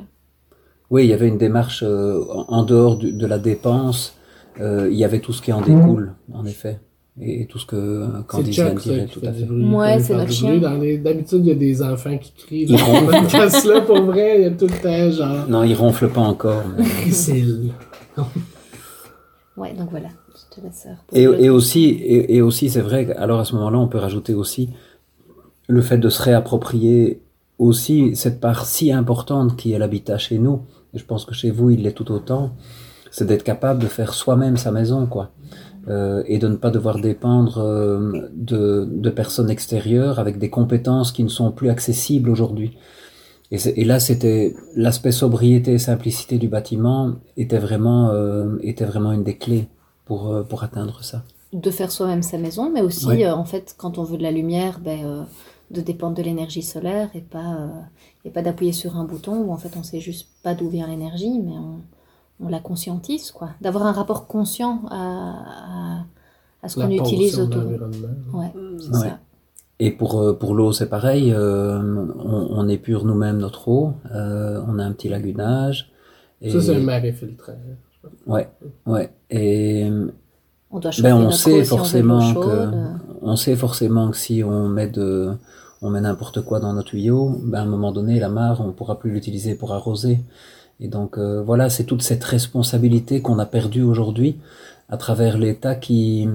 Oui, 0.90 1.04
il 1.04 1.08
y 1.08 1.12
avait 1.14 1.28
une 1.28 1.38
démarche 1.38 1.82
euh, 1.86 2.22
en 2.48 2.64
dehors 2.64 2.96
du- 2.98 3.12
de 3.12 3.26
la 3.26 3.38
dépense. 3.38 4.14
euh, 4.60 4.88
il 4.90 4.98
y 4.98 5.04
avait 5.04 5.20
tout 5.20 5.32
ce 5.32 5.40
qui 5.40 5.52
en 5.54 5.62
découle, 5.62 6.14
en 6.34 6.44
effet. 6.44 6.80
Et, 7.20 7.42
et 7.42 7.46
tout 7.46 7.58
ce 7.58 7.66
que 7.66 7.76
euh, 7.76 8.06
Candice 8.26 8.54
vient 8.54 8.72
de 8.74 8.78
dire, 8.78 9.08
tout 9.10 9.20
à 9.24 9.32
fait. 9.32 9.44
bruit. 9.44 9.64
Ouais, 9.74 9.98
c'est 10.00 10.14
notre 10.14 10.30
chien. 10.32 10.58
D'habitude, 10.58 11.40
il 11.44 11.46
y 11.46 11.50
a 11.50 11.54
des 11.54 11.82
enfants 11.82 12.16
qui 12.18 12.32
crient. 12.32 12.66
Ils 12.68 12.78
ce 12.78 13.04
podcast-là, 13.10 13.80
pour 13.82 14.02
vrai, 14.02 14.36
il 14.38 14.42
y 14.42 14.46
a 14.46 14.50
tout 14.50 14.66
le 14.66 14.82
temps, 14.82 15.10
genre, 15.10 15.48
Non, 15.48 15.62
il 15.64 15.74
ronfle 15.74 16.08
pas 16.08 16.20
encore. 16.20 16.62
mais-. 16.78 16.84
Ouais, 19.56 19.74
donc 19.74 19.90
voilà, 19.90 20.08
je 20.34 20.56
te 20.56 20.64
laisse. 20.64 20.86
reposer 21.10 21.44
Et, 21.44 21.50
aussi, 21.50 21.84
et, 21.84 22.36
et 22.36 22.40
aussi, 22.42 22.70
c'est 22.70 22.80
vrai. 22.80 23.12
Alors 23.16 23.40
à 23.40 23.44
ce 23.44 23.54
moment-là, 23.56 23.78
on 23.78 23.88
peut 23.88 23.98
rajouter 23.98 24.32
aussi 24.32 24.70
le 25.68 25.82
fait 25.82 25.98
de 25.98 26.08
se 26.08 26.22
réapproprier 26.22 27.20
aussi 27.58 28.16
cette 28.16 28.40
part 28.40 28.64
si 28.64 28.90
importante 28.90 29.56
qui 29.56 29.72
est 29.72 29.78
l'habitat 29.78 30.16
chez 30.16 30.38
nous. 30.38 30.62
Et 30.94 30.98
je 30.98 31.04
pense 31.04 31.26
que 31.26 31.34
chez 31.34 31.50
vous, 31.50 31.70
il 31.70 31.82
l'est 31.82 31.92
tout 31.92 32.10
autant. 32.10 32.52
C'est 33.10 33.26
d'être 33.26 33.42
capable 33.44 33.82
de 33.82 33.86
faire 33.86 34.14
soi-même 34.14 34.56
sa 34.56 34.72
maison, 34.72 35.04
quoi. 35.06 35.30
Euh, 35.88 36.22
et 36.26 36.38
de 36.38 36.46
ne 36.46 36.56
pas 36.56 36.70
devoir 36.70 37.00
dépendre 37.00 37.58
euh, 37.58 38.28
de, 38.34 38.86
de 38.90 39.10
personnes 39.10 39.48
extérieures 39.48 40.18
avec 40.18 40.38
des 40.38 40.50
compétences 40.50 41.10
qui 41.10 41.24
ne 41.24 41.28
sont 41.28 41.52
plus 41.52 41.70
accessibles 41.70 42.28
aujourd'hui. 42.28 42.76
Et, 43.50 43.84
là, 43.84 43.98
c'était 43.98 44.54
l'aspect 44.76 45.10
sobriété 45.10 45.72
et 45.72 45.78
simplicité 45.78 46.38
du 46.38 46.46
bâtiment 46.46 47.14
était 47.36 47.58
vraiment, 47.58 48.10
euh, 48.10 48.58
était 48.62 48.84
vraiment 48.84 49.10
une 49.10 49.24
des 49.24 49.38
clés 49.38 49.68
pour, 50.04 50.44
pour 50.48 50.62
atteindre 50.62 51.02
ça. 51.02 51.24
de 51.52 51.70
faire 51.72 51.90
soi-même 51.90 52.22
sa 52.22 52.38
maison, 52.38 52.70
mais 52.70 52.80
aussi, 52.80 53.06
Ouais. 53.06 53.28
en 53.28 53.44
fait, 53.44 53.74
quand 53.76 53.98
on 53.98 54.04
veut 54.04 54.18
de 54.18 54.22
la 54.22 54.30
lumière, 54.30 54.78
ben, 54.78 55.26
de 55.72 55.80
dépendre 55.80 56.14
de 56.16 56.22
l'énergie 56.22 56.62
solaire 56.62 57.10
et 57.14 57.22
pas, 57.22 57.68
et 58.24 58.30
pas 58.30 58.42
d'appuyer 58.42 58.72
sur 58.72 58.96
un 58.96 59.04
bouton 59.04 59.36
où 59.42 59.50
en 59.50 59.56
fait 59.56 59.76
on 59.76 59.82
sait 59.82 59.98
juste 60.00 60.28
pas 60.44 60.54
d'où 60.54 60.68
vient 60.68 60.86
l'énergie, 60.86 61.40
mais 61.40 61.58
on, 61.58 61.80
on 62.42 62.48
la 62.48 62.60
conscientise, 62.60 63.30
quoi. 63.30 63.50
D'avoir 63.60 63.84
un 63.86 63.92
rapport 63.92 64.26
conscient 64.26 64.82
à, 64.90 64.96
à, 65.00 66.04
à 66.62 66.68
ce 66.68 66.76
qu'on 66.76 66.90
utilise 66.90 67.38
autour. 67.38 67.62
Ouais, 68.32 68.52
c'est 68.78 68.88
Ouais. 68.90 69.08
ça. 69.08 69.18
Et 69.82 69.90
pour, 69.90 70.20
euh, 70.20 70.32
pour 70.34 70.54
l'eau, 70.54 70.72
c'est 70.72 70.88
pareil. 70.90 71.32
euh, 71.32 71.78
on, 72.18 72.48
on 72.50 72.68
épure 72.68 73.04
nous-mêmes 73.06 73.38
notre 73.38 73.68
eau. 73.68 73.94
euh, 74.14 74.60
on 74.68 74.78
a 74.78 74.84
un 74.84 74.92
petit 74.92 75.08
lagunage. 75.08 75.90
Et, 76.42 76.50
Ça, 76.50 76.60
c'est 76.60 76.76
un 76.76 76.80
marais 76.80 77.12
filtré. 77.12 77.52
Ouais, 78.26 78.48
ouais. 78.86 79.10
Et 79.30 79.90
On 80.70 80.78
doit 80.78 80.90
ben, 81.02 81.14
on 81.16 81.20
notre 81.24 81.34
sait 81.36 81.64
si 81.64 81.72
on 81.72 81.76
forcément 81.76 82.34
que, 82.34 82.68
on 83.22 83.36
sait 83.36 83.56
forcément 83.56 84.10
que 84.10 84.16
si 84.16 84.42
on 84.44 84.68
met 84.68 84.88
de, 84.88 85.32
on 85.82 85.90
met 85.90 86.00
n'importe 86.00 86.42
quoi 86.42 86.60
dans 86.60 86.72
nos 86.72 86.82
tuyaux, 86.82 87.40
ben, 87.44 87.58
à 87.60 87.62
un 87.62 87.66
moment 87.66 87.92
donné, 87.92 88.18
la 88.20 88.28
mare, 88.28 88.60
on 88.60 88.72
pourra 88.72 88.98
plus 88.98 89.10
l'utiliser 89.10 89.54
pour 89.54 89.72
arroser. 89.72 90.20
Et 90.80 90.88
donc, 90.88 91.18
euh, 91.18 91.42
voilà, 91.42 91.68
c'est 91.70 91.84
toute 91.84 92.02
cette 92.02 92.24
responsabilité 92.24 93.20
qu'on 93.20 93.38
a 93.38 93.46
perdue 93.46 93.82
aujourd'hui 93.82 94.36
à 94.88 94.96
travers 94.96 95.38
l'État 95.38 95.74
qui, 95.76 96.26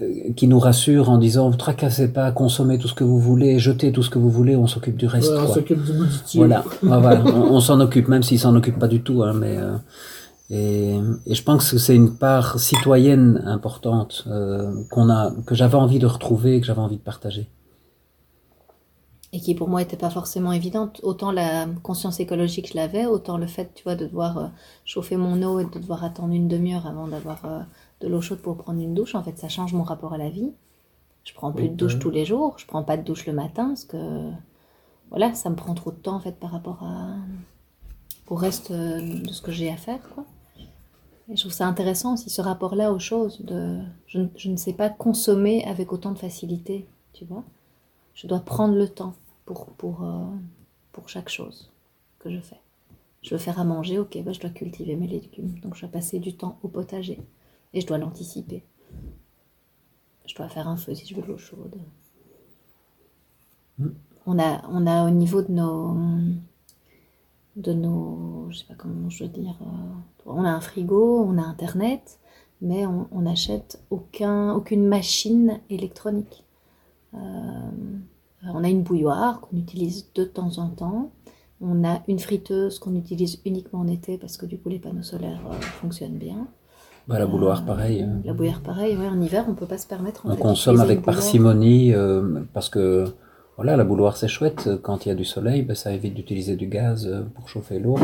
euh, 0.00 0.32
qui 0.36 0.46
nous 0.48 0.58
rassure 0.58 1.08
en 1.10 1.16
disant, 1.18 1.48
vous 1.48 1.56
tracassez 1.56 2.08
pas, 2.12 2.30
consommez 2.32 2.78
tout 2.78 2.88
ce 2.88 2.94
que 2.94 3.04
vous 3.04 3.18
voulez, 3.20 3.58
jetez 3.58 3.92
tout 3.92 4.02
ce 4.02 4.10
que 4.10 4.18
vous 4.18 4.30
voulez, 4.30 4.56
on 4.56 4.66
s'occupe 4.66 4.96
du 4.96 5.06
reste. 5.06 5.30
Ouais, 5.30 5.38
on 5.48 5.54
s'occupe 5.54 5.82
du 5.84 5.92
bout 5.92 6.04
du 6.06 6.18
tuyau. 6.26 6.44
Voilà, 6.46 6.64
Ouais, 6.82 7.00
voilà. 7.00 7.22
on, 7.24 7.54
on 7.54 7.60
s'en 7.60 7.80
occupe, 7.80 8.08
même 8.08 8.22
s'il 8.22 8.38
s'en 8.38 8.54
occupe 8.56 8.78
pas 8.78 8.88
du 8.88 9.00
tout. 9.00 9.22
Hein, 9.22 9.32
mais 9.34 9.56
euh, 9.56 9.76
et, 10.50 10.98
et 11.26 11.34
je 11.34 11.42
pense 11.42 11.70
que 11.70 11.78
c'est 11.78 11.94
une 11.94 12.14
part 12.16 12.58
citoyenne 12.58 13.42
importante 13.46 14.24
euh, 14.28 14.72
qu'on 14.90 15.08
a, 15.08 15.32
que 15.46 15.54
j'avais 15.54 15.76
envie 15.76 15.98
de 15.98 16.06
retrouver, 16.06 16.56
et 16.56 16.60
que 16.60 16.66
j'avais 16.66 16.80
envie 16.80 16.96
de 16.96 17.02
partager. 17.02 17.48
Et 19.32 19.40
qui 19.40 19.54
pour 19.54 19.68
moi 19.68 19.82
était 19.82 19.96
pas 19.96 20.10
forcément 20.10 20.52
évidente. 20.52 21.00
Autant 21.02 21.32
la 21.32 21.66
conscience 21.82 22.20
écologique 22.20 22.68
je 22.72 22.76
l'avais, 22.76 23.06
autant 23.06 23.36
le 23.38 23.46
fait, 23.46 23.72
tu 23.74 23.82
vois, 23.84 23.94
de 23.96 24.06
devoir 24.06 24.38
euh, 24.38 24.46
chauffer 24.84 25.16
mon 25.16 25.42
eau 25.42 25.60
et 25.60 25.64
de 25.66 25.78
devoir 25.78 26.04
attendre 26.04 26.32
une 26.34 26.48
demi-heure 26.48 26.86
avant 26.86 27.08
d'avoir 27.08 27.44
euh, 27.44 27.60
de 28.00 28.08
l'eau 28.08 28.20
chaude 28.22 28.40
pour 28.40 28.56
prendre 28.56 28.80
une 28.80 28.94
douche, 28.94 29.14
en 29.14 29.22
fait, 29.22 29.38
ça 29.38 29.48
change 29.48 29.72
mon 29.74 29.82
rapport 29.82 30.12
à 30.14 30.18
la 30.18 30.30
vie. 30.30 30.52
Je 31.24 31.34
prends 31.34 31.52
plus 31.52 31.68
de 31.68 31.74
douche 31.74 31.98
tous 31.98 32.10
les 32.10 32.24
jours, 32.24 32.54
je 32.58 32.66
prends 32.66 32.82
pas 32.82 32.96
de 32.96 33.02
douche 33.02 33.26
le 33.26 33.34
matin 33.34 33.68
parce 33.68 33.84
que 33.84 34.30
voilà, 35.10 35.34
ça 35.34 35.50
me 35.50 35.56
prend 35.56 35.74
trop 35.74 35.90
de 35.90 35.96
temps 35.96 36.16
en 36.16 36.20
fait 36.20 36.38
par 36.38 36.50
rapport 36.52 36.82
à 36.82 37.16
au 38.28 38.34
reste 38.34 38.70
euh, 38.70 39.22
de 39.22 39.30
ce 39.32 39.42
que 39.42 39.52
j'ai 39.52 39.70
à 39.70 39.76
faire. 39.76 40.00
Quoi. 40.14 40.24
Et 41.30 41.36
je 41.36 41.40
trouve 41.42 41.52
ça 41.52 41.66
intéressant 41.66 42.14
aussi 42.14 42.30
ce 42.30 42.40
rapport-là 42.40 42.92
aux 42.92 42.98
choses. 42.98 43.40
De, 43.42 43.78
je, 44.06 44.18
ne- 44.18 44.28
je 44.36 44.50
ne 44.50 44.56
sais 44.56 44.72
pas 44.72 44.88
consommer 44.90 45.64
avec 45.64 45.92
autant 45.92 46.12
de 46.12 46.18
facilité, 46.18 46.86
tu 47.12 47.24
vois. 47.24 47.44
Je 48.18 48.26
dois 48.26 48.40
prendre 48.40 48.74
le 48.74 48.88
temps 48.88 49.14
pour, 49.44 49.66
pour, 49.66 50.02
euh, 50.02 50.26
pour 50.90 51.08
chaque 51.08 51.28
chose 51.28 51.70
que 52.18 52.28
je 52.32 52.40
fais. 52.40 52.60
Je 53.22 53.30
veux 53.30 53.38
faire 53.38 53.60
à 53.60 53.64
manger, 53.64 54.00
ok, 54.00 54.20
bah, 54.24 54.32
je 54.32 54.40
dois 54.40 54.50
cultiver 54.50 54.96
mes 54.96 55.06
légumes. 55.06 55.60
Donc 55.60 55.76
je 55.76 55.82
dois 55.82 55.90
passer 55.90 56.18
du 56.18 56.34
temps 56.36 56.58
au 56.64 56.68
potager. 56.68 57.20
Et 57.74 57.80
je 57.80 57.86
dois 57.86 57.96
l'anticiper. 57.96 58.64
Je 60.26 60.34
dois 60.34 60.48
faire 60.48 60.66
un 60.66 60.76
feu 60.76 60.96
si 60.96 61.06
je 61.06 61.14
veux 61.14 61.22
de 61.22 61.28
l'eau 61.28 61.38
chaude. 61.38 61.76
On 64.26 64.38
a, 64.40 64.68
on 64.68 64.84
a 64.88 65.06
au 65.06 65.10
niveau 65.10 65.40
de 65.40 65.52
nos, 65.52 65.96
de 67.54 67.72
nos, 67.72 68.50
je 68.50 68.58
sais 68.58 68.64
pas 68.64 68.74
comment 68.74 69.08
je 69.10 69.22
veux 69.22 69.30
dire, 69.30 69.56
euh, 69.62 70.26
on 70.26 70.44
a 70.44 70.50
un 70.50 70.60
frigo, 70.60 71.22
on 71.22 71.38
a 71.38 71.42
internet, 71.42 72.18
mais 72.62 72.84
on 72.84 73.06
on 73.12 73.20
n'achète 73.20 73.80
aucun, 73.90 74.54
aucune 74.54 74.88
machine 74.88 75.60
électronique. 75.70 76.44
Euh, 77.14 77.18
on 78.54 78.62
a 78.64 78.68
une 78.68 78.82
bouilloire 78.82 79.40
qu'on 79.40 79.56
utilise 79.56 80.12
de 80.14 80.24
temps 80.24 80.58
en 80.58 80.68
temps. 80.68 81.10
On 81.60 81.82
a 81.84 82.02
une 82.06 82.18
friteuse 82.20 82.78
qu'on 82.78 82.94
utilise 82.94 83.40
uniquement 83.44 83.80
en 83.80 83.88
été 83.88 84.16
parce 84.18 84.36
que 84.36 84.46
du 84.46 84.58
coup 84.58 84.68
les 84.68 84.78
panneaux 84.78 85.02
solaires 85.02 85.40
euh, 85.50 85.54
fonctionnent 85.60 86.18
bien. 86.18 86.46
Bah, 87.08 87.18
la 87.18 87.26
bouilloire, 87.26 87.64
pareil. 87.64 88.02
euh, 88.02 88.06
La 88.24 88.34
bouillière 88.34 88.60
pareil, 88.62 88.96
ouais, 88.96 89.08
en 89.08 89.20
hiver 89.20 89.44
on 89.48 89.54
peut 89.54 89.66
pas 89.66 89.78
se 89.78 89.86
permettre. 89.86 90.26
en 90.26 90.30
On 90.30 90.34
fait, 90.34 90.40
consomme 90.42 90.80
avec 90.80 90.98
bouilloire. 90.98 91.16
parcimonie 91.16 91.94
euh, 91.94 92.42
parce 92.52 92.68
que 92.68 93.06
voilà, 93.56 93.76
la 93.76 93.84
bouilloire 93.84 94.16
c'est 94.16 94.28
chouette. 94.28 94.70
Quand 94.82 95.04
il 95.04 95.08
y 95.08 95.12
a 95.12 95.16
du 95.16 95.24
soleil, 95.24 95.62
ben, 95.62 95.74
ça 95.74 95.90
évite 95.92 96.14
d'utiliser 96.14 96.54
du 96.54 96.66
gaz 96.68 97.10
pour 97.34 97.48
chauffer 97.48 97.78
l'eau. 97.80 97.96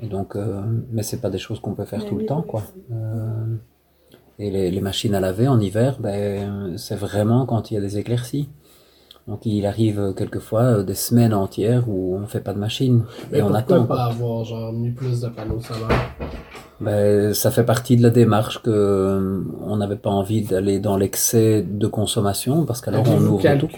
Et 0.00 0.08
donc, 0.08 0.34
euh, 0.34 0.62
mais 0.90 1.04
c'est 1.04 1.20
pas 1.20 1.30
des 1.30 1.38
choses 1.38 1.60
qu'on 1.60 1.74
peut 1.74 1.84
faire 1.84 2.04
tout 2.06 2.16
le 2.16 2.26
temps, 2.26 2.42
quoi. 2.42 2.62
Euh, 2.90 3.54
et 4.38 4.50
les, 4.50 4.80
machines 4.80 5.14
à 5.14 5.20
laver 5.20 5.48
en 5.48 5.60
hiver, 5.60 5.98
ben, 6.00 6.76
c'est 6.76 6.96
vraiment 6.96 7.46
quand 7.46 7.70
il 7.70 7.74
y 7.74 7.76
a 7.76 7.80
des 7.80 7.98
éclaircies. 7.98 8.48
Donc 9.28 9.46
il 9.46 9.66
arrive 9.66 10.14
quelquefois 10.16 10.62
euh, 10.62 10.82
des 10.82 10.94
semaines 10.94 11.32
entières 11.34 11.88
où 11.88 12.16
on 12.16 12.26
fait 12.26 12.40
pas 12.40 12.52
de 12.52 12.58
machine 12.58 13.04
Mais 13.30 13.38
et 13.38 13.42
on 13.42 13.46
pourquoi 13.52 13.76
attend. 13.76 13.86
pas 13.86 13.94
quoi. 13.94 14.04
avoir 14.04 14.44
genre 14.44 14.72
mis 14.72 14.90
plus 14.90 15.20
de 15.20 15.28
panneaux 15.28 15.60
solaires? 15.60 16.14
Ben, 16.80 17.32
ça 17.32 17.52
fait 17.52 17.62
partie 17.62 17.96
de 17.96 18.02
la 18.02 18.10
démarche 18.10 18.60
que 18.60 18.70
euh, 18.70 19.44
on 19.64 19.76
n'avait 19.76 19.94
pas 19.96 20.10
envie 20.10 20.42
d'aller 20.42 20.80
dans 20.80 20.96
l'excès 20.96 21.62
de 21.62 21.86
consommation 21.86 22.64
parce 22.64 22.80
qu'alors 22.80 23.04
on 23.08 23.20
ouvre 23.24 23.58
tout. 23.58 23.68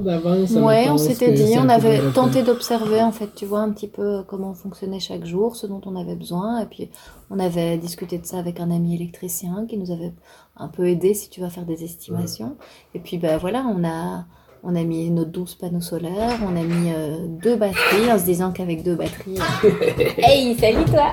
d'avance? 0.00 0.50
Ouais, 0.52 0.88
on 0.88 0.96
s'était 0.96 1.32
dit, 1.32 1.52
on 1.58 1.68
avait 1.68 2.00
tenté 2.14 2.42
d'observer 2.42 3.02
en 3.02 3.12
fait, 3.12 3.28
tu 3.34 3.44
vois, 3.44 3.60
un 3.60 3.70
petit 3.70 3.88
peu 3.88 4.22
comment 4.26 4.54
fonctionnait 4.54 5.00
chaque 5.00 5.26
jour, 5.26 5.56
ce 5.56 5.66
dont 5.66 5.82
on 5.84 5.94
avait 5.94 6.16
besoin, 6.16 6.60
et 6.60 6.66
puis 6.66 6.88
on 7.30 7.38
avait 7.38 7.76
discuté 7.76 8.16
de 8.16 8.24
ça 8.24 8.38
avec 8.38 8.60
un 8.60 8.70
ami 8.70 8.94
électricien 8.94 9.66
qui 9.68 9.76
nous 9.76 9.90
avait 9.90 10.14
un 10.56 10.68
peu 10.68 10.86
aidé 10.88 11.12
si 11.12 11.28
tu 11.28 11.42
vas 11.42 11.50
faire 11.50 11.66
des 11.66 11.84
estimations. 11.84 12.56
Et 12.94 12.98
puis 12.98 13.18
ben 13.18 13.36
voilà, 13.36 13.66
on 13.68 13.84
a 13.84 14.24
on 14.62 14.76
a 14.76 14.82
mis 14.84 15.10
nos 15.10 15.24
12 15.24 15.56
panneaux 15.56 15.80
solaires, 15.80 16.38
on 16.42 16.56
a 16.56 16.62
mis 16.62 16.92
euh, 16.92 17.16
deux 17.42 17.56
batteries 17.56 18.12
en 18.12 18.18
se 18.18 18.24
disant 18.24 18.52
qu'avec 18.52 18.82
deux 18.82 18.94
batteries. 18.94 19.38
euh, 19.64 19.68
hey, 20.18 20.56
salut 20.56 20.84
toi. 20.84 21.12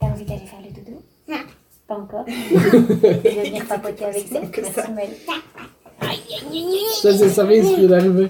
T'as 0.00 0.06
envie 0.06 0.24
d'aller 0.24 0.46
faire 0.46 0.60
le 0.64 0.74
dodo? 0.74 1.02
Pas 1.86 1.94
encore. 1.94 2.24
Tu 2.26 2.54
veux 2.54 3.44
venir 3.44 3.64
papoter 3.66 4.04
avec 4.06 4.26
ça 4.28 4.40
Merci 4.40 4.92
Mel. 4.92 5.10
Ça, 6.94 7.16
c'est 7.16 7.28
ça 7.28 7.44
vient 7.44 7.62
ce 7.62 7.68
qui 7.74 7.80
vient 7.80 7.88
d'arriver. 7.88 8.28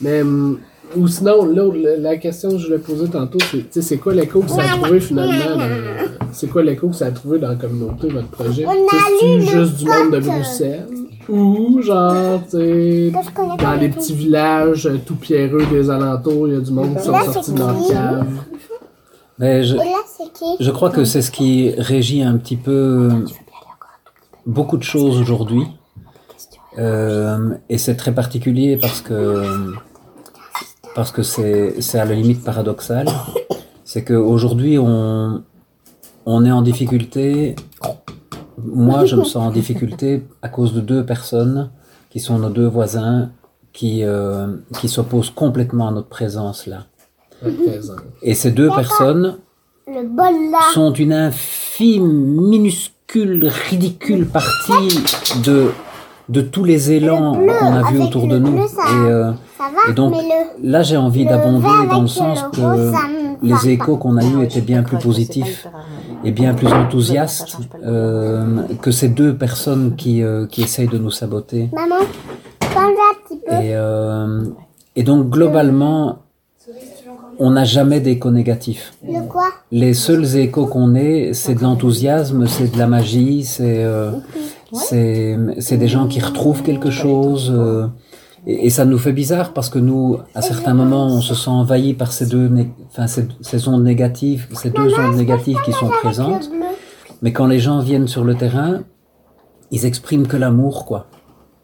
Mais, 0.00 0.22
hum, 0.22 0.60
ou 0.96 1.08
sinon, 1.08 1.44
l'autre, 1.44 1.76
la, 1.78 2.16
question 2.18 2.50
que 2.50 2.58
je 2.58 2.66
voulais 2.66 2.78
poser 2.78 3.08
tantôt, 3.08 3.38
c'est, 3.50 3.58
tu 3.58 3.66
sais, 3.70 3.82
c'est 3.82 3.96
quoi 3.96 4.12
l'écho 4.14 4.40
que 4.40 4.50
ça 4.50 4.62
a 4.62 4.76
trouvé 4.76 5.00
finalement 5.00 5.56
dans- 5.56 6.03
C'est 6.34 6.48
quoi 6.48 6.62
l'écho 6.62 6.88
que 6.88 6.96
ça 6.96 7.06
a 7.06 7.10
trouvé 7.12 7.38
dans 7.38 7.48
la 7.48 7.54
communauté, 7.54 8.08
votre 8.08 8.28
projet? 8.28 8.66
C'est-tu 8.66 9.40
juste 9.42 9.76
du 9.76 9.84
monde 9.86 10.12
de 10.12 10.18
Bruxelles? 10.18 10.88
Ou, 11.28 11.80
genre, 11.80 12.40
tu 12.44 12.50
sais, 12.50 13.12
dans 13.58 13.74
les 13.80 13.88
petits 13.88 14.14
villages 14.14 14.86
euh, 14.86 15.00
tout 15.06 15.14
pierreux 15.14 15.64
des 15.70 15.88
alentours, 15.88 16.48
il 16.48 16.54
y 16.54 16.56
a 16.56 16.60
du 16.60 16.70
monde 16.70 16.96
qui 16.96 17.04
sont 17.04 17.14
sortis 17.14 17.38
c'est 17.44 17.54
de 17.54 17.58
leur 17.58 17.88
cave. 17.88 18.26
Mais 19.38 19.64
je, 19.64 19.76
c'est 20.06 20.32
qui? 20.32 20.56
je 20.60 20.70
crois 20.70 20.90
que 20.90 21.04
c'est 21.04 21.22
ce 21.22 21.30
qui 21.30 21.70
régit 21.78 22.22
un 22.22 22.36
petit 22.36 22.56
peu 22.56 23.08
beaucoup 24.44 24.76
de 24.76 24.82
choses 24.82 25.18
aujourd'hui. 25.20 25.66
Euh, 26.78 27.54
et 27.68 27.78
c'est 27.78 27.96
très 27.96 28.12
particulier 28.12 28.76
parce 28.76 29.00
que 29.00 29.72
parce 30.94 31.10
que 31.12 31.22
c'est 31.22 31.80
c'est 31.80 31.98
à 31.98 32.04
la 32.04 32.14
limite 32.14 32.44
paradoxal. 32.44 33.06
C'est 33.84 34.04
qu'aujourd'hui 34.04 34.78
on 34.78 35.42
on 36.26 36.44
est 36.44 36.50
en 36.52 36.62
difficulté. 36.62 37.54
Moi, 38.64 39.04
je 39.04 39.16
me 39.16 39.24
sens 39.24 39.36
en 39.48 39.50
difficulté 39.50 40.22
à 40.42 40.48
cause 40.48 40.72
de 40.74 40.80
deux 40.80 41.04
personnes 41.04 41.70
qui 42.10 42.20
sont 42.20 42.38
nos 42.38 42.48
deux 42.50 42.66
voisins 42.68 43.30
qui 43.72 44.04
euh, 44.04 44.46
qui 44.78 44.88
s'opposent 44.88 45.30
complètement 45.30 45.88
à 45.88 45.90
notre 45.90 46.08
présence 46.08 46.66
là. 46.66 46.84
Et 48.22 48.34
ces 48.34 48.52
deux 48.52 48.68
personnes 48.68 49.36
sont 50.72 50.92
une 50.92 51.12
infime, 51.12 52.06
minuscule, 52.06 53.50
ridicule 53.68 54.26
partie 54.26 54.98
de, 55.44 55.70
de 56.30 56.40
tous 56.40 56.64
les 56.64 56.92
élans 56.92 57.34
qu'on 57.34 57.72
a 57.74 57.90
vus 57.90 58.00
autour 58.00 58.28
de 58.28 58.38
nous. 58.38 58.52
bleu, 58.52 58.66
ça- 58.66 58.82
Et, 58.88 59.10
euh, 59.10 59.32
et 59.90 59.92
donc, 59.92 60.14
là, 60.62 60.82
j'ai 60.82 60.96
envie 60.96 61.26
d'abonder 61.26 61.66
dans 61.90 62.00
le 62.02 62.06
sens 62.08 62.38
le 62.44 62.50
que 62.50 62.92
les 63.42 63.68
échos 63.68 63.96
qu'on 63.98 64.16
a 64.16 64.24
eus 64.24 64.42
étaient 64.44 64.60
bien 64.62 64.82
plus 64.84 64.96
positifs 64.98 65.66
et 66.24 66.30
bien 66.30 66.54
plus 66.54 66.68
le 66.68 66.88
euh, 67.84 68.62
que 68.80 68.90
ces 68.90 69.08
deux 69.08 69.34
personnes 69.36 69.96
qui, 69.96 70.22
euh, 70.22 70.46
qui 70.46 70.62
essayent 70.62 70.88
de 70.88 70.98
nous 70.98 71.10
saboter. 71.10 71.68
Maman, 71.72 71.96
prends-le 72.60 72.96
un 73.10 73.28
petit 73.28 73.40
peu. 73.46 73.52
Et, 73.54 73.74
euh, 73.74 74.44
et 74.96 75.02
donc, 75.02 75.28
globalement, 75.28 76.20
on 77.38 77.50
n'a 77.50 77.64
jamais 77.64 78.00
d'écho 78.00 78.30
négatif. 78.30 78.94
Le 79.06 79.26
quoi? 79.26 79.48
Les 79.72 79.94
seuls 79.94 80.36
échos 80.36 80.66
qu'on 80.66 80.94
ait, 80.94 81.32
c'est 81.32 81.54
de 81.54 81.62
l'enthousiasme, 81.62 82.46
c'est 82.46 82.72
de 82.72 82.78
la 82.78 82.86
magie, 82.86 83.44
c'est 83.44 83.82
euh, 83.84 84.12
c'est 84.72 85.36
c'est 85.58 85.76
des 85.76 85.88
gens 85.88 86.06
qui 86.06 86.20
retrouvent 86.20 86.62
quelque 86.62 86.90
chose. 86.90 87.52
euh, 87.54 87.86
et, 88.46 88.66
et 88.66 88.70
ça 88.70 88.84
nous 88.84 88.98
fait 88.98 89.12
bizarre 89.12 89.52
parce 89.52 89.68
que 89.68 89.78
nous, 89.78 90.18
à 90.34 90.42
certains 90.42 90.74
moments, 90.74 91.06
on 91.06 91.20
se 91.20 91.34
sent 91.34 91.50
envahi 91.50 91.94
par 91.94 92.12
ces 92.12 92.26
deux, 92.26 92.50
enfin 92.90 93.06
ces, 93.06 93.26
ces 93.40 93.68
ondes 93.68 93.84
négatives, 93.84 94.48
ces 94.52 94.70
deux 94.70 94.92
ondes 94.98 95.16
négatives 95.16 95.58
qui 95.64 95.72
sont 95.72 95.88
présentes. 95.88 96.50
Mais 97.22 97.32
quand 97.32 97.46
les 97.46 97.58
gens 97.58 97.80
viennent 97.80 98.08
sur 98.08 98.24
le 98.24 98.34
terrain, 98.34 98.82
ils 99.70 99.86
expriment 99.86 100.26
que 100.26 100.36
l'amour, 100.36 100.84
quoi. 100.84 101.06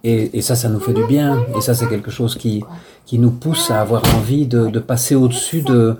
Et, 0.02 0.38
et 0.38 0.40
ça, 0.40 0.56
ça 0.56 0.70
nous 0.70 0.80
fait 0.80 0.94
du 0.94 1.04
bien. 1.04 1.44
Et 1.56 1.60
ça, 1.60 1.74
c'est 1.74 1.86
quelque 1.86 2.10
chose 2.10 2.34
qui, 2.34 2.64
qui 3.04 3.18
nous 3.18 3.30
pousse 3.30 3.70
à 3.70 3.82
avoir 3.82 4.02
envie 4.16 4.46
de, 4.46 4.68
de 4.68 4.78
passer 4.78 5.14
au-dessus 5.14 5.60
de, 5.60 5.96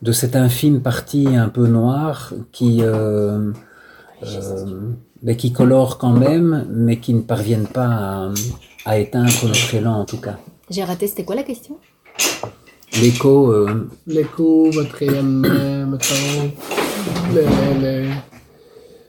de 0.00 0.12
cette 0.12 0.34
infime 0.36 0.80
partie 0.80 1.36
un 1.36 1.50
peu 1.50 1.66
noire 1.66 2.32
qui, 2.52 2.78
euh, 2.80 3.52
euh, 4.24 4.80
mais 5.22 5.36
qui 5.36 5.52
colore 5.52 5.98
quand 5.98 6.12
même, 6.12 6.66
mais 6.70 6.98
qui 6.98 7.12
ne 7.12 7.20
parviennent 7.20 7.66
pas 7.66 7.86
à, 7.86 8.30
à 8.86 8.98
éteindre 8.98 9.30
notre 9.44 9.74
élan, 9.74 10.00
en 10.00 10.04
tout 10.06 10.16
cas. 10.20 10.38
J'ai 10.70 10.82
raté, 10.84 11.06
c'était 11.06 11.24
quoi 11.24 11.34
la 11.36 11.42
question? 11.42 11.76
L'écho, 13.02 13.52
euh, 13.52 13.88
L'écho, 14.06 14.70
votre 14.70 14.94
rayonnement, 14.96 15.86
mettons. 15.86 16.50
Le, 17.34 18.08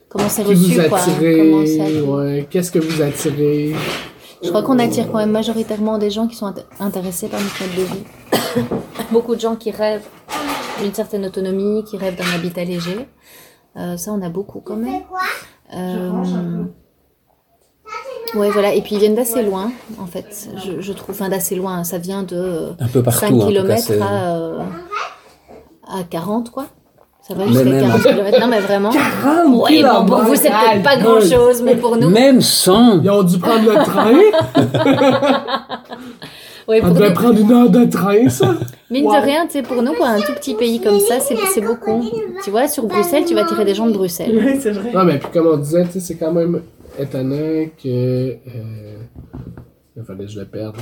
Comment 0.10 0.30
c'est 0.30 0.44
qui 0.44 0.54
vous 0.54 0.64
reçu, 0.80 0.90
quoi? 0.90 1.00
ça- 1.00 1.12
attirez, 1.12 2.02
ouais. 2.02 2.48
Qu'est-ce 2.50 2.72
que 2.72 2.80
vous 2.80 3.02
attirez? 3.02 3.76
Je 4.44 4.50
crois 4.50 4.64
qu'on 4.64 4.80
attire 4.80 5.12
quand 5.12 5.18
même 5.18 5.32
majoritairement 5.32 5.98
des 5.98 6.10
gens 6.12 6.28
qui 6.28 6.36
sont 6.36 6.48
int- 6.48 6.64
intéressés 6.80 7.28
par 7.28 7.40
notre 7.40 7.60
mode 7.62 7.76
de 7.76 7.84
vie. 7.84 8.66
Beaucoup 9.12 9.36
de 9.36 9.40
gens 9.40 9.56
qui 9.56 9.72
rêvent 9.72 10.06
d'une 10.82 10.94
certaine 10.94 11.26
autonomie, 11.26 11.84
qui 11.86 11.98
rêvent 11.98 12.16
d'un 12.18 12.30
habitat 12.36 12.64
léger. 12.64 13.08
Euh, 13.78 13.96
ça, 13.98 14.12
on 14.12 14.22
a 14.22 14.30
beaucoup 14.30 14.60
quand 14.60 14.76
même. 14.76 15.02
Euh, 15.76 16.64
ouais, 18.36 18.50
voilà. 18.52 18.74
Et 18.74 18.82
puis 18.82 18.96
ils 18.96 19.00
viennent 19.00 19.16
d'assez 19.16 19.44
loin, 19.44 19.72
en 20.02 20.06
fait. 20.06 20.50
Je, 20.66 20.82
je 20.82 20.94
trouve, 20.94 21.16
enfin 21.16 21.30
d'assez 21.30 21.56
loin. 21.56 21.84
Ça 21.84 21.98
vient 21.98 22.24
de 22.24 22.70
un 22.80 22.88
peu 22.88 23.02
5 23.04 23.04
partout, 23.04 23.26
en 23.26 23.30
tout 23.48 23.54
cas. 23.68 23.76
km 23.76 23.92
à, 24.02 24.36
euh, 24.36 24.60
à 25.88 26.04
40, 26.10 26.52
quoi. 26.52 26.66
Ça 27.28 27.34
va 27.34 27.46
jusqu'à 27.46 27.66
même- 27.66 27.82
40 27.90 28.02
km. 28.04 28.40
Non, 28.40 28.48
mais 28.48 28.60
vraiment. 28.62 28.90
40 28.90 29.70
Ouais, 29.70 29.84
bon, 29.84 30.06
pour 30.06 30.20
vous, 30.24 30.36
c'est 30.36 30.50
peut-être 30.50 30.84
pas 30.84 30.96
grand 30.98 31.20
chose, 31.20 31.62
mais 31.62 31.76
pour 31.76 31.98
nous. 31.98 32.10
Même 32.10 32.40
sans, 32.42 33.02
Ils 33.02 33.10
ont 33.10 33.24
dû 33.24 33.38
prendre 33.38 33.70
le 33.70 33.84
train. 33.84 34.12
Ouais, 36.70 36.82
On 36.84 36.90
devait 36.92 37.08
nous- 37.10 37.16
prendre 37.16 37.40
une 37.40 37.50
heure 37.54 37.70
de 37.70 37.86
train, 37.86 38.28
ça. 38.28 38.54
Mine 38.92 39.06
de 39.06 39.22
rien, 39.24 39.46
tu 39.46 39.54
sais, 39.54 39.62
pour 39.62 39.82
nous, 39.82 39.94
pour 39.94 40.06
un 40.06 40.20
tout 40.20 40.34
petit 40.34 40.54
pays 40.54 40.82
comme 40.82 41.00
ça, 41.00 41.22
c'est 41.22 41.38
c'est 41.54 41.62
beaucoup. 41.62 42.04
Tu 42.44 42.52
vois, 42.52 42.68
sur 42.68 42.86
Bruxelles, 42.88 43.24
tu 43.26 43.36
vas 43.36 43.46
tirer 43.46 43.64
des 43.64 43.74
gens 43.74 43.88
de 43.88 43.94
Bruxelles. 43.94 44.38
Oui, 44.46 44.58
c'est 44.60 44.72
vrai. 44.72 44.92
Non, 44.94 45.06
mais 45.06 45.18
puis 45.18 45.30
comme 45.32 45.48
on 45.48 45.56
disait, 45.56 45.86
tu 45.86 45.94
sais, 45.94 46.00
c'est 46.02 46.16
quand 46.16 46.34
même 46.34 46.62
étonnant 47.00 47.70
que. 47.82 48.38
Euh... 48.48 48.98
Il 49.96 50.04
fallait 50.04 50.26
que 50.26 50.32
je 50.32 50.40
le 50.40 50.46
perde. 50.46 50.78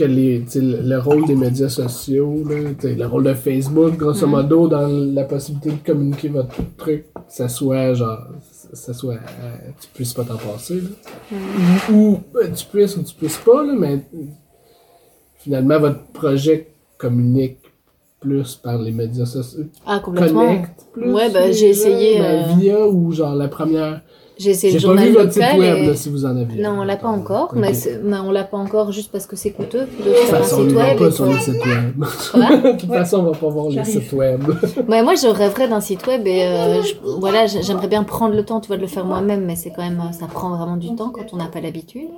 que 0.00 0.04
les, 0.04 0.44
le 0.54 0.80
le 0.80 0.98
rôle 0.98 1.26
des 1.26 1.36
médias 1.36 1.68
sociaux, 1.68 2.42
là, 2.48 2.72
le 2.82 3.06
rôle 3.06 3.24
de 3.24 3.34
Facebook, 3.34 3.98
grosso 3.98 4.26
modo, 4.26 4.66
dans 4.66 4.86
la 4.86 5.24
possibilité 5.24 5.70
de 5.72 5.92
communiquer 5.92 6.28
votre 6.28 6.56
truc, 6.78 7.04
ça 7.28 7.48
soit 7.48 7.92
genre, 7.92 8.18
ça 8.72 8.94
soit, 8.94 9.14
euh, 9.14 9.56
tu 9.78 9.88
puisses 9.92 10.14
pas 10.14 10.24
t'en 10.24 10.38
passer, 10.38 10.80
là. 10.80 11.36
ou 11.92 12.18
euh, 12.36 12.48
tu 12.56 12.64
puisses 12.66 12.96
ou 12.96 13.02
tu 13.02 13.14
puisses 13.14 13.38
pas, 13.38 13.62
là, 13.62 13.74
mais 13.78 14.00
finalement, 15.36 15.78
votre 15.78 16.02
projet 16.12 16.68
communique 16.96 17.58
plus 18.20 18.54
par 18.56 18.78
les 18.78 18.92
médias 18.92 19.26
sociaux. 19.26 19.64
Ah, 19.86 19.98
complètement. 20.00 20.40
Connecte 20.46 20.86
plus. 20.92 21.12
Ouais, 21.12 21.30
bah, 21.30 21.50
j'ai 21.52 21.70
essayé, 21.70 22.18
ben, 22.18 22.24
euh, 22.24 22.54
via 22.58 22.86
ou 22.86 23.10
genre 23.12 23.34
la 23.34 23.48
première. 23.48 24.02
J'ai 24.38 24.50
essayé 24.52 24.78
J'ai 24.78 24.86
le 24.88 24.94
pas 24.94 25.00
vu 25.02 25.08
journal 25.08 25.22
votre 25.26 25.32
site 25.34 25.58
web, 25.58 25.76
et- 25.76 25.86
là, 25.88 25.94
si 25.94 26.08
vous 26.08 26.24
en 26.24 26.34
aviez. 26.34 26.62
Non, 26.62 26.70
on 26.80 26.82
l'a 26.84 26.96
pas 26.96 27.08
encore, 27.08 27.52
mais, 27.54 27.72
mais 28.02 28.16
on 28.18 28.30
l'a 28.30 28.44
pas 28.44 28.56
encore 28.56 28.90
juste 28.90 29.12
parce 29.12 29.26
que 29.26 29.36
c'est 29.36 29.50
coûteux 29.50 29.80
de 29.80 29.84
toute 29.84 30.04
faire 30.14 30.34
un 30.40 30.42
façon, 30.42 30.56
on 30.56 30.62
site 30.62 30.70
ne 30.70 30.74
va 30.76 30.84
web. 30.88 30.98
pas 30.98 31.10
sur 31.10 31.24
tout. 31.26 31.32
les 31.32 31.38
sites 31.40 31.66
web. 31.66 32.04
Voilà. 32.32 32.56
de 32.72 32.78
toute 32.78 32.88
façon, 32.88 33.18
on 33.18 33.22
va 33.24 33.32
pas 33.32 33.48
voir 33.48 33.66
les 33.68 33.74
J'arrive. 33.74 34.00
sites 34.02 34.12
web. 34.14 34.42
Ouais, 34.88 35.02
moi, 35.02 35.14
je 35.14 35.26
rêverais 35.26 35.68
d'un 35.68 35.80
site 35.82 36.06
web 36.06 36.26
et 36.26 36.42
euh, 36.44 36.82
je- 36.82 36.94
voilà, 37.18 37.44
j'aimerais 37.46 37.88
bien 37.88 38.02
prendre 38.02 38.34
le 38.34 38.42
temps, 38.42 38.60
tu 38.60 38.68
vois, 38.68 38.76
de 38.76 38.82
le 38.82 38.86
faire 38.88 39.04
moi-même, 39.04 39.44
mais 39.44 39.56
c'est 39.56 39.70
quand 39.70 39.82
même, 39.82 40.00
euh, 40.08 40.12
ça 40.12 40.26
prend 40.26 40.56
vraiment 40.56 40.78
du 40.78 40.94
temps 40.94 41.10
quand 41.10 41.34
on 41.34 41.36
n'a 41.36 41.46
pas 41.48 41.60
l'habitude. 41.60 42.08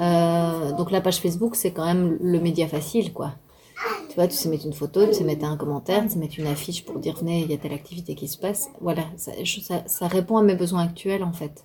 Euh, 0.00 0.72
donc 0.76 0.90
la 0.90 1.00
page 1.02 1.18
Facebook, 1.18 1.54
c'est 1.54 1.72
quand 1.72 1.84
même 1.84 2.16
le 2.22 2.38
média 2.40 2.66
facile, 2.66 3.12
quoi. 3.12 3.32
Tu 4.18 4.22
vois, 4.24 4.28
tu 4.28 4.36
sais 4.36 4.48
mettre 4.48 4.66
une 4.66 4.72
photo, 4.72 5.06
tu 5.06 5.12
sais 5.14 5.22
mettre 5.22 5.44
un 5.44 5.56
commentaire, 5.56 6.02
tu 6.02 6.08
sais 6.14 6.18
mettre 6.18 6.40
une 6.40 6.48
affiche 6.48 6.84
pour 6.84 6.98
dire 6.98 7.14
venez, 7.20 7.42
il 7.42 7.50
y 7.52 7.54
a 7.54 7.56
telle 7.56 7.72
activité 7.72 8.16
qui 8.16 8.26
se 8.26 8.36
passe. 8.36 8.68
Voilà, 8.80 9.04
ça, 9.16 9.30
je- 9.44 9.60
ça, 9.60 9.84
ça 9.86 10.08
répond 10.08 10.36
à 10.38 10.42
mes 10.42 10.56
besoins 10.56 10.82
actuels 10.82 11.22
en 11.22 11.32
fait. 11.32 11.64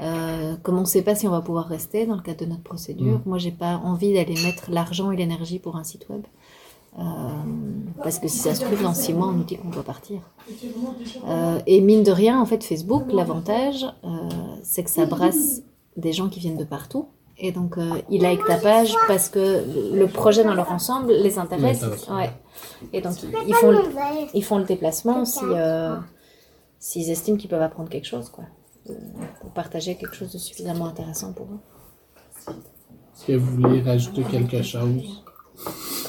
Euh, 0.00 0.56
comme 0.64 0.76
on 0.76 0.80
ne 0.80 0.86
sait 0.86 1.02
pas 1.02 1.14
si 1.14 1.28
on 1.28 1.30
va 1.30 1.40
pouvoir 1.40 1.66
rester 1.68 2.04
dans 2.04 2.16
le 2.16 2.20
cadre 2.20 2.40
de 2.40 2.46
notre 2.46 2.64
procédure, 2.64 3.20
moi 3.26 3.38
j'ai 3.38 3.52
pas 3.52 3.76
envie 3.76 4.12
d'aller 4.12 4.34
mettre 4.42 4.72
l'argent 4.72 5.12
et 5.12 5.16
l'énergie 5.16 5.60
pour 5.60 5.76
un 5.76 5.84
site 5.84 6.08
web. 6.08 6.22
Euh, 6.98 7.02
parce 8.02 8.18
que 8.18 8.26
si 8.26 8.38
ça 8.38 8.56
se 8.56 8.64
trouve, 8.64 8.82
dans 8.82 8.92
six 8.94 9.12
mois, 9.14 9.28
on 9.28 9.32
nous 9.32 9.44
dit 9.44 9.56
qu'on 9.56 9.70
doit 9.70 9.84
partir. 9.84 10.18
Euh, 11.28 11.60
et 11.68 11.80
mine 11.80 12.02
de 12.02 12.10
rien, 12.10 12.40
en 12.40 12.44
fait, 12.46 12.64
Facebook, 12.64 13.04
l'avantage, 13.12 13.86
c'est 14.64 14.82
que 14.82 14.90
ça 14.90 15.02
brasse 15.06 15.62
des 15.96 16.12
gens 16.12 16.28
qui 16.28 16.40
viennent 16.40 16.56
de 16.58 16.64
partout. 16.64 17.06
Et 17.38 17.50
donc, 17.50 17.78
euh, 17.78 18.00
ils 18.10 18.22
like 18.22 18.44
ta 18.46 18.56
page 18.56 18.94
parce 19.08 19.28
que 19.28 19.64
le 19.92 20.06
projet 20.06 20.44
dans 20.44 20.54
leur 20.54 20.70
ensemble 20.70 21.12
les 21.12 21.38
intéresse. 21.38 21.84
Ouais. 22.08 22.30
Et 22.92 23.00
donc, 23.00 23.14
ils 23.46 23.54
font 23.54 23.70
le, 23.70 23.82
ils 24.34 24.44
font 24.44 24.58
le 24.58 24.64
déplacement 24.64 25.24
si, 25.24 25.40
euh, 25.42 25.96
s'ils 26.78 27.10
estiment 27.10 27.36
qu'ils 27.36 27.50
peuvent 27.50 27.62
apprendre 27.62 27.88
quelque 27.88 28.06
chose, 28.06 28.28
quoi. 28.28 28.44
Euh, 28.88 28.92
Pour 29.40 29.50
partager 29.50 29.96
quelque 29.96 30.14
chose 30.14 30.32
de 30.32 30.38
suffisamment 30.38 30.86
intéressant 30.86 31.32
pour 31.32 31.46
eux. 31.46 31.58
Est-ce 32.48 33.26
que 33.26 33.32
vous 33.32 33.56
voulez 33.56 33.82
rajouter 33.82 34.22
quelque 34.22 34.62
chose? 34.62 35.22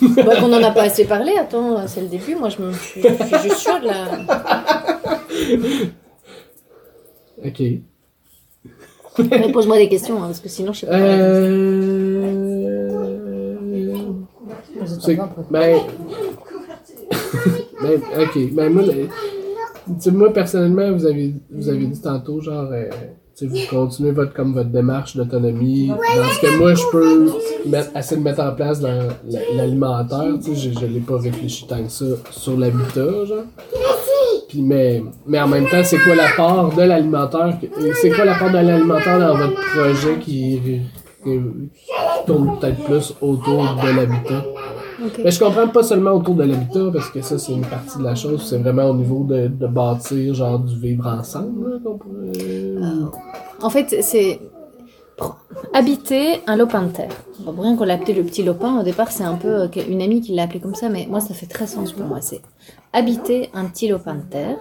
Bah, 0.02 0.36
qu'on 0.40 0.52
en 0.54 0.62
a 0.62 0.72
pas 0.72 0.84
assez 0.84 1.06
parlé, 1.06 1.32
attends, 1.38 1.88
c'est 1.88 2.02
le 2.02 2.08
début, 2.08 2.36
moi 2.36 2.50
je, 2.50 2.62
me, 2.62 2.72
je, 2.72 2.78
suis, 2.80 3.02
je 3.02 3.08
suis 3.24 3.50
juste 3.50 3.60
chaude 3.62 3.84
là. 3.84 4.08
Ok. 7.44 7.62
Mais 9.32 9.52
Pose-moi 9.52 9.78
des 9.78 9.88
questions, 9.90 10.18
hein, 10.22 10.28
parce 10.28 10.40
que 10.40 10.50
sinon 10.50 10.74
je 10.74 10.82
sais 10.82 10.88
pas. 10.88 10.94
Euh... 10.96 12.22
C'est- 15.00 15.18
Ben... 15.52 15.80
ben, 17.82 18.02
ok. 18.22 18.54
Ben, 18.54 18.74
moi, 18.74 18.84
le- 18.84 18.92
tu 18.94 19.94
sais, 20.00 20.12
moi, 20.12 20.32
personnellement, 20.34 20.92
vous 20.94 21.06
avez, 21.06 21.34
vous 21.52 21.70
avez 21.70 21.86
dit 21.86 22.02
tantôt, 22.02 22.42
genre, 22.42 22.70
euh, 22.72 22.86
tu 23.36 23.48
sais, 23.48 23.48
vous 23.48 23.58
continuez 23.70 24.12
votre, 24.12 24.34
comme 24.34 24.54
votre 24.54 24.70
démarche 24.70 25.16
d'autonomie. 25.16 25.88
Dans 25.88 25.96
ce 25.96 26.42
que 26.42 26.58
moi, 26.58 26.74
je 26.74 26.84
peux 26.92 27.32
mettre, 27.70 27.96
essayer 27.98 28.18
de 28.18 28.24
mettre 28.24 28.42
en 28.42 28.52
place 28.54 28.80
dans 28.80 29.08
la- 29.30 29.40
l'alimentaire, 29.56 30.34
tu 30.44 30.56
sais, 30.56 30.72
je, 30.74 30.80
je 30.80 30.86
l'ai 30.86 31.00
pas 31.00 31.18
réfléchi 31.18 31.66
tant 31.68 31.84
que 31.84 31.90
ça 31.92 32.06
sur 32.32 32.58
l'habitat, 32.58 33.26
genre. 33.26 33.44
Puis, 34.56 34.62
mais, 34.64 35.04
mais 35.28 35.42
en 35.42 35.48
même 35.50 35.66
temps, 35.68 35.84
c'est 35.84 35.98
quoi 36.00 36.16
la 36.16 36.30
part 36.38 36.74
de 36.74 36.82
l'alimentaire? 36.82 37.58
C'est 38.02 38.10
quoi 38.10 38.24
la 38.24 38.36
part 38.36 38.50
de 38.52 38.56
l'alimentaire 38.58 39.20
dans 39.20 39.36
votre 39.36 39.56
projet 39.74 40.18
qui, 40.20 40.62
qui 41.24 41.40
tourne 42.26 42.58
peut-être 42.58 42.82
plus 42.86 43.14
autour 43.22 43.64
de 43.84 43.98
l'habitat? 43.98 44.46
Mais 45.24 45.30
je 45.32 45.40
comprends 45.40 45.68
pas 45.68 45.84
seulement 45.84 46.12
autour 46.12 46.36
de 46.36 46.44
l'habitat, 46.46 46.90
parce 46.94 47.10
que 47.10 47.22
ça, 47.22 47.38
c'est 47.38 47.52
une 47.52 47.66
partie 47.66 47.98
de 47.98 48.04
la 48.04 48.16
chose. 48.16 48.46
C'est 48.50 48.58
vraiment 48.60 48.86
au 48.86 48.94
niveau 48.94 49.26
de, 49.26 49.48
de 49.50 49.68
bâtir, 49.68 50.34
genre, 50.34 50.58
du 50.60 50.80
vivre 50.80 51.06
ensemble, 51.06 51.72
là, 51.74 51.80
pourrait- 51.84 53.12
En 53.62 53.70
fait, 53.70 53.98
c'est 54.02 54.40
habiter 55.74 56.42
un 56.48 56.56
lopin 56.56 56.84
de 56.84 56.92
terre. 56.92 57.12
Bon, 57.46 57.54
pour 57.54 57.64
rien 57.64 57.76
qu'on 57.76 57.84
l'a 57.86 57.96
appelé 57.96 58.14
le 58.14 58.24
petit 58.24 58.44
lopin, 58.44 58.80
au 58.80 58.84
départ, 58.84 59.12
c'est 59.12 59.24
un 59.24 59.36
peu 59.36 59.48
euh, 59.64 59.68
une 59.90 60.02
amie 60.02 60.22
qui 60.22 60.34
l'a 60.34 60.44
appelé 60.44 60.60
comme 60.60 60.76
ça, 60.76 60.90
mais 60.90 61.08
moi, 61.10 61.20
ça 61.20 61.34
fait 61.34 61.46
très 61.46 61.68
sens 61.68 61.92
pour 61.92 62.06
moi. 62.06 62.20
C'est 62.22 62.42
habiter 62.96 63.50
un 63.54 63.66
petit 63.66 63.88
lopin 63.88 64.16
de 64.16 64.24
terre 64.24 64.58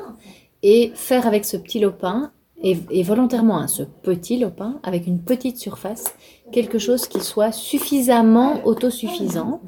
et 0.63 0.93
faire 0.95 1.27
avec 1.27 1.45
ce 1.45 1.57
petit 1.57 1.79
lopin, 1.79 2.33
et, 2.63 2.79
et 2.91 3.03
volontairement 3.03 3.59
hein, 3.59 3.69
ce 3.69 3.83
petit 3.83 4.39
lopin, 4.39 4.81
avec 4.83 5.07
une 5.07 5.21
petite 5.21 5.59
surface, 5.59 6.15
quelque 6.53 6.79
chose 6.79 7.07
qui 7.07 7.21
soit 7.21 7.53
suffisamment 7.53 8.61
autosuffisant. 8.65 9.61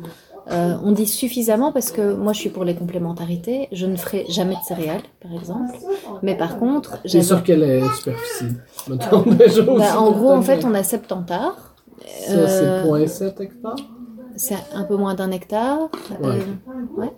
Euh, 0.49 0.77
on 0.85 0.93
dit 0.93 1.07
suffisamment 1.09 1.73
parce 1.73 1.91
que 1.91 2.15
moi 2.15 2.33
je 2.33 2.39
suis 2.39 2.51
pour 2.51 2.65
les 2.65 2.75
complémentarités. 2.75 3.69
Je 3.73 3.87
ne 3.87 3.97
ferai 3.97 4.27
jamais 4.29 4.55
de 4.55 4.61
céréales, 4.67 5.03
par 5.21 5.33
exemple. 5.35 5.75
Mais 6.23 6.37
par 6.37 6.59
contre, 6.59 6.99
C'est 7.05 7.23
sûr 7.23 7.43
quelle 7.43 7.83
superficie? 7.97 8.55
aussi, 8.89 9.63
bah, 9.79 10.01
en 10.01 10.13
gros, 10.13 10.31
en 10.31 10.43
fait, 10.43 10.65
on 10.65 10.73
a 10.75 10.85
70 10.85 11.21
hectares. 11.21 11.75
Euh, 12.31 12.47
c'est 12.47 12.89
0.7 12.89 13.43
hectares? 13.43 13.77
C'est 14.37 14.57
un 14.75 14.85
peu 14.85 14.97
moins 14.97 15.15
d'un 15.15 15.31
hectare. 15.31 15.89
euh, 16.23 16.41
Ouais. 16.97 17.13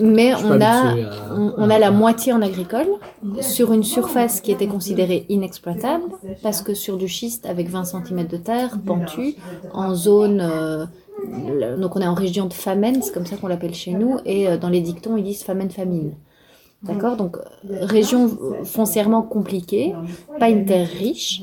Mais 0.00 0.34
on 0.34 0.60
a, 0.60 0.94
on, 1.36 1.54
on 1.56 1.70
a 1.70 1.78
la 1.78 1.90
moitié 1.90 2.32
en 2.32 2.42
agricole 2.42 2.86
sur 3.40 3.72
une 3.72 3.82
surface 3.82 4.40
qui 4.40 4.52
était 4.52 4.66
considérée 4.66 5.26
inexploitable 5.28 6.04
parce 6.42 6.62
que 6.62 6.74
sur 6.74 6.96
du 6.96 7.08
schiste 7.08 7.46
avec 7.46 7.68
20 7.68 7.84
cm 7.84 8.26
de 8.26 8.36
terre 8.36 8.78
pentu 8.86 9.34
en 9.72 9.94
zone 9.94 10.40
euh, 10.40 10.86
donc 11.78 11.94
on 11.96 12.00
est 12.00 12.06
en 12.06 12.14
région 12.14 12.46
de 12.46 12.52
famine, 12.54 13.02
c'est 13.02 13.12
comme 13.12 13.26
ça 13.26 13.36
qu'on 13.36 13.46
l'appelle 13.46 13.74
chez 13.74 13.92
nous 13.92 14.18
et 14.24 14.48
euh, 14.48 14.56
dans 14.56 14.68
les 14.70 14.80
dictons 14.80 15.16
ils 15.16 15.24
disent 15.24 15.42
famine 15.44 15.70
famine. 15.70 16.12
D'accord 16.88 17.16
Donc 17.16 17.36
euh, 17.38 17.42
région 17.84 18.28
foncièrement 18.64 19.22
compliquée, 19.22 20.00
pas 20.38 20.48
une 20.50 20.64
terre 20.64 20.88
riche. 20.88 21.42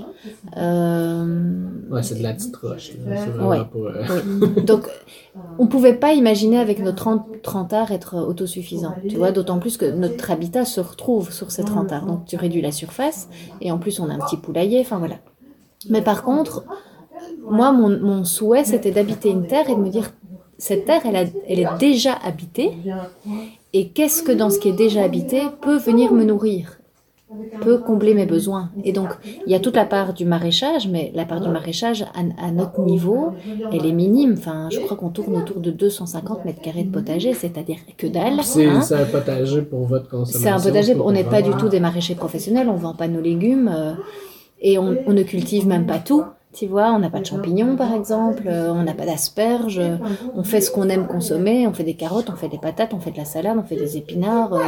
Euh, 0.58 1.70
Ouais, 1.90 2.04
c'est 2.04 2.16
de 2.18 2.24
la 2.24 2.34
petite 2.34 2.56
roche. 2.58 2.92
Ouais. 3.06 3.16
euh, 3.42 3.48
oui. 3.50 4.64
Donc, 4.66 4.88
on 5.58 5.68
pouvait 5.68 5.96
pas 5.96 6.14
imaginer 6.14 6.58
avec 6.60 6.80
nos 6.80 6.92
30, 6.94 7.28
30 7.42 7.74
arts 7.74 7.92
être 7.92 8.18
autosuffisant. 8.18 9.02
Tu 9.08 9.18
vois, 9.18 9.32
d'autant 9.32 9.60
plus 9.60 9.78
que 9.78 9.86
notre 9.86 10.32
habitat 10.32 10.66
se 10.66 10.80
retrouve 10.82 11.32
sur 11.32 11.52
ces 11.52 11.66
30 11.66 11.92
arts. 11.92 12.06
Donc, 12.08 12.26
tu 12.26 12.36
réduis 12.38 12.62
la 12.62 12.72
surface 12.72 13.30
et 13.62 13.72
en 13.72 13.80
plus, 13.80 14.00
on 14.00 14.10
a 14.10 14.14
un 14.14 14.20
petit 14.22 14.38
poulailler. 14.38 14.80
Enfin, 14.82 15.00
voilà. 15.00 15.20
Mais 15.90 16.02
par 16.04 16.24
contre, 16.24 16.68
moi, 17.50 17.72
mon, 17.72 17.90
mon 18.00 18.24
souhait, 18.26 18.66
c'était 18.66 18.92
d'habiter 18.92 19.30
une 19.30 19.48
terre 19.48 19.70
et 19.70 19.76
de 19.76 19.82
me 19.82 19.90
dire, 19.90 20.12
cette 20.58 20.86
terre, 20.86 21.02
elle, 21.06 21.16
a- 21.18 21.26
elle 21.48 21.60
est 21.60 21.66
déjà 21.66 22.14
habitée. 22.14 22.80
Et 23.74 23.90
qu'est-ce 23.90 24.24
que 24.24 24.32
dans 24.32 24.50
ce 24.50 24.60
qui 24.60 24.70
est 24.70 24.74
déjà 24.74 25.04
habité 25.04 25.42
peut 25.62 25.78
venir 25.78 26.12
me 26.14 26.24
nourrir 26.24 26.80
peut 27.62 27.78
combler 27.78 28.14
mes 28.14 28.26
besoins. 28.26 28.72
Et 28.84 28.92
donc, 28.92 29.10
il 29.46 29.52
y 29.52 29.56
a 29.56 29.60
toute 29.60 29.76
la 29.76 29.86
part 29.86 30.14
du 30.14 30.26
maraîchage, 30.26 30.88
mais 30.88 31.12
la 31.14 31.26
part 31.26 31.42
du 31.42 31.50
maraîchage, 31.50 32.02
à, 32.02 32.46
à 32.46 32.52
notre 32.52 32.82
niveau, 32.82 33.34
elle 33.72 33.86
est 33.86 33.92
minime. 33.92 34.36
Enfin, 34.38 34.70
je 34.72 34.80
crois 34.80 34.98
qu'on 34.98 35.10
tourne 35.10 35.36
autour 35.36 35.60
de 35.60 35.70
250 35.70 36.46
mètres 36.46 36.62
carrés 36.62 36.84
de 36.84 36.92
potager, 36.92 37.34
c'est-à-dire 37.34 37.78
que 37.98 38.08
dalle. 38.08 38.40
C'est 38.44 38.66
hein. 38.66 38.82
c'est 38.82 38.96
un 38.96 39.06
potager 39.06 39.62
pour 39.62 39.86
votre 39.86 40.10
consommation. 40.10 40.40
C'est 40.40 40.50
un 40.50 40.60
potager, 40.60 40.96
on 41.00 41.12
n'est 41.12 41.24
pas 41.24 41.42
du 41.42 41.52
tout 41.52 41.70
des 41.70 41.80
maraîchers 41.80 42.16
professionnels, 42.16 42.68
on 42.68 42.76
vend 42.78 42.96
pas 42.96 43.08
nos 43.08 43.22
légumes 43.22 43.72
euh, 43.72 43.94
et 44.62 44.80
on, 44.80 44.98
on 45.06 45.14
ne 45.14 45.24
cultive 45.24 45.68
même 45.68 45.86
pas 45.86 46.00
tout. 46.00 46.24
Tu 46.52 46.66
vois, 46.66 46.92
on 46.94 46.98
n'a 47.00 47.12
pas 47.12 47.20
de 47.20 47.26
champignons 47.28 47.76
par 47.76 47.94
exemple, 47.94 48.44
euh, 48.48 48.72
on 48.74 48.82
n'a 48.82 48.96
pas 48.96 49.06
d'asperges, 49.06 49.78
euh, 49.78 49.98
on 50.36 50.44
fait 50.44 50.62
ce 50.62 50.72
qu'on 50.72 50.90
aime 50.90 51.06
consommer, 51.06 51.68
on 51.68 51.74
fait 51.74 51.84
des 51.84 51.94
carottes, 51.94 52.28
on 52.34 52.36
fait 52.36 52.48
des 52.50 52.58
patates, 52.58 52.92
on 52.96 53.00
fait 53.00 53.12
de 53.12 53.18
la 53.18 53.24
salade, 53.26 53.56
on 53.60 53.64
fait 53.64 53.76
des 53.76 53.98
épinards, 53.98 54.54
euh, 54.56 54.60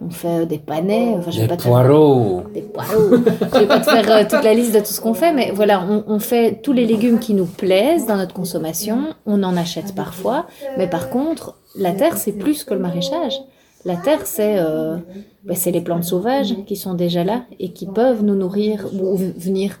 on 0.00 0.10
fait 0.10 0.46
des 0.46 0.58
panais, 0.58 1.12
enfin 1.18 1.32
je 1.32 1.38
vais 1.40 1.42
Des 1.42 1.48
pas 1.48 1.56
te 1.56 1.62
faire- 1.62 1.72
poireaux. 1.72 2.42
des 2.54 2.62
poireaux. 2.62 3.16
Je 3.52 3.58
vais 3.58 3.66
pas 3.66 3.80
te 3.80 3.90
faire 3.90 4.10
euh, 4.12 4.22
toute 4.30 4.44
la 4.44 4.54
liste 4.54 4.74
de 4.74 4.78
tout 4.78 4.86
ce 4.92 5.00
qu'on 5.00 5.12
fait, 5.14 5.32
mais 5.32 5.50
voilà, 5.52 5.84
on, 5.90 6.04
on 6.06 6.18
fait 6.20 6.60
tous 6.62 6.72
les 6.72 6.86
légumes 6.86 7.18
qui 7.18 7.34
nous 7.34 7.46
plaisent 7.46 8.06
dans 8.06 8.16
notre 8.16 8.32
consommation. 8.32 8.98
On 9.26 9.42
en 9.42 9.56
achète 9.56 9.92
parfois, 9.92 10.46
mais 10.78 10.88
par 10.88 11.10
contre, 11.10 11.56
la 11.74 11.90
terre 11.92 12.16
c'est 12.16 12.32
plus 12.32 12.62
que 12.62 12.74
le 12.74 12.80
maraîchage. 12.80 13.34
La 13.84 13.96
terre 13.96 14.20
c'est 14.24 14.56
euh, 14.58 14.98
c'est 15.52 15.72
les 15.72 15.80
plantes 15.80 16.04
sauvages 16.04 16.54
qui 16.64 16.76
sont 16.76 16.94
déjà 16.94 17.24
là 17.24 17.42
et 17.58 17.72
qui 17.72 17.86
peuvent 17.86 18.22
nous 18.22 18.36
nourrir 18.36 18.86
ou 18.94 19.16
venir. 19.16 19.80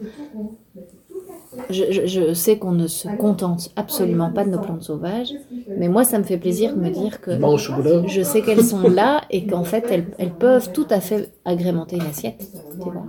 Je, 1.68 1.84
je- 1.90 2.06
je 2.06 2.34
sais 2.34 2.58
qu'on 2.58 2.72
ne 2.72 2.86
se 2.86 3.08
contente 3.08 3.70
absolument 3.76 4.30
pas 4.30 4.44
de 4.44 4.50
nos 4.50 4.58
plantes 4.58 4.82
sauvages, 4.82 5.34
mais 5.76 5.88
moi 5.88 6.04
ça 6.04 6.18
me 6.18 6.24
fait 6.24 6.38
plaisir 6.38 6.74
de 6.74 6.80
me 6.80 6.90
dire 6.90 7.20
que 7.20 7.60
je 8.04 8.22
sais 8.22 8.42
qu'elles 8.42 8.62
sont 8.62 8.88
là 8.88 9.22
et 9.30 9.46
qu'en 9.46 9.64
fait, 9.64 9.90
elles, 9.90 10.10
elles 10.18 10.36
peuvent 10.36 10.72
tout 10.72 10.86
à 10.90 11.00
fait 11.00 11.32
agrémenter 11.44 11.96
une 11.96 12.06
assiette. 12.06 12.52
Tu 12.80 12.90
vois. 12.90 13.08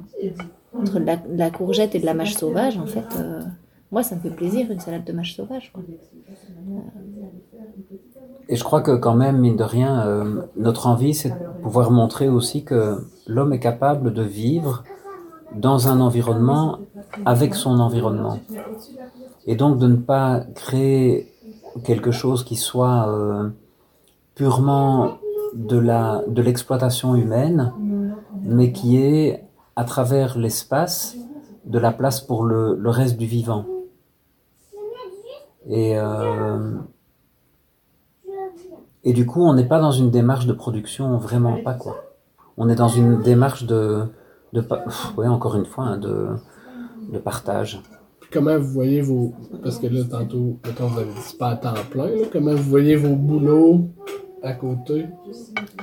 Entre 0.77 0.99
de 0.99 1.05
la, 1.05 1.17
de 1.17 1.37
la 1.37 1.51
courgette 1.51 1.95
et 1.95 1.99
de 1.99 2.05
la 2.05 2.13
mâche 2.13 2.35
sauvage, 2.35 2.77
en 2.77 2.85
fait, 2.87 3.15
euh, 3.17 3.41
moi, 3.91 4.03
ça 4.03 4.15
me 4.15 4.21
fait 4.21 4.31
plaisir 4.31 4.71
une 4.71 4.79
salade 4.79 5.05
de 5.05 5.13
mâche 5.13 5.35
sauvage. 5.35 5.71
Quoi. 5.73 5.85
Et 8.47 8.55
je 8.55 8.63
crois 8.63 8.81
que 8.81 8.95
quand 8.95 9.15
même, 9.15 9.39
mine 9.39 9.55
de 9.57 9.63
rien, 9.63 10.05
euh, 10.07 10.41
notre 10.55 10.87
envie, 10.87 11.13
c'est 11.13 11.29
de 11.31 11.35
pouvoir 11.61 11.91
montrer 11.91 12.29
aussi 12.29 12.63
que 12.63 13.07
l'homme 13.25 13.53
est 13.53 13.59
capable 13.59 14.13
de 14.13 14.21
vivre 14.21 14.87
dans 15.51 15.87
un 15.87 15.99
environnement 15.99 16.79
avec 17.25 17.55
son 17.55 17.79
environnement. 17.79 18.39
Et 19.47 19.55
donc 19.55 19.77
de 19.77 19.87
ne 19.87 19.95
pas 19.95 20.41
créer 20.55 21.31
quelque 21.83 22.11
chose 22.11 22.43
qui 22.43 22.55
soit 22.55 23.07
euh, 23.09 23.49
purement 24.33 25.17
de 25.53 25.77
la 25.77 26.23
de 26.27 26.41
l'exploitation 26.41 27.15
humaine, 27.15 27.71
mais 28.43 28.71
qui 28.71 28.97
est 28.97 29.43
à 29.75 29.83
travers 29.83 30.37
l'espace 30.37 31.15
de 31.65 31.79
la 31.79 31.91
place 31.91 32.21
pour 32.21 32.43
le, 32.45 32.75
le 32.75 32.89
reste 32.89 33.17
du 33.17 33.25
vivant. 33.25 33.65
Et 35.67 35.97
euh, 35.97 36.71
et 39.03 39.13
du 39.13 39.25
coup, 39.25 39.41
on 39.43 39.53
n'est 39.53 39.67
pas 39.67 39.79
dans 39.79 39.91
une 39.91 40.09
démarche 40.09 40.47
de 40.47 40.53
production, 40.53 41.17
vraiment 41.17 41.57
pas 41.63 41.75
quoi. 41.75 41.97
On 42.57 42.69
est 42.69 42.75
dans 42.75 42.87
une 42.87 43.21
démarche 43.21 43.65
de, 43.65 44.05
de 44.53 44.65
encore 45.27 45.55
une 45.55 45.65
fois, 45.65 45.83
hein, 45.85 45.97
de, 45.97 46.29
partage. 47.19 47.79
Puis 48.19 48.29
comment 48.33 48.57
vous 48.57 48.67
voyez 48.71 49.01
vos. 49.01 49.33
Parce 49.63 49.77
que 49.79 49.87
là, 49.87 50.01
tantôt, 50.09 50.59
mettons, 50.65 50.87
vous 50.87 50.99
avez 50.99 51.11
dit 51.11 51.35
pas 51.37 51.49
à 51.49 51.55
temps 51.57 51.73
plein, 51.89 52.07
là. 52.07 52.25
Comment 52.31 52.53
vous 52.55 52.63
voyez 52.69 52.95
vos 52.95 53.15
boulots 53.15 53.89
à 54.43 54.53
côté? 54.53 55.07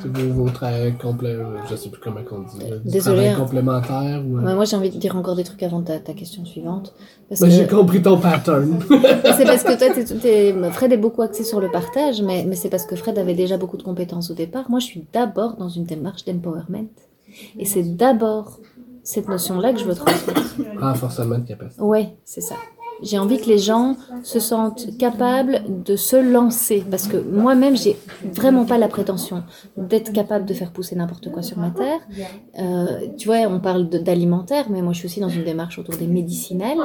C'est 0.00 0.08
vos, 0.16 0.44
vos 0.44 0.50
travails 0.50 0.94
complets. 0.96 1.36
Je 1.70 1.74
sais 1.76 1.88
plus 1.88 2.00
comment 2.00 2.20
on 2.30 2.40
dit. 2.42 2.68
là, 2.68 3.00
travail 3.00 3.28
hein. 3.28 3.36
complémentaire 3.36 4.22
ou. 4.26 4.38
euh, 4.38 4.42
Ouais, 4.42 4.54
moi, 4.54 4.64
j'ai 4.64 4.76
envie 4.76 4.90
de 4.90 4.96
dire 4.98 5.16
encore 5.16 5.34
des 5.36 5.44
trucs 5.44 5.62
avant 5.62 5.82
ta, 5.82 5.98
ta 5.98 6.12
question 6.14 6.44
suivante. 6.44 6.94
Parce 7.28 7.40
Ben, 7.40 7.48
que- 7.48 7.52
j'ai 7.54 7.66
compris 7.66 8.02
ton 8.02 8.18
pattern. 8.18 8.78
C'est 8.88 9.44
parce 9.44 9.62
que 9.64 9.76
toi, 9.78 9.90
t'es- 9.94 10.04
t'es- 10.04 10.70
Fred 10.70 10.92
est 10.92 10.96
beaucoup 10.96 11.22
axé 11.22 11.44
sur 11.44 11.60
le 11.60 11.70
partage, 11.70 12.22
mais, 12.22 12.44
mais 12.48 12.54
c'est 12.56 12.68
parce 12.68 12.86
que 12.86 12.94
Fred 12.96 13.18
avait 13.18 13.34
déjà 13.34 13.56
beaucoup 13.56 13.76
de 13.76 13.82
compétences 13.82 14.30
au 14.30 14.34
départ. 14.34 14.68
Moi, 14.70 14.78
je 14.80 14.86
suis 14.86 15.04
d'abord 15.12 15.56
dans 15.56 15.68
une 15.68 15.84
démarche 15.84 16.24
d'empowerment. 16.24 16.88
Et 17.58 17.64
c'est 17.64 17.82
d'abord 17.96 18.58
cette 19.02 19.28
notion-là 19.28 19.72
que 19.72 19.78
je 19.80 19.84
veux 19.84 19.94
transmettre. 19.94 20.56
Renforcement 20.78 21.38
de 21.38 21.46
capacité. 21.46 21.82
Ouais, 21.82 22.16
c'est 22.24 22.40
ça. 22.40 22.56
J'ai 23.02 23.18
envie 23.18 23.38
que 23.38 23.46
les 23.48 23.58
gens 23.58 23.96
se 24.22 24.38
sentent 24.40 24.96
capables 24.98 25.62
de 25.68 25.96
se 25.96 26.16
lancer. 26.16 26.84
Parce 26.90 27.06
que 27.08 27.16
moi-même, 27.16 27.76
j'ai 27.76 27.96
vraiment 28.22 28.64
pas 28.64 28.78
la 28.78 28.88
prétention 28.88 29.44
d'être 29.76 30.12
capable 30.12 30.46
de 30.46 30.54
faire 30.54 30.72
pousser 30.72 30.94
n'importe 30.96 31.30
quoi 31.30 31.42
sur 31.42 31.58
ma 31.58 31.70
terre. 31.70 32.00
Euh, 32.58 33.08
tu 33.16 33.28
vois, 33.28 33.38
on 33.48 33.60
parle 33.60 33.88
d'alimentaire, 33.88 34.70
mais 34.70 34.82
moi, 34.82 34.92
je 34.92 34.98
suis 34.98 35.06
aussi 35.06 35.20
dans 35.20 35.28
une 35.28 35.44
démarche 35.44 35.78
autour 35.78 35.96
des 35.96 36.06
médicinales. 36.06 36.78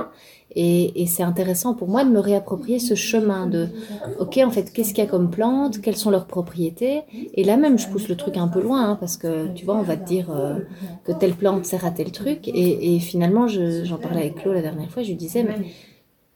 Et, 0.55 1.05
c'est 1.07 1.23
intéressant 1.23 1.75
pour 1.75 1.87
moi 1.87 2.03
de 2.03 2.09
me 2.09 2.19
réapproprier 2.19 2.79
ce 2.79 2.95
chemin 2.95 3.47
de, 3.47 3.69
ok, 4.17 4.39
en 4.43 4.49
fait, 4.49 4.71
qu'est-ce 4.71 4.93
qu'il 4.93 5.03
y 5.03 5.07
a 5.07 5.09
comme 5.09 5.29
plantes, 5.29 5.81
quelles 5.81 5.97
sont 5.97 6.09
leurs 6.09 6.25
propriétés? 6.25 7.03
Et 7.33 7.43
là 7.43 7.57
même, 7.57 7.77
je 7.77 7.87
pousse 7.89 8.07
le 8.07 8.15
truc 8.15 8.37
un 8.37 8.47
peu 8.47 8.61
loin, 8.61 8.89
hein, 8.91 8.95
parce 8.95 9.17
que, 9.17 9.47
tu 9.49 9.65
vois, 9.65 9.75
on 9.77 9.83
va 9.83 9.97
te 9.97 10.05
dire 10.05 10.31
euh, 10.31 10.59
que 11.03 11.11
telle 11.11 11.35
plante 11.35 11.65
sert 11.65 11.85
à 11.85 11.91
tel 11.91 12.11
truc. 12.11 12.47
Et, 12.47 12.99
finalement, 12.99 13.47
je- 13.47 13.83
j'en 13.83 13.97
parlais 13.99 14.21
avec 14.21 14.35
Claude 14.35 14.55
la 14.55 14.61
dernière 14.61 14.89
fois, 14.91 15.03
je 15.03 15.09
lui 15.09 15.15
disais, 15.15 15.43
mais 15.43 15.59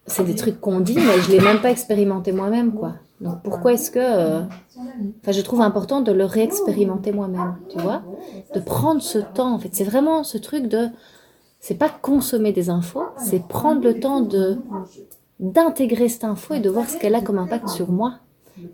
c'est 0.08 0.24
des 0.24 0.36
trucs 0.36 0.60
qu'on 0.60 0.80
dit, 0.80 0.96
mais 0.96 1.22
je 1.22 1.32
l'ai 1.32 1.40
même 1.40 1.60
pas 1.62 1.72
expérimenté 1.72 2.32
moi-même, 2.32 2.74
quoi. 2.74 2.94
Donc 3.22 3.42
pourquoi 3.44 3.74
est-ce 3.74 3.92
que... 3.92 4.00
euh, 4.00 4.42
Enfin, 5.22 5.32
je 5.32 5.42
trouve 5.42 5.62
important 5.62 6.02
de 6.02 6.12
le 6.12 6.26
réexpérimenter 6.26 7.12
moi-même, 7.12 7.56
tu 7.70 7.78
vois 7.78 8.02
De 8.56 8.60
prendre 8.60 9.02
ce 9.02 9.20
temps, 9.20 9.54
en 9.54 9.60
fait. 9.60 9.70
C'est 9.74 9.84
vraiment 9.84 10.24
ce 10.24 10.38
truc 10.40 10.68
de... 10.68 10.88
C'est 11.60 11.76
pas 11.76 11.90
consommer 11.90 12.52
des 12.52 12.72
infos, 12.72 13.04
c'est 13.18 13.48
prendre 13.48 13.82
le 13.84 14.00
temps 14.00 14.22
de 14.22 14.58
d'intégrer 15.40 16.08
cette 16.10 16.24
info 16.24 16.54
et 16.56 16.60
de 16.60 16.70
voir 16.70 16.90
ce 16.90 16.98
qu'elle 16.98 17.14
a 17.16 17.22
comme 17.22 17.38
impact 17.40 17.68
sur 17.70 17.92
moi. 17.92 18.16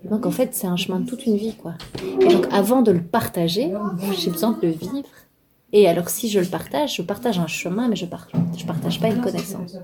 Donc 0.04 0.24
en 0.26 0.30
fait, 0.30 0.54
c'est 0.54 0.66
un 0.66 0.76
chemin 0.76 1.00
de 1.00 1.06
toute 1.06 1.24
une 1.26 1.36
vie, 1.36 1.54
quoi. 1.54 1.74
Et 2.20 2.28
donc 2.28 2.46
avant 2.50 2.80
de 2.82 2.90
le 2.92 3.02
partager, 3.02 3.72
j'ai 4.16 4.30
besoin 4.30 4.52
de 4.52 4.66
le 4.66 4.72
vivre. 4.72 5.08
Et 5.72 5.86
alors 5.88 6.08
si 6.08 6.28
je 6.30 6.40
le 6.40 6.46
partage, 6.46 6.96
je 6.96 7.02
partage 7.02 7.38
un 7.38 7.46
chemin, 7.46 7.88
mais 7.88 7.96
je, 7.96 8.06
par... 8.06 8.28
je 8.56 8.64
partage 8.64 9.00
pas 9.00 9.08
une 9.08 9.20
connaissance. 9.20 9.76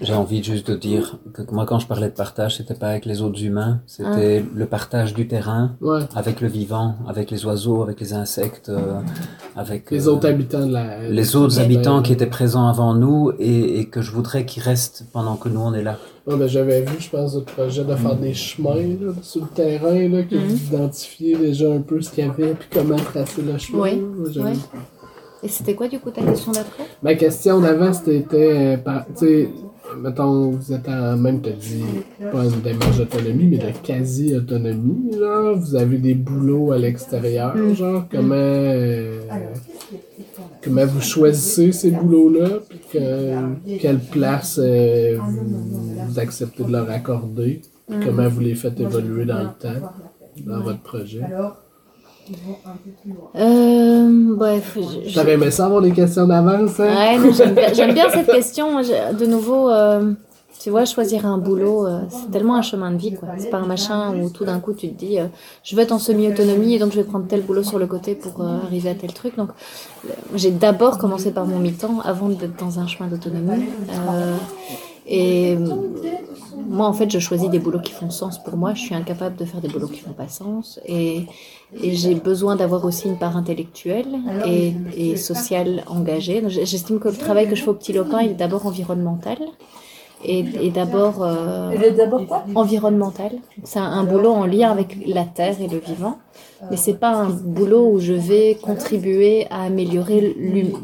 J'ai 0.00 0.12
envie 0.14 0.42
juste 0.42 0.70
de 0.70 0.76
dire 0.76 1.18
que 1.32 1.42
moi, 1.52 1.66
quand 1.66 1.78
je 1.78 1.86
parlais 1.86 2.08
de 2.08 2.14
partage, 2.14 2.56
c'était 2.56 2.74
pas 2.74 2.88
avec 2.88 3.06
les 3.06 3.22
autres 3.22 3.42
humains, 3.42 3.80
c'était 3.86 4.44
le 4.54 4.66
partage 4.66 5.14
du 5.14 5.28
terrain 5.28 5.76
Ouais. 5.80 6.00
avec 6.16 6.40
le 6.40 6.48
vivant, 6.48 6.96
avec 7.08 7.30
les 7.30 7.44
oiseaux, 7.46 7.82
avec 7.82 8.00
les 8.00 8.12
insectes, 8.12 8.68
euh, 8.70 9.00
avec 9.56 9.90
Les 9.90 10.08
euh, 10.08 10.12
autres 10.12 10.26
habitants 10.28 10.66
de 10.66 10.72
la. 10.72 11.08
les 11.08 11.36
autres 11.36 11.60
habitants 11.60 12.02
qui 12.02 12.12
étaient 12.12 12.26
présents 12.26 12.66
avant 12.66 12.94
nous 12.94 13.32
et, 13.38 13.78
et 13.80 13.86
que 13.86 14.02
je 14.02 14.10
voudrais 14.10 14.44
qu'ils 14.44 14.62
restent 14.64 15.04
pendant 15.12 15.36
que 15.36 15.48
nous 15.48 15.60
on 15.60 15.72
est 15.74 15.82
là. 15.82 15.96
Ouais, 16.26 16.36
ben, 16.36 16.48
j'avais 16.48 16.80
vu, 16.82 16.96
je 16.98 17.10
pense, 17.10 17.34
le 17.36 17.42
projet 17.42 17.84
de 17.84 17.94
faire 17.94 18.16
des 18.16 18.34
chemins 18.34 18.74
là, 18.74 19.12
sur 19.22 19.42
le 19.42 19.48
terrain, 19.48 20.08
là, 20.08 20.22
que 20.22 20.34
vous 20.36 20.56
identifiez 20.74 21.36
déjà 21.36 21.70
un 21.72 21.80
peu 21.80 22.00
ce 22.00 22.10
qu'il 22.10 22.24
y 22.24 22.28
avait, 22.28 22.54
puis 22.54 22.68
comment 22.72 22.96
tracer 22.96 23.42
le 23.42 23.56
chemin. 23.58 23.80
Oui, 23.82 24.02
là. 24.34 24.52
Et 25.42 25.48
c'était 25.48 25.74
quoi 25.74 25.88
du 25.88 25.98
coup 26.00 26.10
ta 26.10 26.22
question 26.22 26.52
d'après? 26.52 26.84
Ma 27.02 27.14
question 27.14 27.60
d'avant, 27.60 27.92
c'était, 27.92 28.26
euh, 28.32 28.76
par- 28.78 29.04
tu 29.08 29.12
sais, 29.26 29.48
mettons, 29.96 30.50
vous 30.50 30.72
êtes 30.72 30.88
en 30.88 31.16
même, 31.16 31.40
t'as 31.40 31.50
dit, 31.50 31.84
pas 32.32 32.44
une 32.44 32.60
démarche 32.62 32.98
d'autonomie, 32.98 33.46
mais 33.46 33.58
de 33.58 33.70
quasi-autonomie, 33.82 35.12
genre, 35.18 35.56
vous 35.56 35.76
avez 35.76 35.98
des 35.98 36.14
boulots 36.14 36.72
à 36.72 36.78
l'extérieur, 36.78 37.54
Mm. 37.56 37.74
genre, 37.74 38.04
comment, 38.10 38.34
euh, 38.34 39.18
comment 40.62 40.86
vous 40.86 41.00
choisissez 41.00 41.72
ces 41.72 41.90
boulots-là, 41.90 42.48
puis 42.68 42.78
que- 42.92 43.76
quelle 43.78 43.98
place 44.00 44.58
euh, 44.62 45.18
vous, 45.20 46.06
vous 46.08 46.18
acceptez 46.18 46.64
de 46.64 46.72
leur 46.72 46.90
accorder, 46.90 47.60
puis 47.88 47.98
Mm. 47.98 48.04
comment 48.06 48.28
vous 48.28 48.40
les 48.40 48.54
faites 48.54 48.80
évoluer 48.80 49.24
dans 49.26 49.40
le 49.42 49.48
temps, 49.58 49.92
dans 50.46 50.60
votre 50.60 50.80
projet. 50.80 51.20
Euh, 53.36 54.34
Bref, 54.36 54.78
T'aurais 55.14 55.32
aimé 55.32 55.50
ça 55.50 55.66
avoir 55.66 55.82
des 55.82 55.92
questions 55.92 56.26
d'avance, 56.26 56.80
hein? 56.80 57.18
Ouais, 57.18 57.32
j'aime 57.74 57.94
bien, 57.94 58.08
cette 58.10 58.26
question. 58.26 58.80
De 58.80 59.26
nouveau, 59.26 59.70
euh, 59.70 60.12
tu 60.60 60.70
vois, 60.70 60.84
choisir 60.84 61.26
un 61.26 61.38
boulot, 61.38 61.86
euh, 61.86 62.00
c'est 62.08 62.30
tellement 62.30 62.56
un 62.56 62.62
chemin 62.62 62.90
de 62.90 62.96
vie, 62.96 63.14
quoi. 63.14 63.28
C'est 63.38 63.50
pas 63.50 63.58
un 63.58 63.66
machin 63.66 64.14
où 64.16 64.30
tout 64.30 64.44
d'un 64.44 64.60
coup 64.60 64.72
tu 64.72 64.88
te 64.88 64.98
dis, 64.98 65.18
je 65.62 65.76
veux 65.76 65.82
être 65.82 65.92
en 65.92 65.98
semi-autonomie 65.98 66.74
et 66.74 66.78
donc 66.78 66.92
je 66.92 66.96
vais 66.96 67.04
prendre 67.04 67.26
tel 67.26 67.42
boulot 67.42 67.62
sur 67.62 67.78
le 67.78 67.86
côté 67.86 68.14
pour 68.14 68.42
arriver 68.42 68.90
à 68.90 68.94
tel 68.94 69.12
truc. 69.12 69.36
Donc, 69.36 69.50
j'ai 70.34 70.50
d'abord 70.50 70.98
commencé 70.98 71.32
par 71.32 71.46
mon 71.46 71.58
mi-temps 71.58 72.00
avant 72.04 72.28
d'être 72.28 72.58
dans 72.58 72.78
un 72.78 72.86
chemin 72.86 73.08
d'autonomie. 73.08 73.64
Et 75.06 75.56
moi, 76.68 76.86
en 76.86 76.92
fait, 76.92 77.10
je 77.10 77.18
choisis 77.18 77.50
des 77.50 77.58
boulots 77.58 77.80
qui 77.80 77.92
font 77.92 78.10
sens 78.10 78.42
pour 78.42 78.56
moi. 78.56 78.72
Je 78.74 78.80
suis 78.80 78.94
incapable 78.94 79.36
de 79.36 79.44
faire 79.44 79.60
des 79.60 79.68
boulots 79.68 79.88
qui 79.88 80.00
font 80.00 80.12
pas 80.12 80.28
sens. 80.28 80.80
Et, 80.86 81.26
et 81.82 81.92
j'ai 81.94 82.14
besoin 82.14 82.56
d'avoir 82.56 82.84
aussi 82.84 83.08
une 83.08 83.18
part 83.18 83.36
intellectuelle 83.36 84.06
et, 84.46 84.72
et 84.96 85.16
sociale 85.16 85.84
engagée. 85.88 86.42
J'estime 86.48 86.98
que 87.00 87.08
le 87.08 87.16
travail 87.16 87.48
que 87.48 87.54
je 87.54 87.62
fais 87.62 87.70
au 87.70 87.74
Petit 87.74 87.92
Lopin, 87.92 88.22
il 88.22 88.30
est 88.30 88.34
d'abord 88.34 88.66
environnemental. 88.66 89.38
Et, 90.26 90.42
et 90.62 90.70
d'abord 90.70 91.22
euh, 91.22 91.70
environnemental. 92.54 93.32
C'est 93.64 93.78
un, 93.78 93.84
un 93.84 94.04
boulot 94.04 94.30
en 94.30 94.46
lien 94.46 94.70
avec 94.70 94.96
la 95.06 95.24
terre 95.24 95.56
et 95.60 95.68
le 95.68 95.78
vivant. 95.78 96.16
Mais 96.70 96.78
c'est 96.78 96.94
pas 96.94 97.10
un 97.10 97.28
boulot 97.28 97.90
où 97.92 98.00
je 98.00 98.14
vais 98.14 98.56
contribuer 98.62 99.46
à 99.50 99.64
améliorer 99.64 100.34
l'hum- 100.38 100.80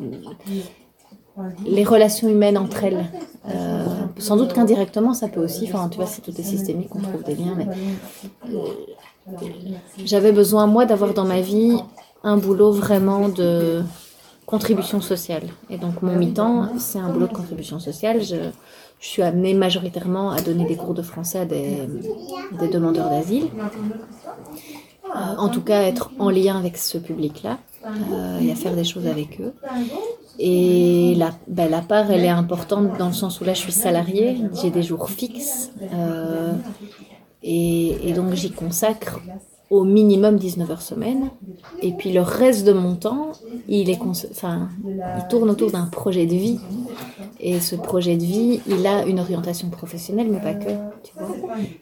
les 1.66 1.84
relations 1.84 2.28
humaines 2.28 2.58
entre 2.58 2.84
elles. 2.84 3.06
Euh, 3.48 3.86
sans 4.18 4.36
doute 4.36 4.52
qu'indirectement, 4.52 5.14
ça 5.14 5.28
peut 5.28 5.42
aussi. 5.42 5.68
Enfin, 5.68 5.88
tu 5.88 5.96
vois, 5.96 6.06
si 6.06 6.20
tout 6.20 6.32
est 6.38 6.42
systémique, 6.42 6.94
on 6.94 7.00
trouve 7.00 7.22
des 7.22 7.34
liens. 7.34 7.54
Mais 7.56 7.66
euh, 8.48 9.36
j'avais 10.04 10.32
besoin, 10.32 10.66
moi, 10.66 10.84
d'avoir 10.84 11.14
dans 11.14 11.24
ma 11.24 11.40
vie 11.40 11.78
un 12.22 12.36
boulot 12.36 12.72
vraiment 12.72 13.28
de 13.28 13.82
contribution 14.46 15.00
sociale. 15.00 15.44
Et 15.70 15.78
donc, 15.78 16.02
mon 16.02 16.16
mi-temps, 16.16 16.78
c'est 16.78 16.98
un 16.98 17.08
boulot 17.08 17.28
de 17.28 17.32
contribution 17.32 17.78
sociale. 17.78 18.22
Je, 18.22 18.36
suis 19.02 19.22
amenée 19.22 19.54
majoritairement 19.54 20.30
à 20.30 20.42
donner 20.42 20.66
des 20.66 20.76
cours 20.76 20.92
de 20.92 21.00
français 21.00 21.38
à 21.38 21.44
des, 21.46 21.88
demandeurs 22.70 23.08
d'asile. 23.08 23.46
Euh, 25.06 25.36
en 25.38 25.48
tout 25.48 25.62
cas, 25.62 25.80
être 25.84 26.10
en 26.18 26.28
lien 26.28 26.58
avec 26.58 26.76
ce 26.76 26.98
public-là 26.98 27.56
et 28.42 28.52
à 28.52 28.54
faire 28.54 28.76
des 28.76 28.84
choses 28.84 29.06
avec 29.06 29.40
eux. 29.40 29.54
Et 30.42 31.14
la, 31.18 31.32
ben, 31.48 31.70
la 31.70 31.82
part, 31.82 32.10
elle 32.10 32.24
est 32.24 32.28
importante 32.28 32.96
dans 32.98 33.08
le 33.08 33.12
sens 33.12 33.42
où 33.42 33.44
là, 33.44 33.52
je 33.52 33.60
suis 33.60 33.72
salariée, 33.72 34.38
j'ai 34.60 34.70
des 34.70 34.82
jours 34.82 35.10
fixes. 35.10 35.70
euh, 35.92 36.52
et, 37.42 38.12
donc, 38.14 38.32
j'y 38.32 38.50
consacre 38.50 39.20
au 39.68 39.84
minimum 39.84 40.36
19 40.36 40.70
heures 40.70 40.80
semaine. 40.80 41.28
Et 41.82 41.92
puis, 41.92 42.10
le 42.10 42.22
reste 42.22 42.66
de 42.66 42.72
mon 42.72 42.96
temps, 42.96 43.32
il, 43.68 43.90
est 43.90 43.98
il 44.02 45.28
tourne 45.28 45.50
autour 45.50 45.70
d'un 45.70 45.86
projet 45.86 46.24
de 46.24 46.34
vie. 46.34 46.58
Et 47.38 47.60
ce 47.60 47.76
projet 47.76 48.16
de 48.16 48.24
vie, 48.24 48.62
il 48.66 48.86
a 48.86 49.04
une 49.04 49.20
orientation 49.20 49.68
professionnelle, 49.68 50.28
mais 50.30 50.40
pas 50.40 50.54
que. 50.54 50.70
Tu 51.02 51.12
vois 51.18 51.36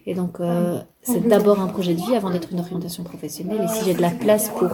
et 0.07 0.15
donc, 0.15 0.41
euh, 0.41 0.81
c'est 1.03 1.27
d'abord 1.29 1.61
un 1.61 1.69
projet 1.69 1.95
de 1.95 2.01
vie 2.01 2.17
avant 2.17 2.31
d'être 2.31 2.49
une 2.53 2.61
orientation 2.61 3.05
professionnelle. 3.05 3.61
Et 3.65 3.69
si 3.69 3.85
j'ai 3.85 3.95
de 3.95 4.03
la 4.03 4.11
place 4.11 4.51
pour 4.51 4.71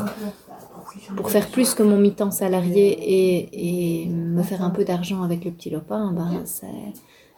pour 1.17 1.31
faire 1.31 1.49
plus 1.51 1.75
que 1.75 1.83
mon 1.83 1.97
mi-temps 1.99 2.31
salarié 2.31 2.89
et, 2.93 4.03
et 4.05 4.09
me 4.09 4.43
faire 4.43 4.63
un 4.63 4.71
peu 4.71 4.85
d'argent 4.85 5.23
avec 5.23 5.45
le 5.45 5.51
petit 5.51 5.71
lopin, 5.71 6.13
ben 6.13 6.43
c'est 6.45 6.67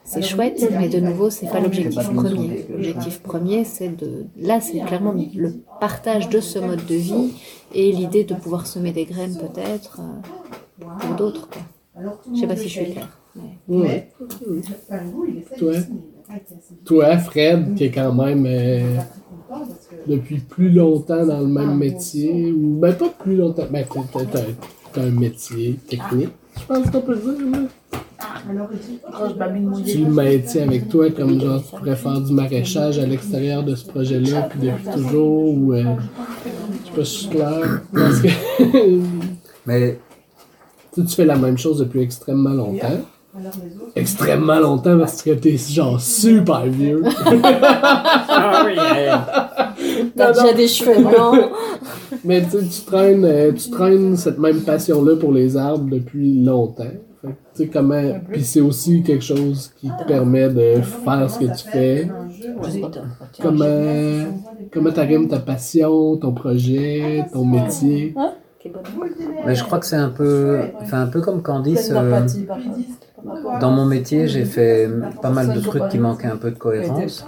c'est 0.03 0.21
chouette, 0.21 0.65
mais 0.79 0.87
de 0.87 1.01
nouveau, 1.01 1.29
c'est 1.29 1.47
pas 1.47 1.59
l'objectif 1.59 2.01
premier. 2.13 2.65
L'objectif 2.69 3.19
premier, 3.21 3.65
c'est 3.65 3.89
de, 3.89 4.25
là, 4.39 4.61
c'est 4.61 4.79
clairement 4.79 5.13
le 5.35 5.55
partage 5.81 6.29
de 6.29 6.39
ce 6.39 6.59
mode 6.59 6.85
de 6.85 6.95
vie 6.95 7.33
et 7.75 7.91
l'idée 7.91 8.23
de 8.23 8.33
pouvoir 8.33 8.67
semer 8.67 8.93
des 8.93 9.03
graines 9.03 9.37
peut-être 9.37 9.99
euh, 9.99 10.85
pour 11.01 11.15
d'autres. 11.15 11.49
Je 12.33 12.39
sais 12.39 12.47
pas 12.47 12.55
si 12.55 12.69
je 12.69 12.81
suis 12.83 12.91
claire. 12.93 13.17
mais- 13.35 13.41
Ouais. 13.67 14.09
Toi, 15.57 15.73
toi, 16.85 17.17
Fred, 17.17 17.75
qui 17.75 17.83
est 17.85 17.91
quand 17.91 18.13
même 18.13 18.45
euh, 18.45 18.99
depuis 20.07 20.37
plus 20.39 20.69
longtemps 20.71 21.25
dans 21.25 21.39
le 21.39 21.47
même 21.47 21.77
métier, 21.77 22.51
ou 22.51 22.77
ben 22.79 22.93
pas 22.93 23.09
plus 23.19 23.35
longtemps, 23.35 23.65
ben 23.69 23.85
t'as- 23.91 24.01
t'as- 24.11 24.25
t'as 24.25 24.45
t'as 24.93 25.01
un 25.01 25.11
métier 25.11 25.77
technique, 25.87 26.29
je 26.59 26.65
pense 26.65 26.89
qu'on 26.89 27.01
peut 27.01 27.13
le 27.15 27.35
dire. 27.35 27.51
là. 27.51 27.67
Tu 29.85 29.97
le 29.99 30.09
maintiens 30.11 30.63
avec 30.63 30.89
toi 30.89 31.09
comme 31.11 31.39
genre 31.39 31.61
tu 31.63 31.75
pourrais 31.75 31.95
faire 31.95 32.19
du 32.19 32.33
maraîchage 32.33 32.97
à 32.99 33.05
l'extérieur 33.05 33.63
de 33.63 33.75
ce 33.75 33.85
projet-là, 33.85 34.43
puis 34.49 34.59
depuis 34.59 34.83
toujours, 34.93 35.53
ou 35.57 35.73
euh, 35.73 35.83
je 36.83 36.89
sais 36.89 36.95
pas 36.95 37.05
si 37.05 37.13
je 37.13 37.19
suis 37.19 37.29
clair, 37.29 37.81
parce 37.93 38.19
que 38.21 38.27
Mais 39.65 39.99
tu, 40.93 41.01
sais, 41.01 41.07
tu 41.07 41.15
fais 41.15 41.25
la 41.25 41.35
même 41.35 41.57
chose 41.57 41.79
depuis 41.79 42.01
extrêmement 42.01 42.51
longtemps. 42.51 43.01
Extrêmement 43.95 44.59
longtemps 44.59 44.97
parce 44.97 45.21
que 45.21 45.31
t'es 45.31 45.57
genre 45.57 45.99
super 46.01 46.65
vieux. 46.65 47.03
Ah 47.43 48.65
oui, 48.65 48.75
T'as 50.17 50.31
déjà 50.33 50.53
des 50.53 50.67
cheveux 50.67 51.03
blancs. 51.03 51.51
Mais 52.25 52.41
tu 52.41 52.85
traînes, 52.85 53.25
euh, 53.25 53.51
tu 53.51 53.69
traînes 53.69 54.15
cette 54.17 54.39
même 54.39 54.61
passion-là 54.61 55.15
pour 55.17 55.31
les 55.31 55.55
arbres 55.55 55.89
depuis 55.89 56.43
longtemps. 56.43 56.83
Tu 57.23 57.29
sais, 57.53 57.67
comment. 57.67 58.19
Puis 58.31 58.43
c'est 58.43 58.61
aussi 58.61 59.03
quelque 59.03 59.23
chose 59.23 59.71
qui 59.77 59.87
te 59.87 60.07
permet 60.07 60.49
de 60.49 60.81
faire 60.81 61.29
ce 61.29 61.39
que 61.39 61.45
tu 61.45 61.69
fais. 61.69 62.07
Comment. 63.41 64.25
Comment 64.71 64.91
t'arrimes 64.91 65.27
ta 65.27 65.39
passion, 65.39 66.17
ton 66.17 66.33
projet, 66.33 67.25
ton 67.33 67.45
métier. 67.45 68.13
Mais 69.45 69.55
je 69.55 69.63
crois 69.63 69.79
que 69.79 69.85
c'est 69.85 69.95
un 69.95 70.09
peu, 70.09 70.59
enfin 70.81 71.01
un 71.01 71.07
peu 71.07 71.21
comme 71.21 71.41
Candice. 71.41 71.91
euh, 71.91 72.21
dans 73.59 73.71
mon 73.71 73.85
métier, 73.85 74.27
j'ai 74.27 74.45
fait 74.45 74.87
pas 75.21 75.29
mal 75.29 75.53
de 75.53 75.59
trucs 75.59 75.87
qui 75.89 75.97
manquaient 75.97 76.27
un 76.27 76.37
peu 76.37 76.51
de 76.51 76.57
cohérence, 76.57 77.25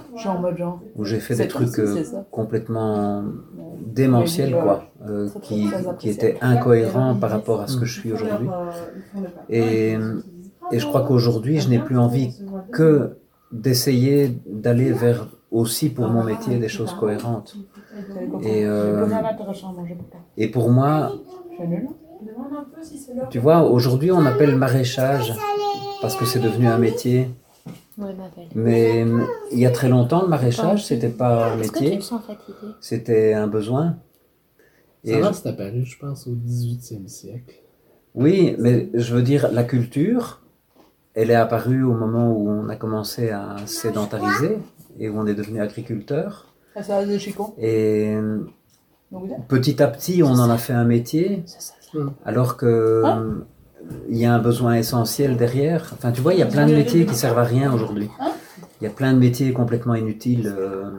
où 0.96 1.04
j'ai 1.04 1.18
fait 1.20 1.34
des 1.34 1.48
trucs 1.48 1.78
euh, 1.78 2.02
complètement 2.30 3.24
démentiels, 3.84 4.52
quoi, 4.52 4.84
euh, 5.08 5.28
qui, 5.42 5.68
qui 5.98 6.08
étaient 6.10 6.36
incohérents 6.40 7.14
par 7.16 7.30
rapport 7.30 7.60
à 7.60 7.66
ce 7.66 7.76
que 7.76 7.84
je 7.86 8.00
suis 8.00 8.12
aujourd'hui. 8.12 8.48
Et, 9.48 9.96
et 10.72 10.78
je 10.78 10.86
crois 10.86 11.02
qu'aujourd'hui, 11.06 11.60
je 11.60 11.68
n'ai 11.68 11.80
plus 11.80 11.98
envie 11.98 12.30
que 12.72 13.16
d'essayer 13.52 14.40
d'aller 14.46 14.92
vers 14.92 15.26
aussi 15.50 15.88
pour 15.90 16.08
mon 16.08 16.22
métier 16.24 16.58
des 16.58 16.68
choses 16.68 16.92
cohérentes. 16.92 17.56
Et, 18.42 18.64
euh, 18.64 19.06
et 20.36 20.48
pour 20.48 20.70
moi, 20.70 21.12
tu 23.30 23.38
vois, 23.38 23.62
aujourd'hui 23.62 24.12
on 24.12 24.24
appelle 24.26 24.54
maraîchage 24.56 25.34
parce 26.00 26.16
que 26.16 26.24
c'est 26.24 26.40
devenu 26.40 26.66
un 26.66 26.78
métier. 26.78 27.30
Mais 28.54 29.04
il 29.52 29.58
y 29.58 29.66
a 29.66 29.70
très 29.70 29.88
longtemps, 29.88 30.22
le 30.22 30.28
maraîchage, 30.28 30.86
c'était 30.86 31.10
pas 31.10 31.52
un 31.52 31.56
métier, 31.56 31.98
c'était 32.80 33.34
un 33.34 33.46
besoin. 33.46 33.98
Ça 35.04 35.18
va, 35.18 35.32
c'est 35.32 35.48
apparu, 35.48 35.84
je 35.84 35.98
pense, 35.98 36.26
au 36.26 36.32
18e 36.32 37.08
siècle. 37.08 37.54
oui, 38.14 38.54
mais 38.58 38.90
je 38.94 39.14
veux 39.14 39.22
dire, 39.22 39.50
la 39.50 39.64
culture, 39.64 40.42
elle 41.14 41.30
est 41.30 41.34
apparue 41.34 41.82
au 41.82 41.94
moment 41.94 42.32
où 42.32 42.48
on 42.48 42.68
a 42.68 42.76
commencé 42.76 43.30
à 43.30 43.56
sédentariser 43.66 44.58
et 45.00 45.08
où 45.08 45.18
on 45.18 45.26
est 45.26 45.34
devenu 45.34 45.60
agriculteur. 45.60 46.46
Ah, 46.76 46.82
ça 46.82 47.04
de 47.04 47.18
Chico. 47.18 47.54
Et 47.58 48.14
Donc, 49.10 49.48
petit 49.48 49.82
à 49.82 49.88
petit, 49.88 50.22
on 50.22 50.34
en 50.34 50.50
a 50.50 50.58
fait 50.58 50.72
un 50.72 50.84
métier, 50.84 51.42
alors 52.24 52.56
que 52.56 53.02
il 54.08 54.18
y 54.18 54.26
a 54.26 54.34
un 54.34 54.38
besoin 54.38 54.74
essentiel 54.74 55.36
derrière. 55.36 55.90
Enfin, 55.94 56.12
tu 56.12 56.20
vois, 56.20 56.34
il 56.34 56.38
y 56.38 56.42
a 56.42 56.46
plein 56.46 56.66
de 56.66 56.74
métiers 56.74 57.06
qui 57.06 57.14
servent 57.14 57.38
à 57.38 57.44
rien 57.44 57.72
aujourd'hui. 57.72 58.08
Il 58.80 58.84
y 58.84 58.86
a 58.86 58.90
plein 58.90 59.12
de 59.12 59.18
métiers 59.18 59.52
complètement 59.52 59.94
inutiles 59.94 60.54
euh, 60.56 60.90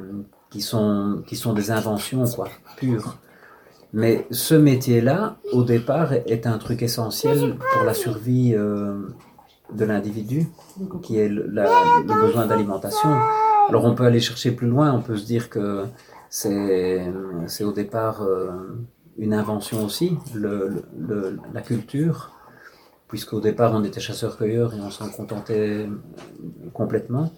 qui 0.49 0.61
sont 0.61 1.23
qui 1.27 1.35
sont 1.35 1.53
des 1.53 1.71
inventions, 1.71 2.25
quoi, 2.25 2.49
pures. 2.77 3.17
Mais 3.93 4.25
ce 4.31 4.55
métier-là, 4.55 5.37
au 5.51 5.63
départ, 5.63 6.13
est 6.13 6.47
un 6.47 6.57
truc 6.57 6.81
essentiel 6.81 7.57
pour 7.73 7.83
la 7.83 7.93
survie 7.93 8.53
euh, 8.55 8.95
de 9.75 9.85
l'individu, 9.85 10.47
qui 11.01 11.17
est 11.19 11.29
le, 11.29 11.47
la- 11.47 11.69
le 12.05 12.25
besoin 12.27 12.45
d'alimentation. 12.45 13.09
Alors 13.69 13.85
on 13.85 13.95
peut 13.95 14.03
aller 14.05 14.19
chercher 14.19 14.51
plus 14.51 14.67
loin, 14.67 14.91
on 14.91 15.01
peut 15.01 15.17
se 15.17 15.25
dire 15.25 15.49
que 15.49 15.85
c'est 16.29 17.63
au 17.63 17.71
départ 17.71 18.23
euh, 18.23 18.49
une 19.17 19.33
invention 19.33 19.83
aussi, 19.85 20.17
le, 20.33 20.83
la 21.53 21.61
culture, 21.61 22.31
puisqu'au 23.07 23.39
départ 23.39 23.73
on 23.73 23.83
était 23.83 23.99
chasseurs-cueilleurs 23.99 24.73
et 24.73 24.79
on 24.81 24.89
s'en 24.91 25.09
contentait 25.09 25.87
complètement. 26.73 27.31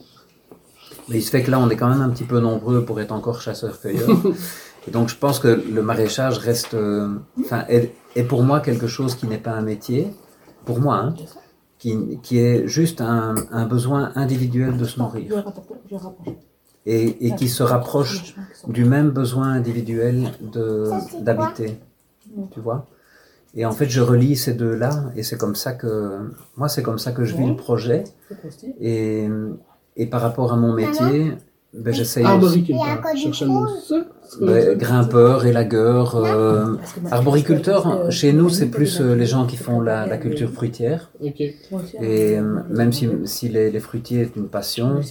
Mais 1.10 1.18
il 1.18 1.22
se 1.22 1.32
fait 1.32 1.44
que 1.44 1.52
là 1.52 1.60
on 1.60 1.70
est 1.70 1.76
quand 1.76 1.90
même 1.90 2.02
un 2.02 2.10
petit 2.10 2.24
peu 2.24 2.40
nombreux 2.40 2.86
pour 2.86 3.00
être 3.02 3.12
encore 3.12 3.42
chasseurs-cueilleurs. 3.42 4.10
Et 4.88 4.92
donc 4.92 5.08
je 5.08 5.16
pense 5.16 5.40
que 5.40 5.48
le 5.48 5.82
maraîchage 5.82 6.38
reste, 6.40 6.74
euh, 6.74 7.08
enfin, 7.40 7.64
est, 7.70 7.94
est 8.18 8.24
pour 8.24 8.44
moi 8.44 8.60
quelque 8.60 8.86
chose 8.86 9.16
qui 9.16 9.28
n'est 9.28 9.38
pas 9.38 9.52
un 9.52 9.62
métier, 9.62 10.14
pour 10.66 10.82
moi, 10.82 10.96
hein, 10.98 11.14
qui, 11.84 12.20
qui 12.26 12.36
est 12.40 12.66
juste 12.78 13.02
un, 13.02 13.36
un 13.52 13.66
besoin 13.66 14.14
individuel 14.16 14.78
de 14.78 14.86
se 14.86 14.98
nourrir. 15.02 15.28
Et, 16.86 17.28
et 17.28 17.36
qui 17.36 17.50
se 17.58 17.64
rapproche 17.74 18.36
du 18.68 18.86
même 18.86 19.10
besoin 19.22 19.50
individuel 19.60 20.16
d'habiter, 21.28 21.72
tu 22.54 22.60
vois? 22.62 22.88
Et 23.56 23.66
en 23.66 23.74
fait, 23.74 23.90
je 23.98 24.02
relie 24.02 24.38
ces 24.38 24.54
deux-là 24.54 24.94
et 25.18 25.24
c'est 25.24 25.38
comme 25.38 25.56
ça 25.56 25.74
que 25.74 25.92
moi, 26.56 26.70
c'est 26.70 26.84
comme 26.88 27.00
ça 27.06 27.12
que 27.12 27.24
je 27.26 27.36
vis 27.36 27.48
le 27.54 27.58
projet. 27.58 28.06
Et, 28.80 29.28
et 29.98 30.08
par 30.08 30.22
rapport 30.22 30.54
à 30.54 30.58
mon 30.64 30.74
métier, 30.74 31.34
ben, 31.74 31.94
j'essaye 31.94 32.24
Ah, 32.26 32.30
Arboriculteur. 32.34 32.82
Ben, 34.42 34.78
grimpeur, 34.78 35.46
élagueur, 35.46 36.16
euh, 36.16 36.76
arboriculteur. 37.12 38.06
que- 38.06 38.12
Chez 38.12 38.32
nous, 38.34 38.50
c'est 38.50 38.68
plus 38.68 39.00
euh, 39.02 39.16
les 39.16 39.26
gens 39.26 39.46
qui 39.46 39.58
font 39.58 39.80
la, 39.82 40.06
la 40.08 40.18
culture 40.18 40.50
fruitière. 40.52 41.12
Et 42.02 42.38
euh, 42.38 42.60
même 42.70 42.92
si, 42.94 43.10
si 43.26 43.50
les, 43.50 43.70
les 43.72 43.80
fruitiers 43.80 44.22
est 44.22 44.36
une 44.36 44.48
passion. 44.48 45.02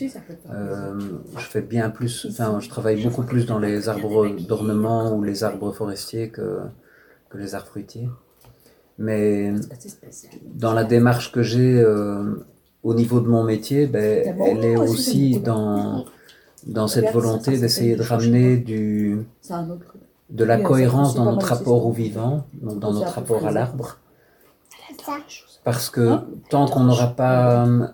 Euh, 0.53 0.95
je 1.37 1.45
fais 1.45 1.63
bien 1.63 1.91
plus, 1.91 2.27
enfin, 2.31 2.59
je 2.61 2.69
travaille 2.69 3.03
beaucoup 3.03 3.23
plus 3.23 3.47
dans 3.47 3.59
les 3.59 3.89
arbres 3.89 4.27
d'ornement 4.49 5.15
ou 5.17 5.23
les 5.23 5.45
arbres 5.45 5.73
forestiers 5.73 6.29
que, 6.31 6.59
que 7.31 7.39
les 7.39 7.55
arbres 7.55 7.69
fruitiers. 7.69 8.09
Mais 8.99 9.53
dans 10.55 10.73
la 10.75 10.85
démarche 10.85 11.33
que 11.33 11.43
j'ai 11.43 11.81
euh, 11.81 12.45
au 12.83 12.95
niveau 12.95 13.21
de 13.21 13.29
mon 13.29 13.43
métier, 13.45 13.87
ben, 13.87 14.35
elle 14.47 14.65
est 14.65 14.77
aussi 14.77 15.39
dans, 15.41 16.05
dans 16.67 16.89
cette 16.89 17.13
volonté 17.13 17.59
d'essayer 17.59 17.97
de 17.97 18.03
ramener 18.03 18.57
du, 18.57 19.25
de 20.31 20.45
la 20.45 20.59
cohérence 20.59 21.15
dans 21.15 21.31
notre 21.31 21.47
rapport 21.47 21.87
au 21.87 21.93
vivant, 21.93 22.47
donc 22.61 22.79
dans 22.79 22.93
notre 22.93 23.13
rapport 23.13 23.47
à 23.47 23.51
l'arbre. 23.51 23.99
Parce 25.65 25.91
que 25.91 26.19
tant 26.51 26.67
qu'on 26.67 26.85
n'aura 26.85 27.09
pas 27.09 27.67
euh, 27.67 27.87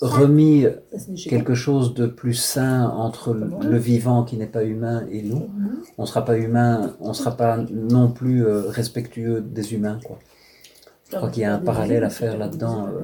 remis 0.00 0.66
quelque 1.28 1.54
chose 1.54 1.94
de 1.94 2.06
plus 2.06 2.34
sain 2.34 2.88
entre 2.88 3.34
le, 3.34 3.78
vivant 3.78 4.24
qui 4.24 4.36
n'est 4.36 4.46
pas 4.46 4.64
humain 4.64 5.04
et 5.10 5.22
nous. 5.22 5.48
On 5.98 6.06
sera 6.06 6.24
pas 6.24 6.36
humain, 6.36 6.94
on 7.00 7.12
sera 7.12 7.36
pas 7.36 7.58
non 7.70 8.10
plus 8.10 8.44
euh, 8.46 8.62
respectueux 8.68 9.40
des 9.40 9.74
humains. 9.74 9.98
Quoi. 10.04 10.18
Je 11.14 11.18
crois 11.18 11.30
qu'il 11.30 11.42
y 11.42 11.46
a 11.46 11.54
un 11.54 11.58
parallèle 11.58 12.04
à 12.04 12.10
faire 12.10 12.36
là-dedans. 12.38 12.88
euh. 12.88 13.02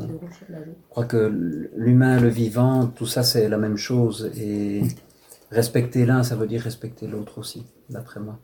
Je 0.48 0.90
crois 0.90 1.04
que 1.04 1.32
l'humain, 1.76 2.20
le 2.20 2.28
vivant, 2.28 2.86
tout 2.86 3.06
ça 3.06 3.22
c'est 3.22 3.48
la 3.48 3.56
même 3.58 3.76
chose 3.76 4.30
et 4.36 4.82
respecter 5.50 6.04
l'un, 6.06 6.22
ça 6.22 6.34
veut 6.36 6.46
dire 6.46 6.61
respecter 6.62 7.06
l'autre 7.06 7.38
aussi, 7.38 7.64
d'après 7.88 8.20
moi. 8.20 8.38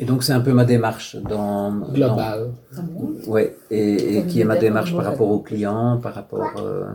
Et 0.00 0.04
donc 0.04 0.24
c'est 0.24 0.32
un 0.32 0.40
peu 0.40 0.52
ma 0.52 0.64
démarche 0.64 1.16
dans, 1.16 1.72
Global. 1.92 2.52
dans- 2.76 3.30
ouais, 3.30 3.56
et, 3.70 4.18
et 4.18 4.26
qui 4.26 4.40
est 4.40 4.44
ma 4.44 4.56
démarche 4.56 4.94
par 4.96 5.04
rapport 5.12 5.28
aux 5.30 5.40
clients, 5.40 5.98
par 6.02 6.14
rapport 6.14 6.52
euh. 6.58 6.86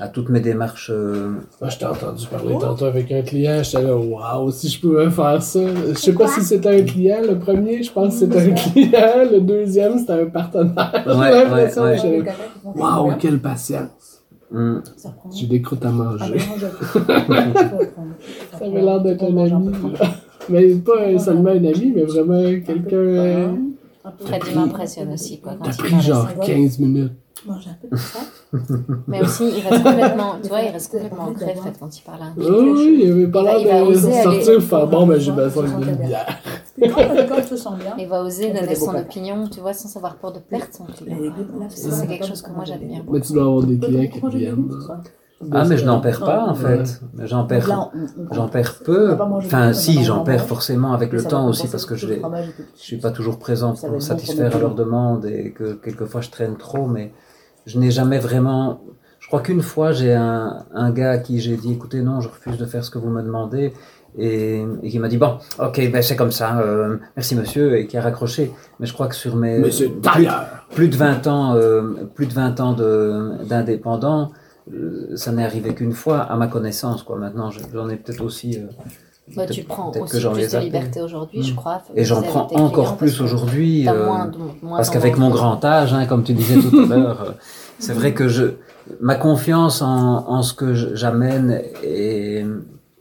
À 0.00 0.08
toutes 0.08 0.28
mes 0.28 0.40
démarches 0.40 0.90
euh, 0.92 1.30
Moi, 1.60 1.70
je 1.70 1.78
t'ai 1.78 1.84
entendu 1.86 2.26
parler 2.26 2.56
tantôt 2.60 2.84
avec 2.86 3.10
un 3.12 3.22
client, 3.22 3.62
j'étais 3.62 3.82
là, 3.82 3.96
waouh, 3.96 4.50
si 4.50 4.68
je 4.68 4.80
pouvais 4.80 5.10
faire 5.10 5.42
ça. 5.42 5.60
Je 5.88 5.94
sais 5.94 6.12
pas 6.14 6.28
si 6.28 6.42
c'était 6.42 6.80
un 6.80 6.84
client, 6.84 7.18
le 7.26 7.38
premier, 7.38 7.82
je 7.82 7.92
pense 7.92 8.14
que 8.14 8.26
c'était 8.26 8.50
un 8.50 8.54
client, 8.54 9.30
le 9.32 9.40
deuxième, 9.40 9.98
c'était 9.98 10.12
un 10.12 10.26
partenaire. 10.26 10.92
J'ai 11.06 11.12
Ouais, 11.18 11.30
l'impression 11.30 11.82
ouais, 11.82 12.24
Wow, 12.64 12.74
Waouh, 13.06 13.12
quelle 13.18 13.38
patience. 13.40 14.22
prend. 14.50 14.80
J'ai 15.34 15.46
des 15.46 15.60
croûtes 15.62 15.84
à 15.84 15.88
Ah, 15.88 15.92
manger. 15.92 16.38
je- 16.38 16.98
Ça 18.58 18.64
avait 18.64 18.80
l'air 18.82 19.00
d'être 19.00 19.22
un 19.24 19.36
ami. 19.36 19.68
Mais 20.48 20.74
pas 20.76 21.18
seulement 21.18 21.50
un 21.50 21.64
ami, 21.64 21.92
mais 21.94 22.02
vraiment 22.04 22.42
quelqu'un. 22.64 22.96
euh, 22.96 23.48
Fred, 24.20 24.42
il 24.50 24.58
m'impressionne 24.58 25.12
aussi. 25.12 25.40
Quoi, 25.40 25.52
quand 25.58 25.64
T'as 25.70 25.76
pris 25.76 26.00
genre 26.00 26.26
15 26.40 26.78
minutes 26.78 27.12
Mange 27.46 27.68
un 27.68 27.76
peu 27.80 27.88
de 27.88 27.96
ça. 27.96 28.18
Mais 29.06 29.22
aussi, 29.22 29.48
il 29.48 29.66
reste 29.66 29.84
complètement, 29.84 30.36
tu 30.42 30.48
vois, 30.48 30.62
il 30.62 30.70
reste 30.70 30.90
complètement 30.90 31.24
ancré, 31.24 31.54
Fred, 31.54 31.74
quand 31.78 31.96
il 31.96 32.02
parle 32.02 32.22
à 32.22 32.24
un 32.26 32.34
Ah 32.36 32.38
oui, 32.38 33.00
il 33.02 33.12
avait 33.12 33.26
pas 33.28 33.40
Il 33.40 33.66
va 33.66 33.72
l'air 33.72 33.86
de 33.86 33.90
oser 33.90 34.22
sortir 34.22 34.62
faire 34.62 34.86
bon, 34.86 35.06
ben 35.06 35.20
j'ai 35.20 35.32
besoin 35.32 35.64
d'une 35.64 35.94
bière. 35.94 36.38
Quand, 36.80 37.36
tu 37.42 37.48
te 37.48 37.56
sens 37.56 37.78
bien, 37.78 37.94
Il 37.98 38.08
va 38.08 38.22
oser 38.22 38.52
donner 38.52 38.74
son 38.74 38.94
opinion, 38.94 39.48
tu 39.48 39.60
vois, 39.60 39.72
sans 39.72 39.96
avoir 39.96 40.16
peur 40.16 40.32
de 40.32 40.40
perdre 40.40 40.66
son 40.72 40.84
client. 40.84 41.16
Là, 41.20 41.66
c'est 41.68 42.06
quelque 42.06 42.26
chose 42.26 42.42
que 42.42 42.50
moi 42.50 42.64
j'admire. 42.64 43.04
Mais 43.10 43.20
tu 43.20 43.32
dois 43.32 43.44
avoir 43.44 43.62
des 43.62 43.78
clients 43.78 44.10
qui 44.10 44.36
viennent. 44.36 44.68
Ah, 45.52 45.64
mais 45.64 45.76
je 45.76 45.84
n'en 45.84 46.00
perds 46.00 46.20
pas, 46.20 46.44
en 46.44 46.54
fait. 46.54 47.00
J'en 47.20 47.44
perds, 47.44 47.68
là, 47.68 47.90
j'en 48.32 48.48
perds 48.48 48.80
peu. 48.84 49.16
pas 49.16 49.26
manger 49.26 49.46
Enfin, 49.46 49.72
si, 49.72 50.02
j'en 50.02 50.18
manger 50.18 50.32
perds 50.32 50.46
forcément 50.46 50.92
avec 50.92 51.12
le 51.12 51.22
temps 51.22 51.46
aussi, 51.48 51.68
parce 51.68 51.86
que 51.86 51.94
je 51.94 52.08
je 52.08 52.82
suis 52.82 52.96
pas 52.96 53.10
toujours 53.10 53.38
présent 53.38 53.74
pour 53.74 54.02
satisfaire 54.02 54.56
à 54.56 54.58
leurs 54.58 54.74
demandes 54.74 55.26
et 55.26 55.52
que 55.52 55.74
quelquefois 55.74 56.22
je 56.22 56.30
traîne 56.30 56.56
trop, 56.56 56.86
mais 56.86 57.12
je 57.66 57.78
n'ai 57.78 57.90
jamais 57.90 58.18
vraiment. 58.18 58.80
Je 59.20 59.26
crois 59.26 59.40
qu'une 59.40 59.62
fois 59.62 59.92
j'ai 59.92 60.14
un, 60.14 60.64
un 60.74 60.90
gars 60.90 61.10
à 61.12 61.18
qui 61.18 61.40
j'ai 61.40 61.56
dit 61.56 61.72
écoutez 61.72 62.00
non, 62.02 62.20
je 62.20 62.28
refuse 62.28 62.56
de 62.56 62.64
faire 62.64 62.84
ce 62.84 62.90
que 62.90 62.98
vous 62.98 63.10
me 63.10 63.22
demandez 63.22 63.72
et, 64.16 64.64
et 64.82 64.88
qui 64.88 64.98
m'a 64.98 65.08
dit 65.08 65.18
bon, 65.18 65.36
ok, 65.58 65.90
ben 65.92 66.00
c'est 66.02 66.16
comme 66.16 66.30
ça, 66.32 66.58
euh, 66.60 66.96
merci 67.14 67.34
monsieur 67.36 67.76
et 67.76 67.86
qui 67.86 67.96
a 67.98 68.02
raccroché. 68.02 68.52
Mais 68.80 68.86
je 68.86 68.92
crois 68.94 69.06
que 69.06 69.14
sur 69.14 69.36
mes 69.36 69.70
c'est 69.70 69.88
plus, 69.88 70.00
d'ailleurs. 70.00 70.46
plus 70.74 70.88
de 70.88 70.96
20 70.96 71.26
ans, 71.26 71.54
euh, 71.56 71.82
plus 72.14 72.26
de 72.26 72.32
20 72.32 72.58
ans 72.60 72.72
de- 72.72 73.32
d'indépendant, 73.48 74.32
euh, 74.72 75.14
ça 75.16 75.30
n'est 75.32 75.44
arrivé 75.44 75.74
qu'une 75.74 75.92
fois 75.92 76.20
à 76.20 76.36
ma 76.36 76.46
connaissance 76.46 77.02
quoi. 77.02 77.16
Maintenant 77.18 77.50
je- 77.50 77.60
j'en 77.72 77.88
ai 77.90 77.96
peut-être 77.96 78.22
aussi. 78.22 78.56
euh, 78.56 78.66
Bah, 79.36 79.46
tu 79.46 79.62
prends 79.64 79.90
aussi 79.90 80.00
que 80.22 80.28
plus 80.32 80.52
de 80.52 80.58
liberté 80.58 81.00
aujourd'hui, 81.00 81.42
je 81.42 81.52
Mm. 81.52 81.56
crois. 81.56 81.82
Et 81.94 82.04
j'en 82.04 82.22
prends 82.22 82.46
encore 82.54 82.96
plus 82.96 83.20
aujourd'hui. 83.20 83.86
euh, 83.88 84.08
parce 84.70 84.90
qu'avec 84.90 85.18
mon 85.18 85.30
grand 85.30 85.64
âge, 85.64 85.92
hein, 85.92 86.06
comme 86.06 86.22
tu 86.24 86.32
disais 86.32 86.60
tout 86.60 86.78
à 86.80 86.86
l'heure, 86.96 87.22
euh, 87.22 87.32
c'est 87.78 87.92
vrai 87.92 88.14
que 88.14 88.28
je, 88.28 88.44
ma 89.00 89.14
confiance 89.16 89.82
en, 89.82 90.28
en 90.28 90.42
ce 90.42 90.54
que 90.54 90.74
je- 90.74 90.94
j'amène 90.94 91.62
est, 91.84 92.44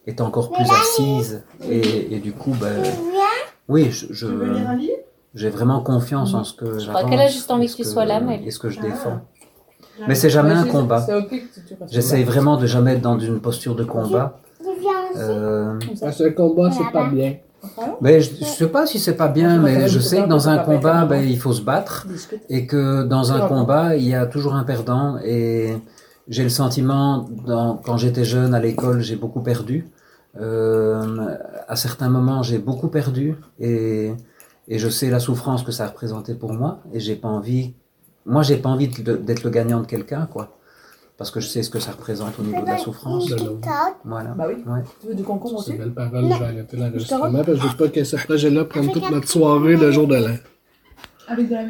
est 0.06 0.22
encore 0.22 0.52
plus 0.52 0.66
assise. 0.70 1.44
Et, 1.70 2.16
et 2.16 2.20
du 2.20 2.34
coup, 2.34 2.54
ben, 2.60 2.84
oui, 3.70 3.90
je, 3.92 4.08
je- 4.12 4.28
j'ai 5.34 5.50
vraiment 5.50 5.82
confiance 5.82 6.34
en 6.34 6.44
ce 6.44 6.54
que 6.54 6.66
crois 6.66 6.80
j'avance. 6.80 7.10
qu'elle 7.10 7.20
a 7.22 7.28
juste 7.28 7.52
envie 7.52 7.66
et 7.66 7.68
que 7.68 7.72
ce 7.74 7.78
tu 7.78 7.84
sois 7.84 8.06
là, 8.06 8.20
mais- 8.20 8.42
Et 8.46 8.52
ce 8.52 8.60
que 8.60 8.70
je 8.70 8.80
défends. 8.82 9.20
Mais 10.08 10.14
c'est 10.16 10.30
jamais 10.30 10.54
un 10.54 10.66
combat. 10.66 11.02
C'est 11.02 11.16
ok 11.16 11.30
que 11.30 11.36
tu- 11.36 11.66
tu 11.68 11.76
fasses 11.76 11.92
J'essaye 11.92 12.24
vraiment 12.24 12.58
de 12.58 12.68
jamais 12.68 12.94
être 12.94 13.02
dans 13.02 13.18
une 13.18 13.40
posture 13.40 13.76
de 13.76 13.84
combat. 13.84 14.40
Euh, 15.16 15.80
Parce 16.02 16.18
que 16.18 16.24
le 16.24 16.32
combat, 16.32 16.70
c'est 16.72 16.92
pas 16.92 17.10
bien. 17.10 17.36
ben, 18.02 18.22
je, 18.22 18.30
je 18.40 18.44
sais 18.46 18.68
pas 18.68 18.86
si 18.86 19.00
c'est 19.00 19.16
pas 19.16 19.28
bien, 19.28 19.60
mais 19.60 19.88
je 19.88 20.00
sais 20.00 20.22
que 20.24 20.28
dans 20.28 20.48
un 20.50 20.58
combat, 20.60 21.06
ben, 21.06 21.24
il 21.24 21.40
faut 21.40 21.54
se 21.54 21.62
battre. 21.62 22.08
Et 22.50 22.68
que 22.68 23.04
dans 23.04 23.32
un 23.34 23.48
combat, 23.48 23.96
il 23.96 24.08
y 24.08 24.16
a 24.16 24.26
toujours 24.26 24.54
un 24.56 24.64
perdant 24.64 25.18
et 25.24 25.78
j'ai 26.28 26.44
le 26.44 26.50
sentiment, 26.50 27.26
dans, 27.46 27.78
quand 27.78 27.98
j'étais 27.98 28.26
jeune 28.26 28.54
à 28.54 28.60
l'école, 28.60 29.02
j'ai 29.02 29.16
beaucoup 29.16 29.42
perdu. 29.42 29.90
Euh, 30.40 31.36
à 31.68 31.76
certains 31.76 32.10
moments, 32.10 32.44
j'ai 32.44 32.60
beaucoup 32.60 32.90
perdu 32.90 33.36
et, 33.60 34.14
et 34.68 34.78
je 34.78 34.90
sais 34.90 35.10
la 35.10 35.20
souffrance 35.20 35.64
que 35.64 35.72
ça 35.72 35.86
a 35.86 35.88
représenté 35.88 36.36
pour 36.36 36.54
moi 36.54 36.80
et 36.94 37.00
j'ai 37.00 37.16
pas 37.16 37.28
envie, 37.30 37.74
moi 38.26 38.44
j'ai 38.44 38.58
pas 38.58 38.70
envie 38.70 38.88
d'être 38.88 39.44
le 39.44 39.50
gagnant 39.50 39.82
de 39.82 39.88
quelqu'un, 39.88 40.28
quoi. 40.32 40.57
Parce 41.18 41.32
que 41.32 41.40
je 41.40 41.48
sais 41.48 41.64
ce 41.64 41.70
que 41.72 41.80
ça 41.80 41.92
représente 41.92 42.38
au 42.40 42.44
niveau 42.44 42.62
de 42.62 42.68
la 42.68 42.78
souffrance. 42.78 43.26
De 43.28 43.36
l'autre. 43.38 43.68
Voilà. 44.06 44.30
Bah 44.38 44.46
oui. 44.48 44.64
Ouais. 44.68 44.82
Tu 45.02 45.08
veux 45.08 45.16
du 45.16 45.24
concombre 45.24 45.64
C'est 45.64 45.72
aussi? 45.72 45.80
belle 45.80 45.92
parole, 45.94 46.26
je 46.32 46.38
vais 46.40 46.46
arrêter 46.46 46.78
l'enregistrement 46.78 47.32
parce 47.44 47.46
que 47.48 47.56
je 47.56 47.68
veux 47.68 47.76
pas 47.78 47.88
que 47.88 48.04
ce 48.04 48.16
projet-là 48.18 48.66
prenne 48.66 48.92
toute 48.92 49.10
notre 49.10 49.28
soirée 49.28 49.76
le 49.78 49.92
jour 49.92 50.08
de 50.08 50.16
l'an. 50.16 50.36
Avec 51.28 51.50
de 51.50 51.54
la. 51.56 51.62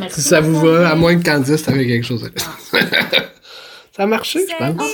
Merci. 0.00 0.20
Si 0.20 0.28
ça 0.28 0.40
vous 0.40 0.60
va, 0.60 0.90
à 0.90 0.94
moins 0.96 1.16
que 1.18 1.22
Candice 1.24 1.66
avait 1.68 1.86
quelque 1.86 2.04
chose 2.04 2.24
à 2.24 2.28
dire. 2.28 2.58
ça 3.96 4.02
a 4.02 4.06
marché, 4.06 4.40
je 4.40 4.46
C'est 4.46 4.74
pense. 4.74 4.92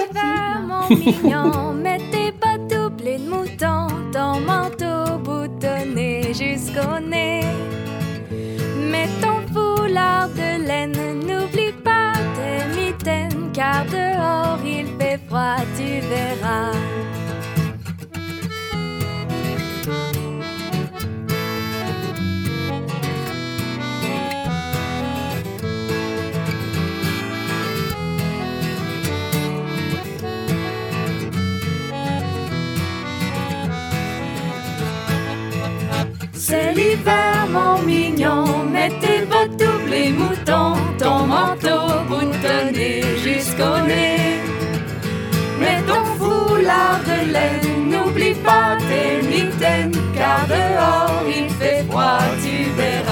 Mon 37.54 37.82
mignon, 37.86 38.44
mets 38.72 38.92
tes 39.00 39.20
bottes 39.30 39.74
ton 40.98 41.26
manteau 41.26 41.82
boutonné 42.08 43.02
jusqu'au 43.22 43.78
nez. 43.86 44.40
Mets 45.60 45.82
ton 45.88 46.04
foulard 46.18 47.00
de 47.10 47.32
laine, 47.32 47.90
n'oublie 47.90 48.34
pas 48.34 48.76
tes 48.88 49.26
mitaines, 49.26 49.92
car 50.16 50.46
dehors 50.46 51.22
il 51.26 51.48
fait 51.50 51.84
froid, 51.88 52.20
tu 52.42 52.70
verras. 52.76 53.03